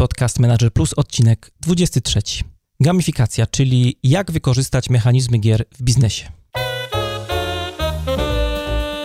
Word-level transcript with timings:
Podcast 0.00 0.38
Manager 0.38 0.72
Plus, 0.72 0.92
odcinek 0.96 1.50
23. 1.60 2.20
Gamifikacja, 2.80 3.46
czyli 3.46 3.98
jak 4.02 4.30
wykorzystać 4.30 4.90
mechanizmy 4.90 5.38
gier 5.38 5.64
w 5.74 5.82
biznesie. 5.82 6.28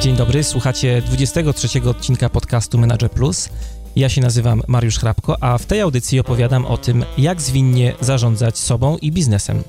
Dzień 0.02 0.16
dobry, 0.16 0.44
słuchacie 0.44 1.02
23 1.06 1.90
odcinka 1.90 2.30
podcastu 2.30 2.78
Manager 2.78 3.12
Plus. 3.12 3.50
Ja 3.96 4.10
się 4.10 4.22
nazywam 4.22 4.62
Mariusz 4.68 5.00
Hrabko, 5.00 5.44
a 5.44 5.58
w 5.58 5.66
tej 5.66 5.82
audycji 5.82 6.20
opowiadam 6.20 6.66
o 6.66 6.78
tym, 6.78 7.06
jak 7.18 7.42
zwinnie 7.42 7.94
zarządzać 8.02 8.58
sobą 8.58 8.98
i 8.98 9.12
biznesem. 9.12 9.64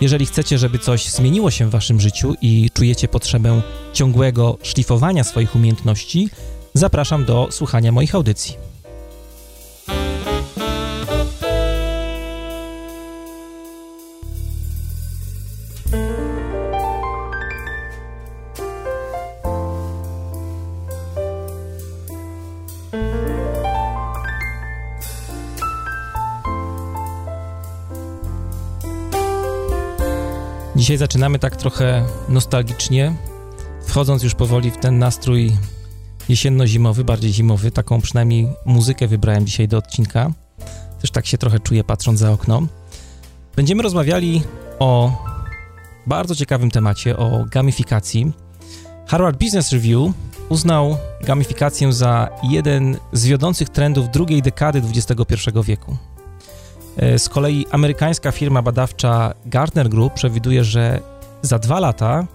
Jeżeli 0.00 0.26
chcecie, 0.26 0.58
żeby 0.58 0.78
coś 0.78 1.10
zmieniło 1.10 1.50
się 1.50 1.66
w 1.66 1.70
waszym 1.70 2.00
życiu 2.00 2.34
i 2.42 2.70
czujecie 2.74 3.08
potrzebę 3.08 3.62
ciągłego 3.92 4.58
szlifowania 4.62 5.24
swoich 5.24 5.56
umiejętności, 5.56 6.30
zapraszam 6.74 7.24
do 7.24 7.48
słuchania 7.50 7.92
moich 7.92 8.14
audycji. 8.14 8.67
Dzisiaj 30.88 30.98
zaczynamy 30.98 31.38
tak 31.38 31.56
trochę 31.56 32.04
nostalgicznie, 32.28 33.14
wchodząc 33.86 34.22
już 34.22 34.34
powoli 34.34 34.70
w 34.70 34.76
ten 34.76 34.98
nastrój 34.98 35.52
jesienno-zimowy, 36.28 37.04
bardziej 37.04 37.32
zimowy. 37.32 37.70
Taką 37.70 38.00
przynajmniej 38.00 38.48
muzykę 38.64 39.08
wybrałem 39.08 39.46
dzisiaj 39.46 39.68
do 39.68 39.78
odcinka. 39.78 40.32
Też 41.00 41.10
tak 41.10 41.26
się 41.26 41.38
trochę 41.38 41.60
czuję 41.60 41.84
patrząc 41.84 42.20
za 42.20 42.32
okno. 42.32 42.62
Będziemy 43.56 43.82
rozmawiali 43.82 44.42
o 44.78 45.12
bardzo 46.06 46.34
ciekawym 46.34 46.70
temacie, 46.70 47.16
o 47.16 47.44
gamifikacji. 47.50 48.32
Harvard 49.06 49.38
Business 49.38 49.72
Review 49.72 50.12
uznał 50.48 50.96
gamifikację 51.24 51.92
za 51.92 52.28
jeden 52.42 52.96
z 53.12 53.26
wiodących 53.26 53.68
trendów 53.68 54.10
drugiej 54.10 54.42
dekady 54.42 54.82
XXI 54.94 55.50
wieku. 55.64 55.96
E, 56.98 57.18
z 57.18 57.28
kolei 57.28 57.66
amerykańska 57.70 58.32
firma 58.32 58.62
badawcza 58.62 59.34
Gartner 59.46 59.88
Group 59.88 60.14
przewiduje, 60.14 60.64
że 60.64 61.00
za 61.42 61.58
dwa 61.58 61.80
lata 61.80 62.26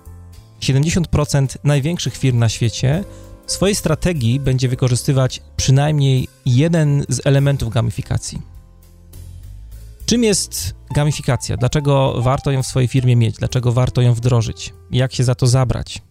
70% 0.61 1.47
największych 1.63 2.17
firm 2.17 2.39
na 2.39 2.49
świecie 2.49 3.03
w 3.45 3.51
swojej 3.51 3.75
strategii 3.75 4.39
będzie 4.39 4.69
wykorzystywać 4.69 5.41
przynajmniej 5.57 6.27
jeden 6.45 7.05
z 7.09 7.21
elementów 7.25 7.69
gamifikacji. 7.69 8.41
Czym 10.05 10.23
jest 10.23 10.75
gamifikacja? 10.95 11.57
Dlaczego 11.57 12.21
warto 12.21 12.51
ją 12.51 12.63
w 12.63 12.67
swojej 12.67 12.87
firmie 12.87 13.15
mieć? 13.15 13.35
Dlaczego 13.35 13.71
warto 13.71 14.01
ją 14.01 14.13
wdrożyć? 14.13 14.73
Jak 14.91 15.13
się 15.13 15.23
za 15.23 15.35
to 15.35 15.47
zabrać? 15.47 16.01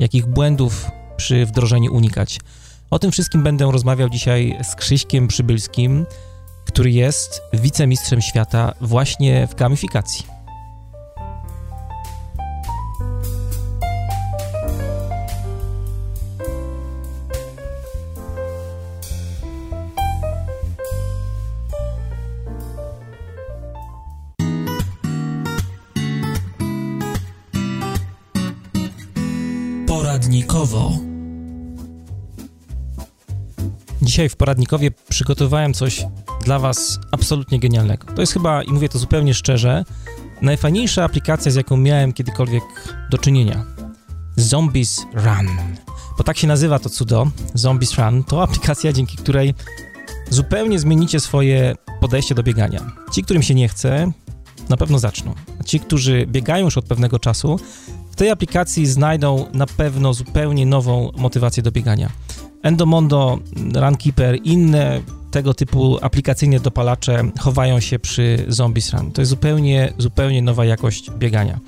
Jakich 0.00 0.26
błędów 0.26 0.90
przy 1.16 1.46
wdrożeniu 1.46 1.94
unikać? 1.94 2.40
O 2.90 2.98
tym 2.98 3.12
wszystkim 3.12 3.42
będę 3.42 3.72
rozmawiał 3.72 4.08
dzisiaj 4.08 4.58
z 4.70 4.74
Krzyśkiem 4.74 5.28
Przybylskim, 5.28 6.06
który 6.72 6.90
jest 6.90 7.42
wicemistrzem 7.52 8.22
świata 8.22 8.72
właśnie 8.80 9.46
w 9.46 9.54
gamifikacji. 9.54 10.26
Poradnikowo. 29.86 30.92
Dzisiaj 34.02 34.28
w 34.28 34.36
poradnikowie 34.36 34.90
przygotowałem 35.08 35.74
coś 35.74 36.06
dla 36.44 36.58
Was 36.58 37.00
absolutnie 37.10 37.60
genialnego. 37.60 38.06
To 38.14 38.20
jest 38.20 38.32
chyba, 38.32 38.62
i 38.62 38.72
mówię 38.72 38.88
to 38.88 38.98
zupełnie 38.98 39.34
szczerze, 39.34 39.84
najfajniejsza 40.42 41.04
aplikacja, 41.04 41.52
z 41.52 41.54
jaką 41.54 41.76
miałem 41.76 42.12
kiedykolwiek 42.12 42.62
do 43.10 43.18
czynienia. 43.18 43.64
Zombies 44.36 45.06
Run. 45.14 45.48
Bo 46.18 46.24
tak 46.24 46.38
się 46.38 46.46
nazywa 46.46 46.78
to 46.78 46.90
cudo, 46.90 47.30
Zombies 47.54 47.98
Run. 47.98 48.24
To 48.24 48.42
aplikacja, 48.42 48.92
dzięki 48.92 49.16
której 49.16 49.54
zupełnie 50.30 50.78
zmienicie 50.78 51.20
swoje 51.20 51.74
podejście 52.00 52.34
do 52.34 52.42
biegania. 52.42 52.92
Ci, 53.12 53.22
którym 53.22 53.42
się 53.42 53.54
nie 53.54 53.68
chce, 53.68 54.12
na 54.68 54.76
pewno 54.76 54.98
zaczną. 54.98 55.34
A 55.60 55.64
ci, 55.64 55.80
którzy 55.80 56.26
biegają 56.26 56.64
już 56.64 56.78
od 56.78 56.84
pewnego 56.84 57.18
czasu, 57.18 57.60
w 58.10 58.16
tej 58.16 58.30
aplikacji 58.30 58.86
znajdą 58.86 59.46
na 59.52 59.66
pewno 59.66 60.14
zupełnie 60.14 60.66
nową 60.66 61.10
motywację 61.16 61.62
do 61.62 61.72
biegania. 61.72 62.10
Endomondo, 62.62 63.38
Runkeeper, 63.74 64.38
inne 64.44 65.00
tego 65.30 65.54
typu 65.54 65.98
aplikacyjne 66.02 66.60
dopalacze 66.60 67.22
chowają 67.40 67.80
się 67.80 67.98
przy 67.98 68.44
Zombies 68.48 68.92
Run. 68.92 69.12
To 69.12 69.20
jest 69.20 69.30
zupełnie, 69.30 69.92
zupełnie 69.98 70.42
nowa 70.42 70.64
jakość 70.64 71.10
biegania. 71.10 71.58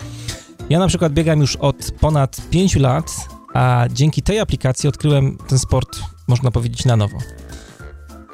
Ja 0.71 0.79
na 0.79 0.87
przykład 0.87 1.13
biegam 1.13 1.41
już 1.41 1.57
od 1.57 1.91
ponad 2.01 2.41
5 2.51 2.77
lat, 2.77 3.29
a 3.55 3.87
dzięki 3.93 4.23
tej 4.23 4.41
aplikacji 4.41 4.89
odkryłem 4.89 5.39
ten 5.49 5.59
sport, 5.59 6.01
można 6.29 6.51
powiedzieć, 6.51 6.85
na 6.85 6.97
nowo. 6.97 7.19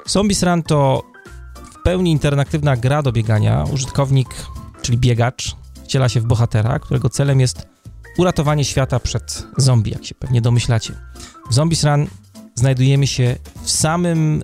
Zombies 0.07 0.43
Run 0.43 0.63
to 0.63 1.03
w 1.81 1.83
pełni 1.83 2.11
interaktywna 2.13 2.77
gra 2.77 3.03
do 3.03 3.13
biegania. 3.13 3.65
Użytkownik, 3.73 4.29
czyli 4.83 4.99
biegacz, 4.99 5.57
wciela 5.85 6.09
się 6.09 6.21
w 6.21 6.25
bohatera, 6.25 6.79
którego 6.79 7.09
celem 7.09 7.41
jest 7.41 7.69
uratowanie 8.19 8.65
świata 8.65 9.01
przed 9.01 9.47
zombie, 9.57 9.91
jak 9.91 10.05
się 10.05 10.15
pewnie 10.15 10.41
domyślacie. 10.41 10.95
W 11.51 11.55
Zombies 11.55 11.85
Run 11.85 12.07
znajdujemy 12.55 13.07
się 13.07 13.37
w 13.63 13.71
samym 13.71 14.43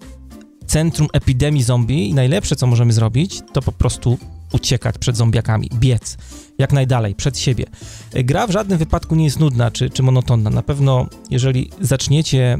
centrum 0.67 1.09
epidemii 1.13 1.63
zombie 1.63 2.09
i 2.09 2.15
najlepsze, 2.15 2.57
co 2.57 2.67
możemy 2.67 2.93
zrobić, 2.93 3.41
to 3.53 3.63
po 3.63 3.73
prostu 3.73 4.19
uciekać 4.53 4.99
przed 4.99 5.17
zombiakami, 5.17 5.71
biec 5.75 6.17
jak 6.59 6.73
najdalej, 6.73 7.15
przed 7.15 7.39
siebie. 7.39 7.65
Gra 8.13 8.47
w 8.47 8.51
żadnym 8.51 8.79
wypadku 8.79 9.15
nie 9.15 9.25
jest 9.25 9.41
nudna 9.41 9.71
czy, 9.71 9.91
czy 9.91 10.03
monotonna. 10.03 10.51
Na 10.51 10.63
pewno, 10.63 11.07
jeżeli 11.31 11.71
zaczniecie 11.81 12.53
e, 12.53 12.59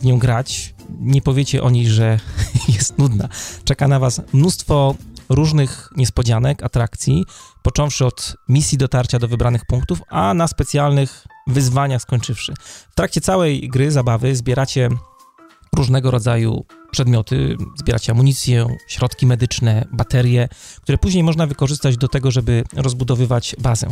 w 0.00 0.04
nią 0.04 0.18
grać, 0.18 0.74
nie 1.00 1.22
powiecie 1.22 1.62
o 1.62 1.70
niej, 1.70 1.86
że 1.86 2.18
jest 2.76 2.98
nudna. 2.98 3.28
Czeka 3.64 3.88
na 3.88 3.98
Was 3.98 4.20
mnóstwo 4.32 4.94
różnych 5.28 5.90
niespodzianek, 5.96 6.62
atrakcji, 6.62 7.24
począwszy 7.62 8.06
od 8.06 8.36
misji 8.48 8.78
dotarcia 8.78 9.18
do 9.18 9.28
wybranych 9.28 9.62
punktów, 9.66 10.02
a 10.08 10.34
na 10.34 10.48
specjalnych 10.48 11.26
wyzwaniach 11.46 12.02
skończywszy. 12.02 12.54
W 12.90 12.94
trakcie 12.94 13.20
całej 13.20 13.68
gry, 13.68 13.90
zabawy 13.90 14.36
zbieracie 14.36 14.88
różnego 15.76 16.10
rodzaju 16.10 16.64
przedmioty, 16.90 17.56
zbieracie 17.76 18.12
amunicję, 18.12 18.66
środki 18.88 19.26
medyczne, 19.26 19.84
baterie, 19.92 20.48
które 20.82 20.98
później 20.98 21.24
można 21.24 21.46
wykorzystać 21.46 21.96
do 21.96 22.08
tego, 22.08 22.30
żeby 22.30 22.64
rozbudowywać 22.76 23.56
bazę. 23.58 23.86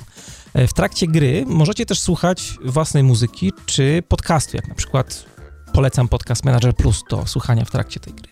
E, 0.54 0.66
w 0.66 0.72
trakcie 0.72 1.06
gry 1.06 1.44
możecie 1.46 1.86
też 1.86 2.00
słuchać 2.00 2.54
własnej 2.64 3.02
muzyki 3.02 3.52
czy 3.66 4.02
podcastu, 4.08 4.56
jak 4.56 4.68
na 4.68 4.74
przykład 4.74 5.24
polecam 5.72 6.08
podcast 6.08 6.44
Manager 6.44 6.74
Plus 6.74 7.02
do 7.10 7.26
słuchania 7.26 7.64
w 7.64 7.70
trakcie 7.70 8.00
tej 8.00 8.14
gry. 8.14 8.28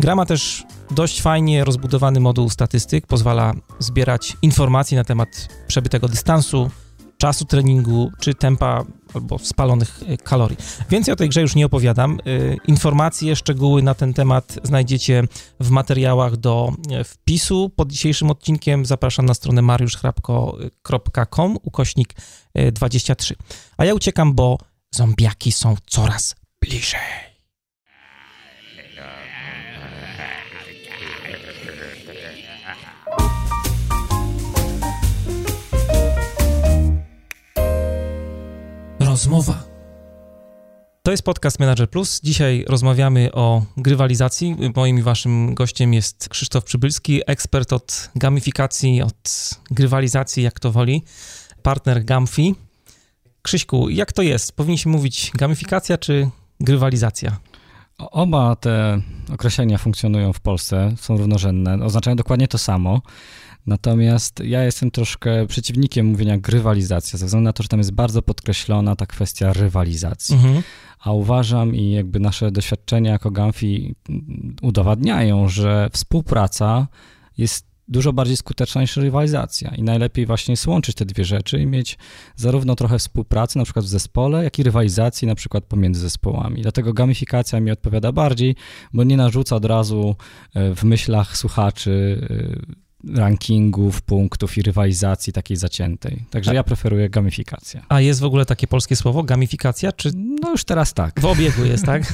Gra 0.00 0.14
ma 0.14 0.26
też 0.26 0.64
dość 0.90 1.22
fajnie 1.22 1.64
rozbudowany 1.64 2.20
moduł 2.20 2.50
statystyk, 2.50 3.06
pozwala 3.06 3.54
zbierać 3.78 4.36
informacje 4.42 4.98
na 4.98 5.04
temat 5.04 5.48
przebytego 5.66 6.08
dystansu, 6.08 6.70
czasu 7.18 7.44
treningu 7.44 8.10
czy 8.20 8.34
tempa 8.34 8.84
albo 9.14 9.38
spalonych 9.38 10.00
e, 10.06 10.16
kalorii. 10.16 10.56
Więcej 10.90 11.12
o 11.12 11.16
tej 11.16 11.28
grze 11.28 11.40
już 11.40 11.54
nie 11.54 11.66
opowiadam. 11.66 12.12
E, 12.12 12.18
informacje, 12.68 13.36
szczegóły 13.36 13.82
na 13.82 13.94
ten 13.94 14.14
temat 14.14 14.58
znajdziecie 14.62 15.22
w 15.60 15.70
materiałach 15.70 16.36
do 16.36 16.72
e, 16.90 17.04
wpisu. 17.04 17.70
Pod 17.76 17.92
dzisiejszym 17.92 18.30
odcinkiem 18.30 18.86
zapraszam 18.86 19.26
na 19.26 19.34
stronę 19.34 19.62
mariuszchrapko.com 19.62 21.58
ukośnik 21.62 22.14
23. 22.72 23.34
A 23.76 23.84
ja 23.84 23.94
uciekam, 23.94 24.34
bo 24.34 24.58
zombiaki 24.90 25.52
są 25.52 25.76
coraz 25.86 26.34
bliżej. 26.60 27.33
Rozmowa. 39.14 39.64
To 41.02 41.10
jest 41.10 41.22
podcast 41.22 41.58
Manager 41.60 41.90
Plus. 41.90 42.20
Dzisiaj 42.20 42.64
rozmawiamy 42.68 43.32
o 43.32 43.62
grywalizacji. 43.76 44.56
Moim 44.76 44.98
i 44.98 45.02
waszym 45.02 45.54
gościem 45.54 45.94
jest 45.94 46.28
Krzysztof 46.28 46.64
Przybylski, 46.64 47.20
ekspert 47.26 47.72
od 47.72 48.10
gamifikacji, 48.16 49.02
od 49.02 49.50
grywalizacji, 49.70 50.42
jak 50.42 50.60
to 50.60 50.72
woli, 50.72 51.02
partner 51.62 52.04
Gamfi. 52.04 52.54
Krzyśku, 53.42 53.88
jak 53.88 54.12
to 54.12 54.22
jest? 54.22 54.52
Powinniśmy 54.52 54.92
mówić 54.92 55.30
gamifikacja 55.34 55.98
czy 55.98 56.30
grywalizacja? 56.60 57.36
Oba 57.98 58.56
te 58.56 59.00
określenia 59.32 59.78
funkcjonują 59.78 60.32
w 60.32 60.40
Polsce, 60.40 60.94
są 61.00 61.16
równorzędne, 61.16 61.84
oznaczają 61.84 62.16
dokładnie 62.16 62.48
to 62.48 62.58
samo. 62.58 63.00
Natomiast 63.66 64.40
ja 64.44 64.64
jestem 64.64 64.90
troszkę 64.90 65.46
przeciwnikiem 65.46 66.06
mówienia 66.06 66.38
grywalizacja, 66.38 67.18
ze 67.18 67.26
względu 67.26 67.44
na 67.44 67.52
to, 67.52 67.62
że 67.62 67.68
tam 67.68 67.80
jest 67.80 67.92
bardzo 67.92 68.22
podkreślona 68.22 68.96
ta 68.96 69.06
kwestia 69.06 69.52
rywalizacji. 69.52 70.34
Mhm. 70.34 70.62
A 71.00 71.12
uważam 71.12 71.74
i 71.74 71.90
jakby 71.90 72.20
nasze 72.20 72.50
doświadczenia 72.50 73.12
jako 73.12 73.30
Gamfi 73.30 73.94
udowadniają, 74.62 75.48
że 75.48 75.88
współpraca 75.92 76.86
jest 77.38 77.74
dużo 77.88 78.12
bardziej 78.12 78.36
skuteczna 78.36 78.80
niż 78.80 78.96
rywalizacja 78.96 79.74
i 79.74 79.82
najlepiej 79.82 80.26
właśnie 80.26 80.56
złączyć 80.56 80.96
te 80.96 81.04
dwie 81.04 81.24
rzeczy 81.24 81.58
i 81.60 81.66
mieć 81.66 81.98
zarówno 82.36 82.74
trochę 82.74 82.98
współpracy, 82.98 83.58
na 83.58 83.64
przykład 83.64 83.84
w 83.84 83.88
zespole, 83.88 84.44
jak 84.44 84.58
i 84.58 84.62
rywalizacji 84.62 85.28
na 85.28 85.34
przykład 85.34 85.64
pomiędzy 85.64 86.00
zespołami. 86.00 86.62
Dlatego 86.62 86.92
gamifikacja 86.92 87.60
mi 87.60 87.70
odpowiada 87.70 88.12
bardziej, 88.12 88.56
bo 88.92 89.04
nie 89.04 89.16
narzuca 89.16 89.56
od 89.56 89.64
razu 89.64 90.16
e, 90.54 90.74
w 90.74 90.84
myślach 90.84 91.36
słuchaczy 91.36 92.20
e, 92.70 92.83
rankingów, 93.14 94.02
punktów 94.02 94.58
i 94.58 94.62
rywalizacji 94.62 95.32
takiej 95.32 95.56
zaciętej. 95.56 96.24
Także 96.30 96.50
A, 96.50 96.54
ja 96.54 96.64
preferuję 96.64 97.10
gamifikację. 97.10 97.82
A 97.88 98.00
jest 98.00 98.20
w 98.20 98.24
ogóle 98.24 98.46
takie 98.46 98.66
polskie 98.66 98.96
słowo, 98.96 99.22
gamifikacja? 99.22 99.92
Czy... 99.92 100.10
No 100.14 100.50
już 100.50 100.64
teraz 100.64 100.94
tak. 100.94 101.20
W 101.20 101.24
obiegu 101.24 101.64
jest, 101.64 101.84
tak? 101.84 102.02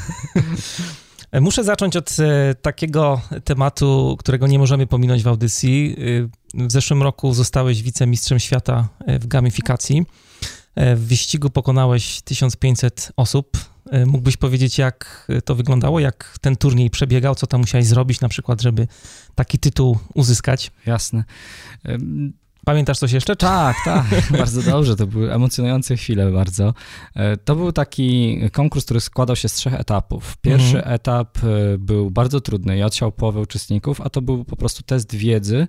Muszę 1.41 1.65
zacząć 1.65 1.97
od 1.97 2.17
e, 2.21 2.55
takiego 2.55 3.21
tematu, 3.45 4.17
którego 4.19 4.47
nie 4.47 4.59
możemy 4.59 4.87
pominąć 4.87 5.23
w 5.23 5.29
audycji. 5.29 5.97
E, 6.55 6.67
w 6.67 6.73
zeszłym 6.73 7.03
roku 7.03 7.35
zostałeś 7.35 7.83
wicemistrzem 7.83 8.39
świata 8.39 8.89
e, 9.07 9.19
w 9.19 9.27
gamifikacji. 9.27 10.07
W 10.77 11.07
wyścigu 11.07 11.51
pokonałeś 11.51 12.21
1500 12.21 13.13
osób. 13.17 13.70
Mógłbyś 14.07 14.37
powiedzieć, 14.37 14.79
jak 14.79 15.29
to 15.45 15.55
wyglądało, 15.55 16.01
jak 16.01 16.39
ten 16.41 16.57
turniej 16.57 16.91
przebiegał, 16.91 17.35
co 17.35 17.47
tam 17.47 17.61
musiałeś 17.61 17.87
zrobić 17.87 18.21
na 18.21 18.29
przykład, 18.29 18.63
żeby 18.63 18.87
taki 19.35 19.59
tytuł 19.59 19.99
uzyskać? 20.15 20.71
Jasne. 20.87 21.25
Pamiętasz 22.65 22.99
coś 22.99 23.13
jeszcze? 23.13 23.37
Tak, 23.37 23.77
tak, 23.85 24.07
bardzo 24.39 24.63
dobrze. 24.63 24.97
To 24.97 25.07
były 25.07 25.33
emocjonujące 25.33 25.97
chwile 25.97 26.33
bardzo. 26.33 26.75
E, 27.15 27.37
to 27.37 27.57
był 27.57 27.73
taki 27.73 28.41
konkurs, 28.53 28.85
który 28.85 29.01
składał 29.01 29.37
się 29.37 29.49
z 29.49 29.53
trzech 29.53 29.75
etapów. 29.75 30.37
Pierwszy 30.37 30.77
mhm. 30.77 30.95
etap 30.95 31.39
e, 31.39 31.79
był 31.79 32.11
bardzo 32.11 32.41
trudny 32.41 32.79
i 32.79 32.83
odsiał 32.83 33.13
połowę 33.13 33.41
uczestników, 33.41 34.01
a 34.01 34.11
to 34.11 34.23
był 34.23 34.45
po 34.45 34.57
prostu 34.57 34.83
test 34.83 35.15
wiedzy 35.15 35.69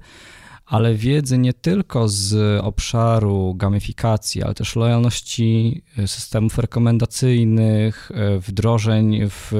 ale 0.71 0.95
wiedzy 0.95 1.38
nie 1.38 1.53
tylko 1.53 2.09
z 2.09 2.59
obszaru 2.62 3.56
gamifikacji, 3.56 4.44
ale 4.44 4.53
też 4.53 4.75
lojalności 4.75 5.81
e, 5.97 6.07
systemów 6.07 6.57
rekomendacyjnych, 6.57 8.12
e, 8.13 8.39
wdrożeń 8.39 9.19
w 9.29 9.51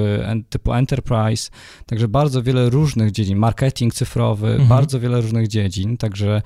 typu 0.48 0.72
enterprise, 0.72 1.50
także 1.86 2.08
bardzo 2.08 2.42
wiele 2.42 2.70
różnych 2.70 3.10
dziedzin, 3.10 3.38
marketing 3.38 3.94
cyfrowy, 3.94 4.48
mhm. 4.48 4.68
bardzo 4.68 5.00
wiele 5.00 5.20
różnych 5.20 5.48
dziedzin, 5.48 5.96
także 5.96 6.36
e, 6.36 6.42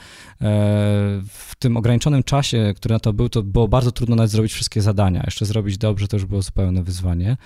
w 1.28 1.52
tym 1.58 1.76
ograniczonym 1.76 2.22
czasie, 2.22 2.72
który 2.76 2.92
na 2.92 3.00
to 3.00 3.12
był, 3.12 3.28
to 3.28 3.42
było 3.42 3.68
bardzo 3.68 3.92
trudno 3.92 4.16
nawet 4.16 4.30
zrobić 4.30 4.52
wszystkie 4.52 4.82
zadania. 4.82 5.22
Jeszcze 5.26 5.46
zrobić 5.46 5.78
dobrze 5.78 6.08
to 6.08 6.16
już 6.16 6.26
było 6.26 6.42
zupełne 6.42 6.82
wyzwanie. 6.82 7.36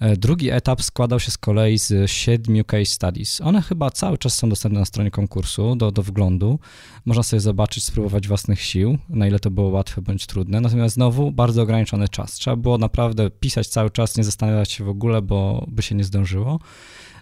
E, 0.00 0.16
drugi 0.16 0.50
etap 0.50 0.82
składał 0.82 1.20
się 1.20 1.30
z 1.30 1.38
kolei 1.38 1.78
z 1.78 2.10
siedmiu 2.10 2.64
case 2.64 2.84
studies. 2.84 3.40
One 3.40 3.62
chyba 3.62 3.90
cały 3.90 4.18
czas 4.18 4.34
są 4.34 4.48
dostępne 4.48 4.78
na 4.78 4.84
stronie 4.84 5.10
konkursu 5.10 5.76
do, 5.76 5.90
do 5.90 6.02
wglądu. 6.02 6.58
Można 7.04 7.22
sobie 7.22 7.40
zobaczyć, 7.40 7.84
spróbować 7.84 8.28
własnych 8.28 8.62
sił, 8.62 8.98
na 9.08 9.26
ile 9.26 9.38
to 9.38 9.50
było 9.50 9.68
łatwe 9.68 10.02
bądź 10.02 10.26
trudne. 10.26 10.60
Natomiast 10.60 10.94
znowu 10.94 11.32
bardzo 11.32 11.62
ograniczony 11.62 12.08
czas. 12.08 12.32
Trzeba 12.32 12.56
było 12.56 12.78
naprawdę 12.78 13.30
pisać 13.30 13.68
cały 13.68 13.90
czas, 13.90 14.16
nie 14.16 14.24
zastanawiać 14.24 14.72
się 14.72 14.84
w 14.84 14.88
ogóle, 14.88 15.22
bo 15.22 15.66
by 15.68 15.82
się 15.82 15.94
nie 15.94 16.04
zdążyło. 16.04 16.60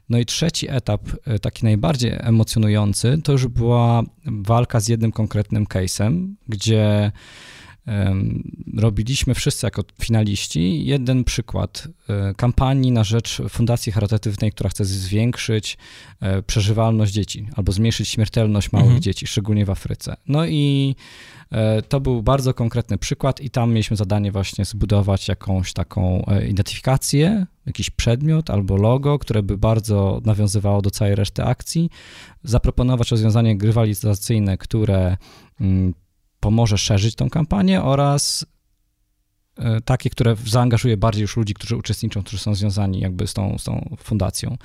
No 0.09 0.19
i 0.19 0.27
trzeci 0.27 0.71
etap, 0.71 1.03
e, 1.25 1.39
taki 1.39 1.65
najbardziej 1.65 2.13
emocjonujący, 2.19 3.21
to 3.25 3.33
już 3.33 3.47
była 3.47 4.03
walka 4.25 4.81
z 4.81 4.89
jednym 4.89 5.13
konkretnym 5.13 5.65
case'em, 5.65 6.29
gdzie 6.49 7.13
robiliśmy 8.77 9.35
wszyscy 9.35 9.67
jako 9.67 9.83
finaliści 10.03 10.85
jeden 10.85 11.25
przykład 11.25 11.89
e, 12.09 12.35
kampanii 12.35 12.93
na 12.93 13.05
rzecz 13.05 13.43
fundacji 13.49 13.93
charytatywnej, 13.93 14.53
która 14.53 14.71
chce 14.71 14.85
zwiększyć 14.85 15.79
e, 16.21 16.43
przeżywalność 16.43 17.13
dzieci 17.13 17.49
albo 17.57 17.73
zmniejszyć 17.73 18.09
śmiertelność 18.09 18.73
małych 18.73 18.87
mhm. 18.87 19.03
dzieci, 19.03 19.27
szczególnie 19.27 19.65
w 19.65 19.71
Afryce. 19.71 20.17
No 20.27 20.47
i 20.47 20.95
e, 21.51 21.83
to 21.83 22.01
był 22.01 22.23
bardzo 22.23 22.55
konkretny 22.55 22.99
przykład 22.99 23.41
i 23.41 23.51
tam 23.51 23.71
mieliśmy 23.71 23.97
zadanie 23.97 24.33
właśnie 24.33 24.65
zbudować 24.65 25.29
jakąś 25.29 25.73
taką 25.73 26.27
identyfikację, 26.51 27.47
jakiś 27.67 27.91
przedmiot 27.91 28.51
albo 28.51 28.77
logo, 28.77 29.19
które 29.19 29.43
by 29.43 29.59
bardzo 29.59 30.21
nawiązywało 30.25 30.83
do 30.83 30.91
całej 30.91 31.15
reszty 31.15 31.45
akcji, 31.45 31.91
zaproponować 32.45 33.11
rozwiązanie 33.11 33.57
grywalizacyjne, 33.57 34.59
które 34.59 35.17
mm, 35.61 35.95
pomoże 36.41 36.79
szerzyć 36.79 37.15
tą 37.15 37.31
kampanię 37.31 37.83
oraz 37.83 38.47
e, 39.57 39.81
takie, 39.81 40.11
które 40.11 40.37
zaangażuje 40.47 40.97
bardziej 40.97 41.23
już 41.23 41.37
ludzi, 41.37 41.55
którzy 41.55 41.77
uczestniczą, 41.77 42.23
którzy 42.23 42.39
są 42.39 42.55
związani 42.55 43.01
jakby 43.01 43.27
z 43.27 43.35
tą, 43.35 43.59
z 43.59 43.65
tą 43.65 43.97
fundacją. 43.99 44.57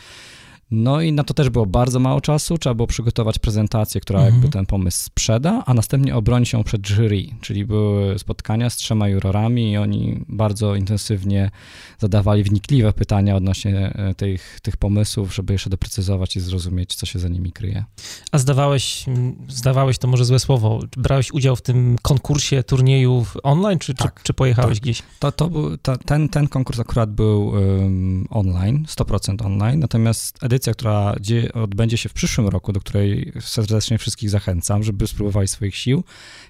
No 0.75 1.01
i 1.01 1.13
na 1.13 1.23
to 1.23 1.33
też 1.33 1.49
było 1.49 1.65
bardzo 1.65 1.99
mało 1.99 2.21
czasu. 2.21 2.57
Trzeba 2.57 2.73
było 2.73 2.87
przygotować 2.87 3.39
prezentację, 3.39 4.01
która 4.01 4.19
mhm. 4.19 4.35
jakby 4.35 4.49
ten 4.49 4.65
pomysł 4.65 5.05
sprzeda, 5.05 5.63
a 5.65 5.73
następnie 5.73 6.15
obronić 6.15 6.53
ją 6.53 6.63
przed 6.63 6.87
jury, 6.87 7.25
czyli 7.41 7.65
były 7.65 8.19
spotkania 8.19 8.69
z 8.69 8.75
trzema 8.75 9.07
jurorami 9.07 9.71
i 9.71 9.77
oni 9.77 10.25
bardzo 10.27 10.75
intensywnie 10.75 11.51
zadawali 11.99 12.43
wnikliwe 12.43 12.93
pytania 12.93 13.35
odnośnie 13.35 13.93
e, 13.95 14.15
tych, 14.15 14.59
tych 14.61 14.77
pomysłów, 14.77 15.35
żeby 15.35 15.53
jeszcze 15.53 15.69
doprecyzować 15.69 16.35
i 16.35 16.39
zrozumieć, 16.39 16.95
co 16.95 17.05
się 17.05 17.19
za 17.19 17.29
nimi 17.29 17.51
kryje. 17.51 17.85
A 18.31 18.37
zdawałeś, 18.37 19.05
zdawałeś 19.49 19.97
to 19.97 20.07
może 20.07 20.25
złe 20.25 20.39
słowo, 20.39 20.79
brałeś 20.97 21.31
udział 21.31 21.55
w 21.55 21.61
tym 21.61 21.97
konkursie, 22.01 22.63
turnieju 22.63 23.25
online, 23.43 23.79
czy, 23.79 23.93
tak, 23.93 24.15
czy, 24.15 24.23
czy, 24.23 24.33
pojechałeś 24.33 24.79
gdzieś? 24.79 25.03
To, 25.19 25.31
to 25.31 25.49
był, 25.49 25.77
to, 25.77 25.97
ten, 25.97 26.29
ten 26.29 26.47
konkurs 26.47 26.79
akurat 26.79 27.11
był 27.11 27.47
um, 27.47 28.27
online, 28.29 28.85
100% 28.89 29.45
online, 29.45 29.79
natomiast 29.79 30.43
edycja, 30.43 30.62
która 30.71 31.15
odbędzie 31.54 31.98
się 31.98 32.10
w 32.10 32.13
przyszłym 32.13 32.48
roku, 32.48 32.74
do 32.74 32.80
której 32.80 33.31
serdecznie 33.39 33.98
wszystkich 33.98 34.30
zachęcam, 34.30 34.83
żeby 34.83 35.07
spróbowali 35.07 35.48
swoich 35.48 35.75
sił, 35.75 36.04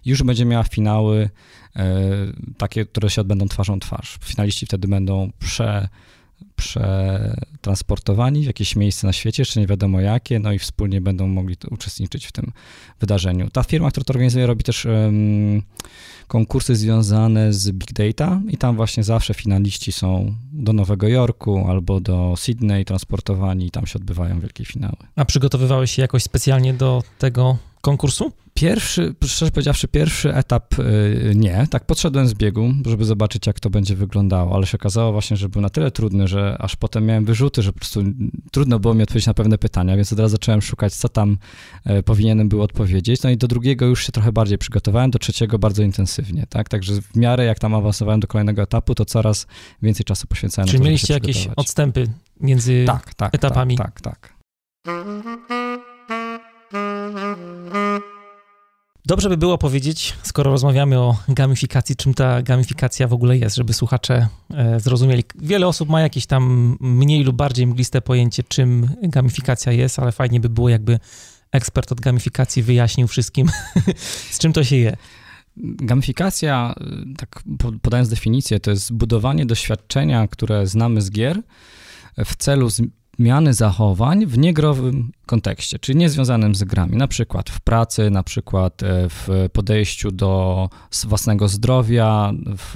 już 0.05 0.23
będzie 0.23 0.45
miała 0.45 0.63
finały 0.63 1.29
e, 1.75 2.01
takie, 2.57 2.85
które 2.85 3.09
się 3.09 3.21
odbędą 3.21 3.47
twarzą 3.47 3.79
twarz. 3.79 4.19
Finaliści 4.23 4.65
wtedy 4.65 4.87
będą 4.87 5.31
prze 5.39 5.89
przetransportowani 6.55 8.43
w 8.43 8.45
jakieś 8.45 8.75
miejsce 8.75 9.07
na 9.07 9.13
świecie, 9.13 9.41
jeszcze 9.41 9.59
nie 9.59 9.67
wiadomo 9.67 10.01
jakie, 10.01 10.39
no 10.39 10.51
i 10.51 10.59
wspólnie 10.59 11.01
będą 11.01 11.27
mogli 11.27 11.55
uczestniczyć 11.71 12.25
w 12.25 12.31
tym 12.31 12.51
wydarzeniu. 12.99 13.49
Ta 13.49 13.63
firma, 13.63 13.91
która 13.91 14.03
to 14.03 14.13
organizuje, 14.13 14.47
robi 14.47 14.63
też 14.63 14.85
um, 14.85 15.61
konkursy 16.27 16.75
związane 16.75 17.53
z 17.53 17.71
big 17.71 17.93
data 17.93 18.41
i 18.49 18.57
tam 18.57 18.75
właśnie 18.75 19.03
zawsze 19.03 19.33
finaliści 19.33 19.91
są 19.91 20.35
do 20.51 20.73
Nowego 20.73 21.07
Jorku 21.07 21.67
albo 21.67 21.99
do 21.99 22.33
Sydney 22.37 22.85
transportowani 22.85 23.65
i 23.65 23.71
tam 23.71 23.85
się 23.85 23.99
odbywają 23.99 24.39
wielkie 24.39 24.65
finały. 24.65 24.97
A 25.15 25.25
przygotowywałeś 25.25 25.91
się 25.91 26.01
jakoś 26.01 26.23
specjalnie 26.23 26.73
do 26.73 27.03
tego 27.19 27.57
konkursu? 27.83 28.31
Pierwszy, 28.53 29.15
szczerze 29.25 29.51
powiedziawszy, 29.51 29.87
pierwszy 29.87 30.35
etap 30.35 30.79
y, 30.79 31.33
nie. 31.35 31.67
Tak 31.69 31.85
podszedłem 31.85 32.27
z 32.27 32.33
biegu, 32.33 32.73
żeby 32.85 33.05
zobaczyć, 33.05 33.47
jak 33.47 33.59
to 33.59 33.69
będzie 33.69 33.95
wyglądało, 33.95 34.55
ale 34.55 34.65
się 34.65 34.77
okazało 34.77 35.11
właśnie, 35.11 35.37
że 35.37 35.49
był 35.49 35.61
na 35.61 35.69
tyle 35.69 35.91
trudny, 35.91 36.27
że 36.27 36.57
aż 36.59 36.75
potem 36.75 37.05
miałem 37.05 37.25
wyrzuty, 37.25 37.61
że 37.61 37.73
po 37.73 37.79
prostu 37.79 38.03
trudno 38.51 38.79
było 38.79 38.93
mi 38.93 39.03
odpowiedzieć 39.03 39.27
na 39.27 39.33
pewne 39.33 39.57
pytania, 39.57 39.95
więc 39.95 40.13
od 40.13 40.19
razu 40.19 40.31
zacząłem 40.31 40.61
szukać, 40.61 40.93
co 40.93 41.09
tam 41.09 41.37
e, 41.85 42.03
powinienem 42.03 42.49
był 42.49 42.61
odpowiedzieć. 42.61 43.23
No 43.23 43.29
i 43.29 43.37
do 43.37 43.47
drugiego 43.47 43.85
już 43.85 44.05
się 44.05 44.11
trochę 44.11 44.31
bardziej 44.31 44.57
przygotowałem, 44.57 45.11
do 45.11 45.19
trzeciego 45.19 45.59
bardzo 45.59 45.83
intensywnie, 45.83 46.45
tak? 46.49 46.69
Także 46.69 47.01
w 47.01 47.15
miarę 47.15 47.45
jak 47.45 47.59
tam 47.59 47.75
awansowałem 47.75 48.19
do 48.19 48.27
kolejnego 48.27 48.61
etapu, 48.61 48.95
to 48.95 49.05
coraz 49.05 49.47
więcej 49.81 50.03
czasu 50.03 50.27
poświęcałem 50.27 50.67
Czyli 50.67 50.79
na 50.79 50.83
to, 50.83 50.85
mieliście 50.85 51.13
jakieś 51.13 51.47
odstępy 51.55 52.07
między 52.39 52.83
tak, 52.87 53.13
tak, 53.13 53.35
etapami? 53.35 53.77
Tak, 53.77 54.01
tak, 54.01 54.33
tak. 54.83 55.82
Dobrze 59.05 59.29
by 59.29 59.37
było 59.37 59.57
powiedzieć, 59.57 60.13
skoro 60.23 60.51
rozmawiamy 60.51 60.99
o 60.99 61.17
gamifikacji, 61.27 61.95
czym 61.95 62.13
ta 62.13 62.41
gamifikacja 62.41 63.07
w 63.07 63.13
ogóle 63.13 63.37
jest, 63.37 63.55
żeby 63.55 63.73
słuchacze 63.73 64.27
e, 64.53 64.79
zrozumieli. 64.79 65.23
Wiele 65.35 65.67
osób 65.67 65.89
ma 65.89 66.01
jakieś 66.01 66.25
tam 66.25 66.75
mniej 66.79 67.23
lub 67.23 67.35
bardziej 67.35 67.67
mgliste 67.67 68.01
pojęcie, 68.01 68.43
czym 68.43 68.89
gamifikacja 69.01 69.71
jest, 69.71 69.99
ale 69.99 70.11
fajnie 70.11 70.39
by 70.39 70.49
było, 70.49 70.69
jakby 70.69 70.99
ekspert 71.51 71.91
od 71.91 72.01
gamifikacji 72.01 72.63
wyjaśnił 72.63 73.07
wszystkim, 73.07 73.51
z 74.31 74.39
czym 74.39 74.53
to 74.53 74.63
się 74.63 74.75
je. 74.75 74.97
Gamifikacja, 75.57 76.75
tak 77.17 77.43
podając 77.81 78.09
definicję, 78.09 78.59
to 78.59 78.71
jest 78.71 78.93
budowanie 78.93 79.45
doświadczenia, 79.45 80.27
które 80.27 80.67
znamy 80.67 81.01
z 81.01 81.11
gier, 81.11 81.41
w 82.25 82.35
celu 82.35 82.69
zmiany 83.19 83.53
zachowań 83.53 84.25
w 84.25 84.37
niegrowym 84.37 85.11
kontekście, 85.25 85.79
czyli 85.79 85.97
niezwiązanym 85.97 86.55
z 86.55 86.63
grami, 86.63 86.97
na 86.97 87.07
przykład 87.07 87.49
w 87.49 87.61
pracy, 87.61 88.09
na 88.09 88.23
przykład 88.23 88.83
e, 88.83 89.09
w 89.09 89.47
podejściu 89.53 90.11
do 90.11 90.69
własnego 91.05 91.47
zdrowia, 91.47 92.33
w 92.57 92.75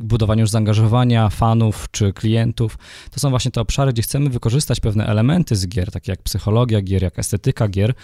budowaniu 0.00 0.46
zaangażowania 0.46 1.28
fanów 1.28 1.86
czy 1.90 2.12
klientów. 2.12 2.78
To 3.10 3.20
są 3.20 3.30
właśnie 3.30 3.50
te 3.50 3.60
obszary, 3.60 3.92
gdzie 3.92 4.02
chcemy 4.02 4.30
wykorzystać 4.30 4.80
pewne 4.80 5.06
elementy 5.06 5.56
z 5.56 5.68
gier, 5.68 5.90
takie 5.90 6.12
jak 6.12 6.22
psychologia 6.22 6.80
gier, 6.80 7.02
jak 7.02 7.18
estetyka 7.18 7.68
gier, 7.68 7.94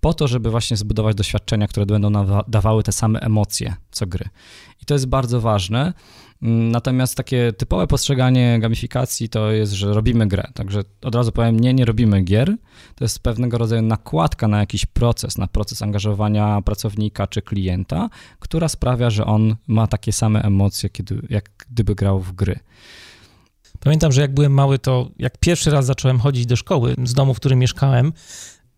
po 0.00 0.14
to, 0.14 0.28
żeby 0.28 0.50
właśnie 0.50 0.76
zbudować 0.76 1.16
doświadczenia, 1.16 1.68
które 1.68 1.86
będą 1.86 2.42
dawały 2.48 2.82
te 2.82 2.92
same 2.92 3.20
emocje 3.20 3.74
co 3.90 4.06
gry. 4.06 4.28
I 4.82 4.84
to 4.84 4.94
jest 4.94 5.06
bardzo 5.06 5.40
ważne. 5.40 5.92
Natomiast 6.42 7.16
takie 7.16 7.52
typowe 7.52 7.86
postrzeganie 7.86 8.58
gamifikacji 8.60 9.28
to 9.28 9.50
jest, 9.50 9.72
że 9.72 9.94
robimy 9.94 10.26
grę. 10.26 10.50
Także 10.54 10.82
od 11.02 11.14
razu 11.14 11.32
powiem, 11.32 11.60
nie, 11.60 11.74
nie 11.74 11.84
robimy 11.84 12.22
gier. 12.22 12.56
To 12.94 13.04
jest 13.04 13.18
pewnego 13.18 13.58
rodzaju 13.58 13.82
nakładka 13.82 14.48
na 14.48 14.58
jakiś 14.60 14.86
proces, 14.86 15.38
na 15.38 15.46
proces 15.46 15.82
angażowania 15.82 16.62
pracownika 16.62 17.26
czy 17.26 17.42
klienta, 17.42 18.10
która 18.38 18.68
sprawia, 18.68 19.10
że 19.10 19.26
on 19.26 19.56
ma 19.66 19.86
takie 19.86 20.12
same 20.12 20.42
emocje, 20.42 20.90
kiedy, 20.90 21.22
jak 21.30 21.50
gdyby 21.70 21.94
grał 21.94 22.20
w 22.20 22.32
gry. 22.32 22.58
Pamiętam, 23.80 24.12
że 24.12 24.20
jak 24.20 24.34
byłem 24.34 24.52
mały, 24.52 24.78
to 24.78 25.10
jak 25.18 25.38
pierwszy 25.38 25.70
raz 25.70 25.86
zacząłem 25.86 26.18
chodzić 26.20 26.46
do 26.46 26.56
szkoły 26.56 26.94
z 27.04 27.14
domu, 27.14 27.34
w 27.34 27.36
którym 27.36 27.58
mieszkałem, 27.58 28.12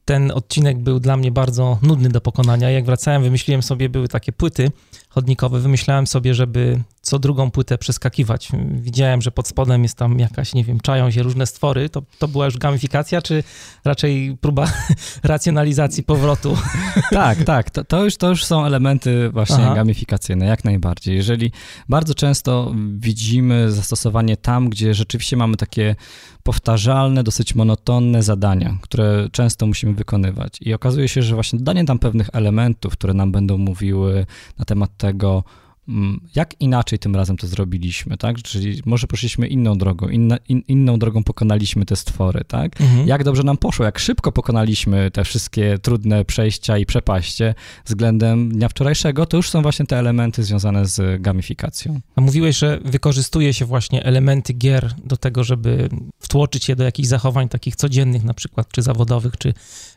ten 0.04 0.30
odcinek 0.30 0.78
był 0.78 1.00
dla 1.00 1.16
mnie 1.16 1.33
bardzo 1.33 1.78
nudny 1.83 2.09
do 2.09 2.21
pokonania. 2.21 2.71
Jak 2.71 2.85
wracałem, 2.85 3.23
wymyśliłem 3.23 3.62
sobie, 3.62 3.88
były 3.88 4.09
takie 4.09 4.33
płyty 4.33 4.71
chodnikowe, 5.14 5.61
wymyślałem 5.61 6.06
sobie, 6.06 6.35
żeby 6.35 6.80
co 7.02 7.18
drugą 7.18 7.50
płytę 7.50 7.78
przeskakiwać. 7.78 8.49
Widziałem, 8.71 9.23
że 9.23 9.30
pod 9.30 9.49
spodem 9.49 9.83
jest 9.83 9.99
tam 9.99 10.18
jakaś, 10.18 10.54
nie 10.54 10.64
wiem, 10.64 10.80
czają 10.80 11.11
się 11.11 11.23
różne 11.23 11.47
stwory. 11.47 11.88
To, 11.88 12.02
to 12.18 12.28
była 12.28 12.44
już 12.44 12.59
gamifikacja, 12.59 13.23
czy 13.23 13.42
raczej 13.85 14.37
próba 14.40 14.66
racjonalizacji 15.23 16.02
powrotu? 16.02 16.56
tak, 17.11 17.44
tak. 17.44 17.71
To, 17.71 17.85
to, 17.85 18.04
już, 18.04 18.16
to 18.16 18.28
już 18.28 18.44
są 18.44 18.64
elementy 18.64 19.30
właśnie 19.30 19.64
Aha. 19.64 19.75
gamifikacyjne, 19.75 20.47
jak 20.47 20.64
najbardziej. 20.64 21.16
Jeżeli 21.16 21.52
bardzo 21.88 22.14
często 22.14 22.75
widzimy 22.99 23.73
zastosowanie 23.73 24.37
tam, 24.37 24.68
gdzie 24.68 24.94
rzeczywiście 24.94 25.37
mamy 25.37 25.56
takie 25.56 25.97
powtarzalne, 26.42 27.23
dosyć 27.23 27.54
monotonne 27.54 28.23
zadania, 28.23 28.78
które 28.80 29.28
często 29.33 29.66
musimy 29.66 29.94
wykonywać. 29.94 30.59
I 30.61 30.75
okazuje 30.75 31.09
się, 31.09 31.23
że 31.23 31.35
właśnie 31.35 31.59
dodanie 31.59 31.85
tam 31.85 31.99
pewnych 31.99 32.30
elementów, 32.33 32.92
które 32.92 33.14
nam 33.14 33.33
będą 33.33 33.59
mówiły 33.59 34.26
na 34.59 34.64
temat 34.64 34.97
tego, 35.04 35.44
Mm, 35.88 36.20
jak 36.34 36.61
inaczej 36.61 36.99
tym 36.99 37.16
razem 37.16 37.37
to 37.37 37.46
zrobiliśmy, 37.46 38.16
tak? 38.16 38.37
Czyli 38.42 38.82
może 38.84 39.06
poszliśmy 39.06 39.46
inną 39.46 39.78
drogą, 39.78 40.08
inna, 40.08 40.37
in, 40.49 40.62
inną 40.68 40.99
drogą 40.99 41.25
pokonaliśmy 41.25 41.84
te 41.84 41.96
stwory, 41.96 42.44
tak? 42.49 42.80
Mhm. 42.80 43.08
Jak 43.08 43.25
dobrze 43.25 43.42
nam 43.42 43.56
poszło, 43.56 43.84
jak 43.84 43.99
szybko 43.99 44.32
pokonaliśmy 44.32 45.11
te 45.11 45.25
wszystkie 45.25 45.78
trudne 45.78 46.25
przejścia 46.25 46.78
i 46.78 46.87
przepaście 46.87 47.54
względem 47.84 48.52
dnia 48.52 48.68
wczorajszego, 48.68 49.26
to 49.26 49.37
już 49.37 49.50
są 49.50 49.62
właśnie 49.62 49.87
te 49.87 49.99
elementy 49.99 50.42
związane 50.42 50.87
z 50.87 51.23
gamifikacją. 51.23 52.00
A 52.16 52.20
mówiłeś, 52.20 52.58
że 52.58 52.80
wykorzystuje 52.84 53.54
się 53.54 53.64
właśnie 53.64 54.04
elementy 54.04 54.52
gier 54.52 54.94
do 55.04 55.16
tego, 55.16 55.44
żeby 55.44 55.88
wtłoczyć 56.18 56.68
je 56.68 56.76
do 56.76 56.84
jakichś 56.84 57.08
zachowań 57.08 57.49
takich 57.49 57.76
codziennych 57.76 58.25
na 58.25 58.34
przykład, 58.34 58.68
czy 58.73 58.82
zawodowych, 58.82 59.37
czy 59.37 59.54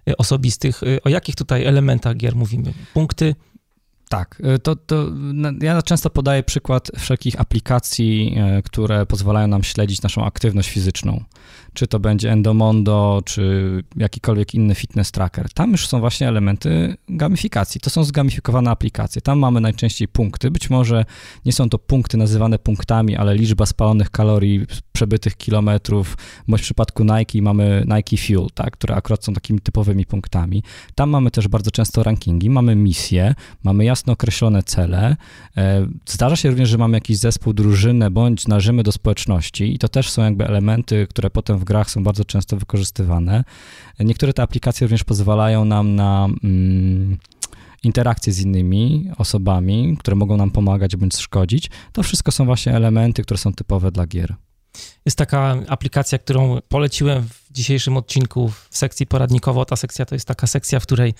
y, 0.09 0.17
osobistych. 0.17 0.83
Y, 0.83 1.03
o 1.03 1.09
jakich 1.09 1.35
tutaj 1.35 1.65
elementach 1.65 2.17
gier 2.17 2.35
mówimy? 2.35 2.73
Punkty, 2.93 3.35
tak, 4.09 4.41
y, 4.55 4.59
to, 4.59 4.75
to 4.75 5.05
ja 5.61 5.81
często 5.81 6.09
podaję 6.09 6.43
przykład 6.43 6.91
wszelkich 6.97 7.41
aplikacji, 7.41 8.37
y, 8.59 8.63
które 8.63 9.05
pozwalają 9.05 9.47
nam 9.47 9.63
śledzić 9.63 10.01
naszą 10.01 10.25
aktywność 10.25 10.69
fizyczną 10.69 11.23
czy 11.73 11.87
to 11.87 11.99
będzie 11.99 12.31
Endomondo, 12.31 13.21
czy 13.25 13.83
jakikolwiek 13.95 14.53
inny 14.53 14.75
fitness 14.75 15.11
tracker. 15.11 15.53
Tam 15.53 15.71
już 15.71 15.87
są 15.87 15.99
właśnie 15.99 16.27
elementy 16.27 16.95
gamifikacji. 17.09 17.81
To 17.81 17.89
są 17.89 18.03
zgamifikowane 18.03 18.71
aplikacje. 18.71 19.21
Tam 19.21 19.39
mamy 19.39 19.61
najczęściej 19.61 20.07
punkty. 20.07 20.51
Być 20.51 20.69
może 20.69 21.05
nie 21.45 21.53
są 21.53 21.69
to 21.69 21.77
punkty 21.77 22.17
nazywane 22.17 22.59
punktami, 22.59 23.15
ale 23.15 23.35
liczba 23.35 23.65
spalonych 23.65 24.09
kalorii, 24.09 24.65
przebytych 24.97 25.37
kilometrów, 25.37 26.17
bądź 26.47 26.61
w 26.61 26.63
przypadku 26.63 27.03
Nike 27.03 27.41
mamy 27.41 27.85
Nike 27.95 28.17
Fuel, 28.17 28.47
tak, 28.53 28.73
które 28.73 28.95
akurat 28.95 29.25
są 29.25 29.33
takimi 29.33 29.59
typowymi 29.59 30.05
punktami. 30.05 30.63
Tam 30.95 31.09
mamy 31.09 31.31
też 31.31 31.47
bardzo 31.47 31.71
często 31.71 32.03
rankingi, 32.03 32.49
mamy 32.49 32.75
misje, 32.75 33.35
mamy 33.63 33.85
jasno 33.85 34.13
określone 34.13 34.63
cele. 34.63 35.15
E, 35.57 35.87
zdarza 36.05 36.35
się 36.35 36.49
również, 36.49 36.69
że 36.69 36.77
mamy 36.77 36.97
jakiś 36.97 37.17
zespół, 37.17 37.53
drużynę, 37.53 38.11
bądź 38.11 38.47
należymy 38.47 38.83
do 38.83 38.91
społeczności 38.91 39.75
i 39.75 39.77
to 39.77 39.87
też 39.87 40.09
są 40.09 40.23
jakby 40.23 40.47
elementy, 40.47 41.07
które 41.09 41.29
potem 41.37 41.57
w 41.57 41.63
grach 41.63 41.91
są 41.91 42.03
bardzo 42.03 42.25
często 42.25 42.57
wykorzystywane. 42.57 43.43
Niektóre 43.99 44.33
te 44.33 44.41
aplikacje 44.41 44.87
również 44.87 45.03
pozwalają 45.03 45.65
nam 45.65 45.95
na 45.95 46.27
mm, 46.43 47.17
interakcje 47.83 48.33
z 48.33 48.39
innymi 48.39 49.11
osobami, 49.17 49.97
które 49.99 50.15
mogą 50.15 50.37
nam 50.37 50.51
pomagać 50.51 50.95
bądź 50.95 51.17
szkodzić. 51.17 51.69
To 51.91 52.03
wszystko 52.03 52.31
są 52.31 52.45
właśnie 52.45 52.75
elementy, 52.75 53.23
które 53.23 53.37
są 53.37 53.53
typowe 53.53 53.91
dla 53.91 54.07
gier. 54.07 54.35
Jest 55.05 55.17
taka 55.17 55.57
aplikacja, 55.67 56.19
którą 56.19 56.59
poleciłem 56.69 57.23
w 57.23 57.51
dzisiejszym 57.51 57.97
odcinku 57.97 58.49
w 58.49 58.67
sekcji 58.69 59.07
poradnikowo. 59.07 59.65
Ta 59.65 59.75
sekcja 59.75 60.05
to 60.05 60.15
jest 60.15 60.27
taka 60.27 60.47
sekcja, 60.47 60.79
w 60.79 60.83
której 60.83 61.13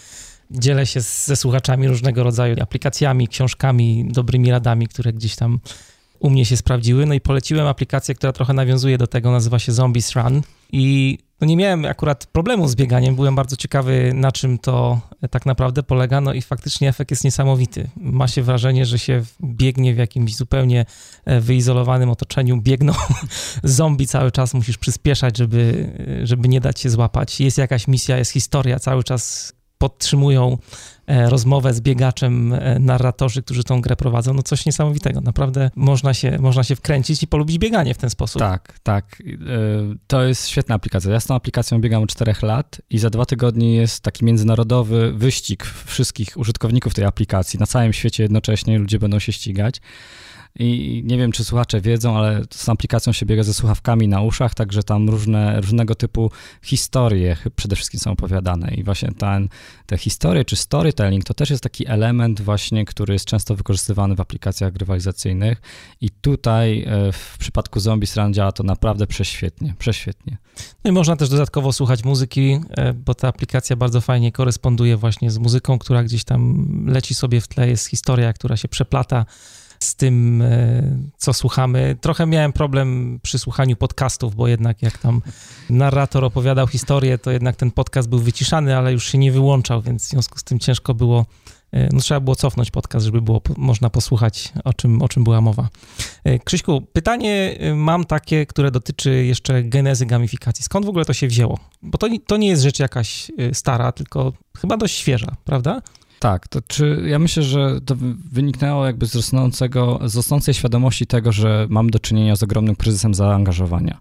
dzielę 0.52 0.86
się 0.86 1.02
ze 1.02 1.36
słuchaczami 1.36 1.88
różnego 1.88 2.24
rodzaju 2.24 2.56
aplikacjami, 2.62 3.28
książkami, 3.28 4.08
dobrymi 4.12 4.52
radami, 4.52 4.88
które 4.88 5.14
gdzieś 5.14 5.36
tam 5.36 5.60
u 6.20 6.30
mnie 6.30 6.46
się 6.46 6.58
sprawdziły. 6.58 7.06
No 7.06 7.14
i 7.14 7.22
poleciłem 7.22 7.68
aplikację, 7.68 8.16
która 8.16 8.34
trochę 8.34 8.54
nawiązuje 8.54 8.98
do 8.98 9.08
tego, 9.08 9.32
nazywa 9.32 9.60
się 9.60 9.72
Zombies 9.72 10.16
Run. 10.16 10.42
I 10.72 11.18
no 11.42 11.48
nie 11.48 11.58
miałem 11.58 11.86
akurat 11.86 12.26
problemu 12.26 12.68
z 12.68 12.76
bieganiem, 12.76 13.16
byłem 13.16 13.36
bardzo 13.36 13.56
ciekawy, 13.56 14.12
na 14.14 14.32
czym 14.32 14.58
to 14.58 15.00
tak 15.30 15.46
naprawdę 15.46 15.84
polega, 15.84 16.22
no 16.22 16.34
i 16.34 16.42
faktycznie 16.42 16.90
efekt 16.90 17.12
jest 17.12 17.24
niesamowity. 17.24 17.90
Ma 17.96 18.28
się 18.28 18.42
wrażenie, 18.42 18.86
że 18.86 19.00
się 19.00 19.24
biegnie 19.44 19.94
w 19.94 19.98
jakimś 19.98 20.36
zupełnie 20.36 20.86
e, 21.26 21.42
wyizolowanym 21.42 22.10
otoczeniu, 22.10 22.62
biegną 22.62 22.94
zombie 23.64 24.08
cały 24.08 24.32
czas, 24.32 24.54
musisz 24.54 24.78
przyspieszać, 24.78 25.38
żeby, 25.38 25.90
żeby 26.24 26.48
nie 26.48 26.62
dać 26.62 26.80
się 26.80 26.90
złapać. 26.90 27.42
Jest 27.42 27.58
jakaś 27.58 27.88
misja, 27.88 28.18
jest 28.18 28.32
historia, 28.32 28.80
cały 28.80 29.04
czas 29.04 29.54
podtrzymują 29.78 30.52
e, 30.54 30.58
rozmowę 31.08 31.74
z 31.74 31.82
biegaczem 31.82 32.54
e, 32.54 32.80
narratorzy, 32.80 33.44
którzy 33.44 33.64
tą 33.64 33.82
grę 33.82 33.96
prowadzą. 33.96 34.34
No 34.34 34.44
coś 34.44 34.66
niesamowitego. 34.66 35.22
Naprawdę 35.22 35.72
można 35.76 36.14
się, 36.14 36.38
można 36.40 36.64
się 36.64 36.76
wkręcić 36.76 37.24
i 37.24 37.28
polubić 37.28 37.58
bieganie 37.58 37.94
w 37.94 37.98
ten 37.98 38.10
sposób. 38.10 38.40
Tak, 38.40 38.80
tak. 38.84 39.22
E, 39.22 39.96
to 40.08 40.24
jest 40.24 40.48
świetna 40.48 40.76
aplikacja. 40.76 41.12
Ja 41.12 41.20
z 41.20 41.26
tą 41.26 41.36
aplikacją 41.36 41.82
biegam 41.82 42.04
od 42.04 42.10
4 42.10 42.34
lat 42.42 42.82
i 42.90 43.00
za 43.00 43.10
dwa 43.10 43.26
tygodnie 43.26 43.76
jest 43.76 44.04
taki 44.04 44.26
międzynarodowy 44.26 45.14
wyścig 45.14 45.66
wszystkich 45.86 46.38
użytkowników 46.38 46.94
tej 46.94 47.06
aplikacji. 47.06 47.60
Na 47.60 47.66
całym 47.66 47.94
świecie 47.94 48.24
jednocześnie 48.24 48.80
ludzie 48.80 49.00
będą 49.00 49.20
się 49.20 49.32
ścigać. 49.32 49.82
I 50.56 51.02
nie 51.06 51.18
wiem, 51.18 51.32
czy 51.32 51.44
słuchacze 51.44 51.82
wiedzą, 51.82 52.18
ale 52.18 52.44
z 52.54 52.70
aplikacją 52.70 53.14
się 53.14 53.26
biega 53.26 53.44
ze 53.44 53.54
słuchawkami 53.54 54.08
na 54.08 54.22
uszach, 54.22 54.54
także 54.54 54.84
tam 54.84 55.10
różne, 55.10 55.62
różnego 55.62 55.96
typu 55.96 56.32
historie 56.64 57.38
przede 57.56 57.76
wszystkim 57.76 58.00
są 58.00 58.12
opowiadane. 58.12 58.74
I 58.74 58.84
właśnie 58.84 59.12
ten, 59.12 59.50
te 59.86 59.98
historie 59.98 60.46
czy 60.46 60.56
storytelling 60.56 61.24
to 61.24 61.34
też 61.34 61.50
jest 61.50 61.64
taki 61.64 61.88
element 61.88 62.42
właśnie, 62.42 62.86
który 62.86 63.14
jest 63.14 63.26
często 63.26 63.56
wykorzystywany 63.56 64.16
w 64.16 64.22
aplikacjach 64.22 64.74
grywalizacyjnych. 64.74 65.62
I 66.02 66.10
tutaj 66.10 66.84
e, 66.88 67.12
w 67.12 67.38
przypadku 67.40 67.80
Zombies 67.80 68.18
Run 68.18 68.34
działa 68.34 68.52
to 68.52 68.64
naprawdę 68.64 69.08
prześwietnie, 69.08 69.76
prześwietnie. 69.80 70.38
No 70.84 70.90
i 70.90 70.94
można 70.94 71.16
też 71.16 71.30
dodatkowo 71.30 71.74
słuchać 71.74 72.04
muzyki, 72.04 72.60
e, 72.70 72.94
bo 72.94 73.16
ta 73.16 73.28
aplikacja 73.28 73.76
bardzo 73.76 74.02
fajnie 74.02 74.32
koresponduje 74.32 74.98
właśnie 74.98 75.32
z 75.32 75.38
muzyką, 75.38 75.80
która 75.80 76.04
gdzieś 76.04 76.24
tam 76.24 76.68
leci 76.88 77.16
sobie 77.16 77.42
w 77.42 77.48
tle, 77.48 77.68
jest 77.70 77.88
historia, 77.88 78.34
która 78.34 78.58
się 78.58 78.68
przeplata 78.68 79.26
z 79.80 79.96
tym, 79.96 80.42
e, 80.42 80.84
co 81.18 81.34
słuchamy. 81.34 81.96
Trochę 82.02 82.26
miałem 82.26 82.54
problem 82.54 83.20
przy 83.24 83.40
słuchaniu 83.40 83.76
podcastów, 83.76 84.36
bo 84.36 84.48
jednak 84.48 84.82
jak 84.82 84.98
tam 84.98 85.22
narrator 85.70 86.26
opowiadał 86.26 86.68
historię, 86.68 87.18
to 87.18 87.32
jednak 87.32 87.56
ten 87.56 87.72
podcast 87.72 88.10
był 88.10 88.20
wyciszany, 88.20 88.78
ale 88.78 88.94
już 88.94 89.12
się 89.12 89.18
nie 89.18 89.32
wyłączał, 89.32 89.82
więc 89.82 90.06
w 90.06 90.10
związku 90.10 90.40
z 90.40 90.44
tym 90.44 90.60
ciężko 90.60 90.94
było 90.94 91.26
e, 91.72 91.90
no, 91.94 92.00
trzeba 92.00 92.20
było 92.20 92.36
cofnąć 92.36 92.72
podcast, 92.72 93.06
żeby 93.06 93.22
było 93.22 93.42
można 93.58 93.90
posłuchać, 93.90 94.54
o 94.64 94.74
czym, 94.74 95.02
o 95.02 95.10
czym 95.10 95.24
była 95.24 95.42
mowa. 95.42 95.70
E, 96.24 96.40
Krzyśku, 96.40 96.82
pytanie 96.94 97.58
mam 97.76 98.06
takie, 98.06 98.46
które 98.46 98.72
dotyczy 98.72 99.26
jeszcze 99.26 99.64
genezy 99.64 100.06
gamifikacji. 100.06 100.64
Skąd 100.64 100.86
w 100.86 100.90
ogóle 100.90 101.06
to 101.06 101.14
się 101.14 101.28
wzięło? 101.28 101.60
Bo 101.82 101.98
to, 101.98 102.08
to 102.28 102.38
nie 102.38 102.48
jest 102.48 102.64
rzecz 102.64 102.80
jakaś 102.80 103.32
stara, 103.54 103.92
tylko 103.92 104.34
chyba 104.58 104.78
dość 104.78 104.96
świeża, 104.96 105.36
prawda? 105.46 105.82
Tak, 106.20 106.48
to 106.48 106.62
czy 106.68 107.04
ja 107.06 107.20
myślę, 107.20 107.44
że 107.44 107.82
to 107.82 107.96
wyniknęło 108.32 108.86
jakby 108.86 109.06
z 109.06 109.16
rosnącego, 109.16 110.00
z 110.06 110.16
rosnącej 110.16 110.54
świadomości 110.54 111.08
tego, 111.08 111.32
że 111.32 111.68
mamy 111.70 111.92
do 111.92 112.00
czynienia 112.00 112.36
z 112.36 112.44
ogromnym 112.44 112.76
kryzysem 112.76 113.14
zaangażowania. 113.14 113.98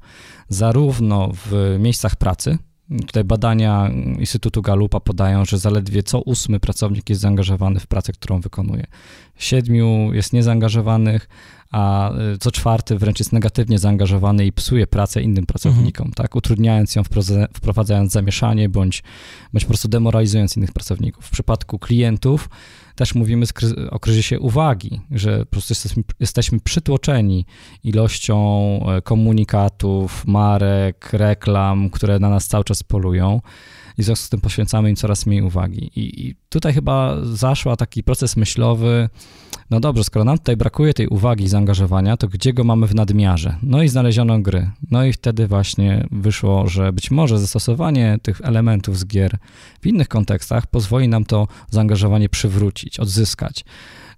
Zarówno 0.49 1.31
w 1.33 1.77
miejscach 1.79 2.17
pracy, 2.17 2.59
Tutaj 3.07 3.25
badania 3.25 3.91
Instytutu 4.19 4.63
Galupa 4.63 5.01
podają, 5.01 5.45
że 5.45 5.59
zaledwie 5.59 6.03
co 6.03 6.21
ósmy 6.21 6.61
pracownik 6.61 7.11
jest 7.11 7.23
zaangażowany 7.23 7.81
w 7.81 7.87
pracę, 7.87 8.13
którą 8.13 8.41
wykonuje. 8.41 8.87
Siedmiu 9.37 10.13
jest 10.13 10.33
niezaangażowanych, 10.33 11.29
a 11.71 12.13
y, 12.35 12.39
co 12.39 12.51
czwarty 12.51 12.99
wręcz 12.99 13.19
jest 13.19 13.33
negatywnie 13.33 13.79
zaangażowany 13.79 14.47
i 14.47 14.53
psuje 14.53 14.87
pracę 14.87 15.23
innym 15.23 15.47
pracownikom, 15.47 16.07
mhm. 16.07 16.15
tak, 16.15 16.37
utrudniając 16.37 16.95
ją, 16.95 17.03
wprowadzając 17.55 18.13
zamieszanie 18.13 18.69
bądź, 18.69 19.03
bądź 19.53 19.65
po 19.65 19.69
prostu 19.69 19.89
demoralizując 19.89 20.57
innych 20.57 20.73
pracowników. 20.73 21.27
W 21.27 21.31
przypadku 21.31 21.79
klientów 21.79 22.49
też 22.97 23.15
mówimy 23.15 23.47
o 23.91 23.99
kryzysie 23.99 24.41
uwagi, 24.41 25.01
że 25.11 25.39
po 25.39 25.47
prostu 25.47 25.73
jesteśmy, 25.73 26.03
jesteśmy 26.21 26.61
przytłoczeni 26.61 27.47
ilością 27.85 28.39
e, 28.89 29.03
komunikatów, 29.03 30.27
marek, 30.27 31.13
reklam, 31.13 31.91
które 31.91 32.19
na 32.19 32.29
nas 32.29 32.47
cały 32.47 32.65
czas 32.65 32.83
polują 32.83 33.41
i 33.99 34.03
w 34.03 34.05
związku 34.05 34.27
z 34.27 34.29
tym 34.29 34.41
poświęcamy 34.41 34.91
im 34.91 34.97
coraz 34.97 35.27
mniej 35.27 35.43
uwagi. 35.43 35.91
I, 35.97 36.27
I, 36.27 36.35
tutaj 36.49 36.75
chyba 36.75 37.17
zaszła 37.25 37.77
taki 37.77 38.03
proces 38.03 38.37
myślowy, 38.37 39.09
no 39.71 39.81
dobrze, 39.81 40.05
skoro 40.05 40.25
nam 40.25 40.39
tutaj 40.39 40.57
brakuje 40.57 40.95
tej 40.95 41.09
uwagi 41.09 41.45
i 41.45 41.49
zaangażowania, 41.49 42.17
to 42.17 42.29
gdzie 42.29 42.53
go 42.53 42.65
mamy 42.65 42.87
w 42.87 42.95
nadmiarze? 42.95 43.57
No 43.63 43.83
i 43.83 43.89
znaleziono 43.89 44.39
gry. 44.39 44.71
No 44.91 45.05
i 45.05 45.13
wtedy 45.13 45.47
właśnie 45.47 46.07
wyszło, 46.11 46.69
że 46.69 46.93
być 46.93 47.11
może 47.11 47.39
zastosowanie 47.39 48.19
tych 48.23 48.41
elementów 48.41 48.99
z 48.99 49.07
gier 49.07 49.39
w 49.81 49.87
innych 49.87 50.09
kontekstach 50.09 50.67
pozwoli 50.67 51.09
nam 51.09 51.25
to 51.25 51.49
zaangażowanie 51.71 52.29
przywrócić, 52.29 53.01
odzyskać. 53.01 53.65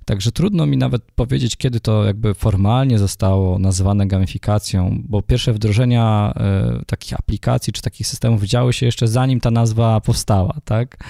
Także 0.09 0.33
trudno 0.33 0.67
mi 0.67 0.77
nawet 0.77 1.03
powiedzieć, 1.03 1.57
kiedy 1.57 1.81
to 1.81 2.05
jakby 2.05 2.35
formalnie 2.35 2.99
zostało 2.99 3.59
nazwane 3.59 4.07
gamifikacją, 4.07 5.03
bo 5.09 5.23
pierwsze 5.23 5.53
wdrożenia 5.53 6.35
y, 6.81 6.85
takich 6.85 7.15
aplikacji 7.15 7.73
czy 7.73 7.83
takich 7.83 8.07
systemów 8.07 8.43
działy 8.43 8.73
się 8.73 8.87
jeszcze 8.87 9.09
zanim 9.09 9.41
ta 9.41 9.51
nazwa 9.51 10.01
powstała, 10.01 10.57
tak? 10.65 11.05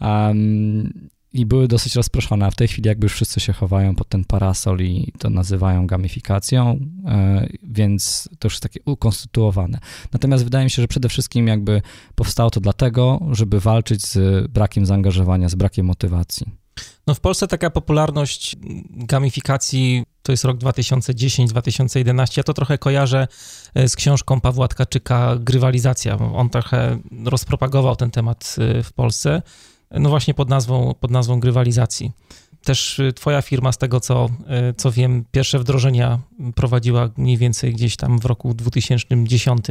Um, 0.00 1.08
i 1.32 1.46
były 1.46 1.68
dosyć 1.68 1.96
rozproszone, 1.96 2.46
a 2.46 2.50
w 2.50 2.56
tej 2.56 2.68
chwili 2.68 2.88
jakby 2.88 3.04
już 3.04 3.12
wszyscy 3.12 3.40
się 3.40 3.52
chowają 3.52 3.94
pod 3.94 4.08
ten 4.08 4.24
parasol 4.24 4.80
i 4.80 5.12
to 5.18 5.30
nazywają 5.30 5.86
gamifikacją, 5.86 6.80
e, 7.06 7.46
więc 7.62 8.28
to 8.38 8.46
już 8.46 8.54
jest 8.54 8.62
takie 8.62 8.80
ukonstytuowane. 8.84 9.78
Natomiast 10.12 10.44
wydaje 10.44 10.64
mi 10.64 10.70
się, 10.70 10.82
że 10.82 10.88
przede 10.88 11.08
wszystkim 11.08 11.48
jakby 11.48 11.82
powstało 12.14 12.50
to 12.50 12.60
dlatego, 12.60 13.20
żeby 13.30 13.60
walczyć 13.60 14.06
z 14.06 14.46
brakiem 14.50 14.86
zaangażowania, 14.86 15.48
z 15.48 15.54
brakiem 15.54 15.86
motywacji. 15.86 16.63
No 17.06 17.14
w 17.14 17.20
Polsce 17.20 17.48
taka 17.48 17.70
popularność 17.70 18.56
gamifikacji 18.90 20.04
to 20.22 20.32
jest 20.32 20.44
rok 20.44 20.58
2010-2011. 20.58 22.36
Ja 22.36 22.42
to 22.42 22.54
trochę 22.54 22.78
kojarzę 22.78 23.28
e, 23.74 23.88
z 23.88 23.96
książką 23.96 24.40
Pawła 24.40 24.68
Tkaczyka 24.68 25.36
Grywalizacja. 25.40 26.18
On 26.18 26.50
trochę 26.50 26.98
rozpropagował 27.24 27.96
ten 27.96 28.10
temat 28.10 28.56
e, 28.58 28.82
w 28.82 28.92
Polsce 28.92 29.42
no 29.90 30.08
właśnie 30.08 30.34
pod 30.34 30.48
nazwą, 30.48 30.94
pod 31.00 31.10
nazwą 31.10 31.40
grywalizacji. 31.40 32.12
Też 32.64 32.98
y, 32.98 33.12
twoja 33.12 33.42
firma, 33.42 33.72
z 33.72 33.78
tego 33.78 34.00
co, 34.00 34.28
co 34.76 34.92
wiem, 34.92 35.24
pierwsze 35.30 35.58
wdrożenia 35.58 36.18
prowadziła 36.54 37.10
mniej 37.16 37.36
więcej 37.36 37.72
gdzieś 37.72 37.96
tam 37.96 38.18
w 38.18 38.24
roku 38.24 38.54
2010, 38.54 39.66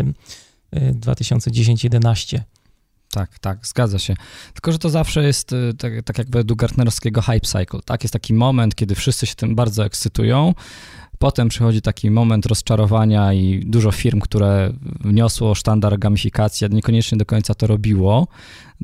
2010-11. 0.73 2.39
Y, 3.13 3.15
tak, 3.15 3.39
tak, 3.39 3.67
zgadza 3.67 3.99
się. 3.99 4.15
Tylko, 4.53 4.71
że 4.71 4.79
to 4.79 4.89
zawsze 4.89 5.23
jest 5.23 5.55
tak, 5.77 5.93
tak 6.05 6.17
jak 6.17 6.29
według 6.29 6.59
gartnerowskiego 6.59 7.21
hype 7.21 7.39
cycle. 7.39 7.79
Tak, 7.85 8.03
jest 8.03 8.13
taki 8.13 8.33
moment, 8.33 8.75
kiedy 8.75 8.95
wszyscy 8.95 9.25
się 9.25 9.35
tym 9.35 9.55
bardzo 9.55 9.85
ekscytują, 9.85 10.53
Potem 11.23 11.49
przychodzi 11.49 11.81
taki 11.81 12.11
moment 12.11 12.45
rozczarowania 12.45 13.33
i 13.33 13.63
dużo 13.65 13.91
firm, 13.91 14.19
które 14.19 14.73
wniosło 14.81 15.55
sztandar 15.55 15.99
gamifikacji, 15.99 16.65
a 16.65 16.67
niekoniecznie 16.67 17.17
do 17.17 17.25
końca 17.25 17.53
to 17.55 17.67
robiło, 17.67 18.27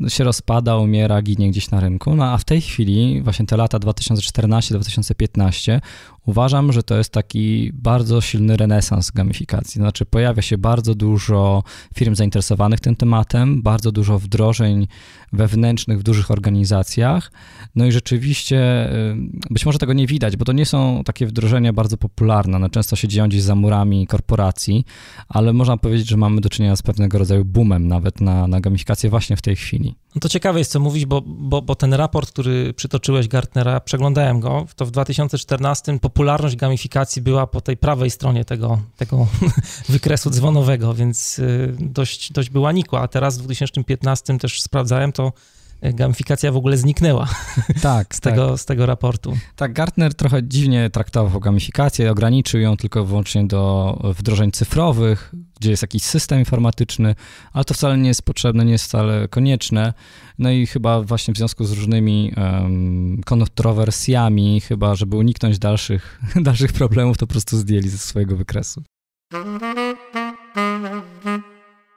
się 0.07 0.23
rozpada, 0.23 0.77
umiera, 0.77 1.21
ginie 1.21 1.49
gdzieś 1.49 1.71
na 1.71 1.79
rynku. 1.79 2.15
No 2.15 2.25
a 2.25 2.37
w 2.37 2.45
tej 2.45 2.61
chwili, 2.61 3.21
właśnie 3.21 3.45
te 3.45 3.57
lata 3.57 3.79
2014-2015, 3.79 5.81
uważam, 6.25 6.71
że 6.71 6.83
to 6.83 6.97
jest 6.97 7.13
taki 7.13 7.71
bardzo 7.73 8.21
silny 8.21 8.57
renesans 8.57 9.11
gamifikacji. 9.11 9.79
Znaczy, 9.79 10.05
pojawia 10.05 10.41
się 10.41 10.57
bardzo 10.57 10.95
dużo 10.95 11.63
firm 11.95 12.15
zainteresowanych 12.15 12.79
tym 12.79 12.95
tematem, 12.95 13.61
bardzo 13.61 13.91
dużo 13.91 14.19
wdrożeń 14.19 14.87
wewnętrznych 15.33 15.99
w 15.99 16.03
dużych 16.03 16.31
organizacjach. 16.31 17.31
No 17.75 17.85
i 17.85 17.91
rzeczywiście, 17.91 18.89
y, 18.91 19.15
być 19.49 19.65
może 19.65 19.79
tego 19.79 19.93
nie 19.93 20.07
widać, 20.07 20.37
bo 20.37 20.45
to 20.45 20.51
nie 20.51 20.65
są 20.65 21.01
takie 21.05 21.27
wdrożenia 21.27 21.73
bardzo 21.73 21.97
popularne. 21.97 22.69
Często 22.69 22.95
się 22.95 23.07
dzieją 23.07 23.27
gdzieś 23.27 23.41
za 23.41 23.55
murami 23.55 24.07
korporacji, 24.07 24.85
ale 25.27 25.53
można 25.53 25.77
powiedzieć, 25.77 26.07
że 26.07 26.17
mamy 26.17 26.41
do 26.41 26.49
czynienia 26.49 26.75
z 26.75 26.81
pewnego 26.81 27.17
rodzaju 27.17 27.45
boomem 27.45 27.87
nawet 27.87 28.21
na, 28.21 28.47
na 28.47 28.61
gamifikację 28.61 29.09
właśnie 29.09 29.35
w 29.35 29.41
tej 29.41 29.55
chwili. 29.55 29.88
No 30.15 30.21
to 30.21 30.29
ciekawe 30.29 30.59
jest, 30.59 30.71
co 30.71 30.79
mówić, 30.79 31.05
bo, 31.05 31.21
bo, 31.25 31.61
bo 31.61 31.75
ten 31.75 31.93
raport, 31.93 32.29
który 32.29 32.73
przytoczyłeś 32.73 33.27
Gartnera, 33.27 33.79
przeglądałem 33.79 34.39
go, 34.39 34.65
to 34.75 34.85
w 34.85 34.91
2014 34.91 35.99
popularność 35.99 36.55
gamifikacji 36.55 37.21
była 37.21 37.47
po 37.47 37.61
tej 37.61 37.77
prawej 37.77 38.11
stronie 38.11 38.45
tego, 38.45 38.79
tego 38.97 39.27
wykresu 39.89 40.29
dzwonowego, 40.29 40.93
więc 40.93 41.39
y, 41.39 41.75
dość, 41.79 42.31
dość 42.33 42.49
była 42.49 42.71
nikła, 42.71 43.01
a 43.01 43.07
teraz 43.07 43.37
w 43.37 43.41
2015 43.41 44.37
też 44.37 44.61
sprawdzałem, 44.61 45.11
to 45.11 45.33
gamifikacja 45.81 46.51
w 46.51 46.57
ogóle 46.57 46.77
zniknęła 46.77 47.27
tak, 47.81 48.15
z, 48.15 48.19
tak. 48.19 48.33
Tego, 48.33 48.57
z 48.57 48.65
tego 48.65 48.85
raportu. 48.85 49.37
Tak, 49.55 49.73
Gartner 49.73 50.13
trochę 50.13 50.43
dziwnie 50.43 50.89
traktował 50.89 51.39
gamifikację, 51.39 52.11
ograniczył 52.11 52.61
ją 52.61 52.77
tylko 52.77 53.05
wyłącznie 53.05 53.47
do 53.47 54.13
wdrożeń 54.17 54.51
cyfrowych, 54.51 55.33
gdzie 55.59 55.69
jest 55.69 55.83
jakiś 55.83 56.03
system 56.03 56.39
informatyczny, 56.39 57.15
ale 57.53 57.65
to 57.65 57.73
wcale 57.73 57.97
nie 57.97 58.07
jest 58.07 58.21
potrzebne, 58.21 58.65
nie 58.65 58.71
jest 58.71 58.85
wcale 58.85 59.27
konieczne. 59.27 59.93
No 60.39 60.51
i 60.51 60.67
chyba 60.67 61.01
właśnie 61.01 61.33
w 61.33 61.37
związku 61.37 61.65
z 61.65 61.71
różnymi 61.71 62.33
um, 62.37 63.21
kontrowersjami, 63.25 64.61
chyba 64.61 64.95
żeby 64.95 65.15
uniknąć 65.15 65.59
dalszych, 65.59 66.19
dalszych 66.35 66.73
problemów, 66.73 67.17
to 67.17 67.27
po 67.27 67.31
prostu 67.31 67.57
zdjęli 67.57 67.89
ze 67.89 67.97
swojego 67.97 68.35
wykresu. 68.35 68.83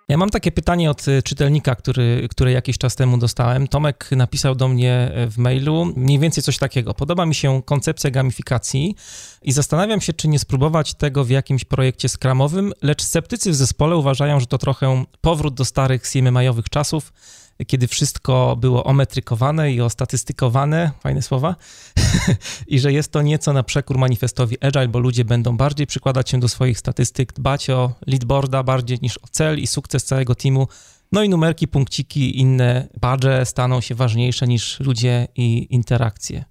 Ja 0.08 0.16
mam 0.16 0.30
takie 0.30 0.52
pytanie 0.52 0.90
od 0.90 1.08
y, 1.08 1.22
czytelnika, 1.22 1.74
który, 1.74 2.28
które 2.30 2.52
jakiś 2.52 2.78
czas 2.78 2.96
temu 2.96 3.18
dostałem. 3.18 3.68
Tomek 3.68 4.08
napisał 4.10 4.54
do 4.54 4.68
mnie 4.68 5.12
y, 5.26 5.30
w 5.30 5.38
mailu 5.38 5.92
mniej 5.96 6.18
więcej 6.18 6.42
coś 6.42 6.58
takiego. 6.58 6.94
Podoba 6.94 7.26
mi 7.26 7.34
się 7.34 7.62
koncepcja 7.62 8.10
gamifikacji 8.10 8.96
i 9.42 9.52
zastanawiam 9.52 10.00
się, 10.00 10.12
czy 10.12 10.28
nie 10.28 10.38
spróbować 10.38 10.94
tego 10.94 11.24
w 11.24 11.30
jakimś 11.30 11.64
projekcie 11.64 12.08
skramowym, 12.08 12.72
lecz 12.82 13.02
sceptycy 13.02 13.50
w 13.50 13.54
zespole 13.54 13.96
uważają, 13.96 14.40
że 14.40 14.46
to 14.46 14.58
trochę 14.58 15.04
powrót 15.20 15.54
do 15.54 15.64
starych 15.64 16.02
CMMI-owych 16.02 16.68
czasów, 16.68 17.12
kiedy 17.66 17.88
wszystko 17.88 18.56
było 18.60 18.84
ometrykowane 18.84 19.72
i 19.72 19.80
ostatystykowane, 19.80 20.90
fajne 21.00 21.22
słowa, 21.22 21.56
i 22.66 22.78
że 22.78 22.92
jest 22.92 23.12
to 23.12 23.22
nieco 23.22 23.52
na 23.52 23.62
przekór 23.62 23.98
manifestowi 23.98 24.64
Agile, 24.64 24.88
bo 24.88 24.98
ludzie 24.98 25.24
będą 25.24 25.56
bardziej 25.56 25.86
przykładać 25.86 26.30
się 26.30 26.40
do 26.40 26.48
swoich 26.48 26.78
statystyk, 26.78 27.32
dbać 27.32 27.70
o 27.70 27.92
leadboarda 28.06 28.62
bardziej 28.62 28.98
niż 29.02 29.18
o 29.18 29.28
cel 29.30 29.58
i 29.58 29.66
sukces 29.66 30.04
całego 30.04 30.34
teamu. 30.34 30.68
No 31.12 31.22
i 31.22 31.28
numerki, 31.28 31.68
punkciki, 31.68 32.40
inne 32.40 32.88
badże 33.00 33.46
staną 33.46 33.80
się 33.80 33.94
ważniejsze 33.94 34.46
niż 34.46 34.80
ludzie 34.80 35.28
i 35.36 35.74
interakcje. 35.74 36.44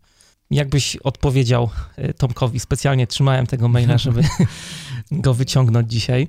Jakbyś 0.52 0.96
odpowiedział 0.96 1.70
e, 1.96 2.14
Tomkowi? 2.14 2.60
Specjalnie 2.60 3.08
trzymałem 3.08 3.48
tego 3.48 3.68
maila, 3.68 3.98
żeby 3.98 4.24
go 5.12 5.34
wyciągnąć 5.34 5.92
dzisiaj. 5.92 6.28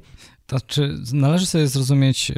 Znaczy, 0.48 0.98
należy 1.12 1.46
sobie 1.46 1.68
zrozumieć, 1.68 2.30
e, 2.30 2.34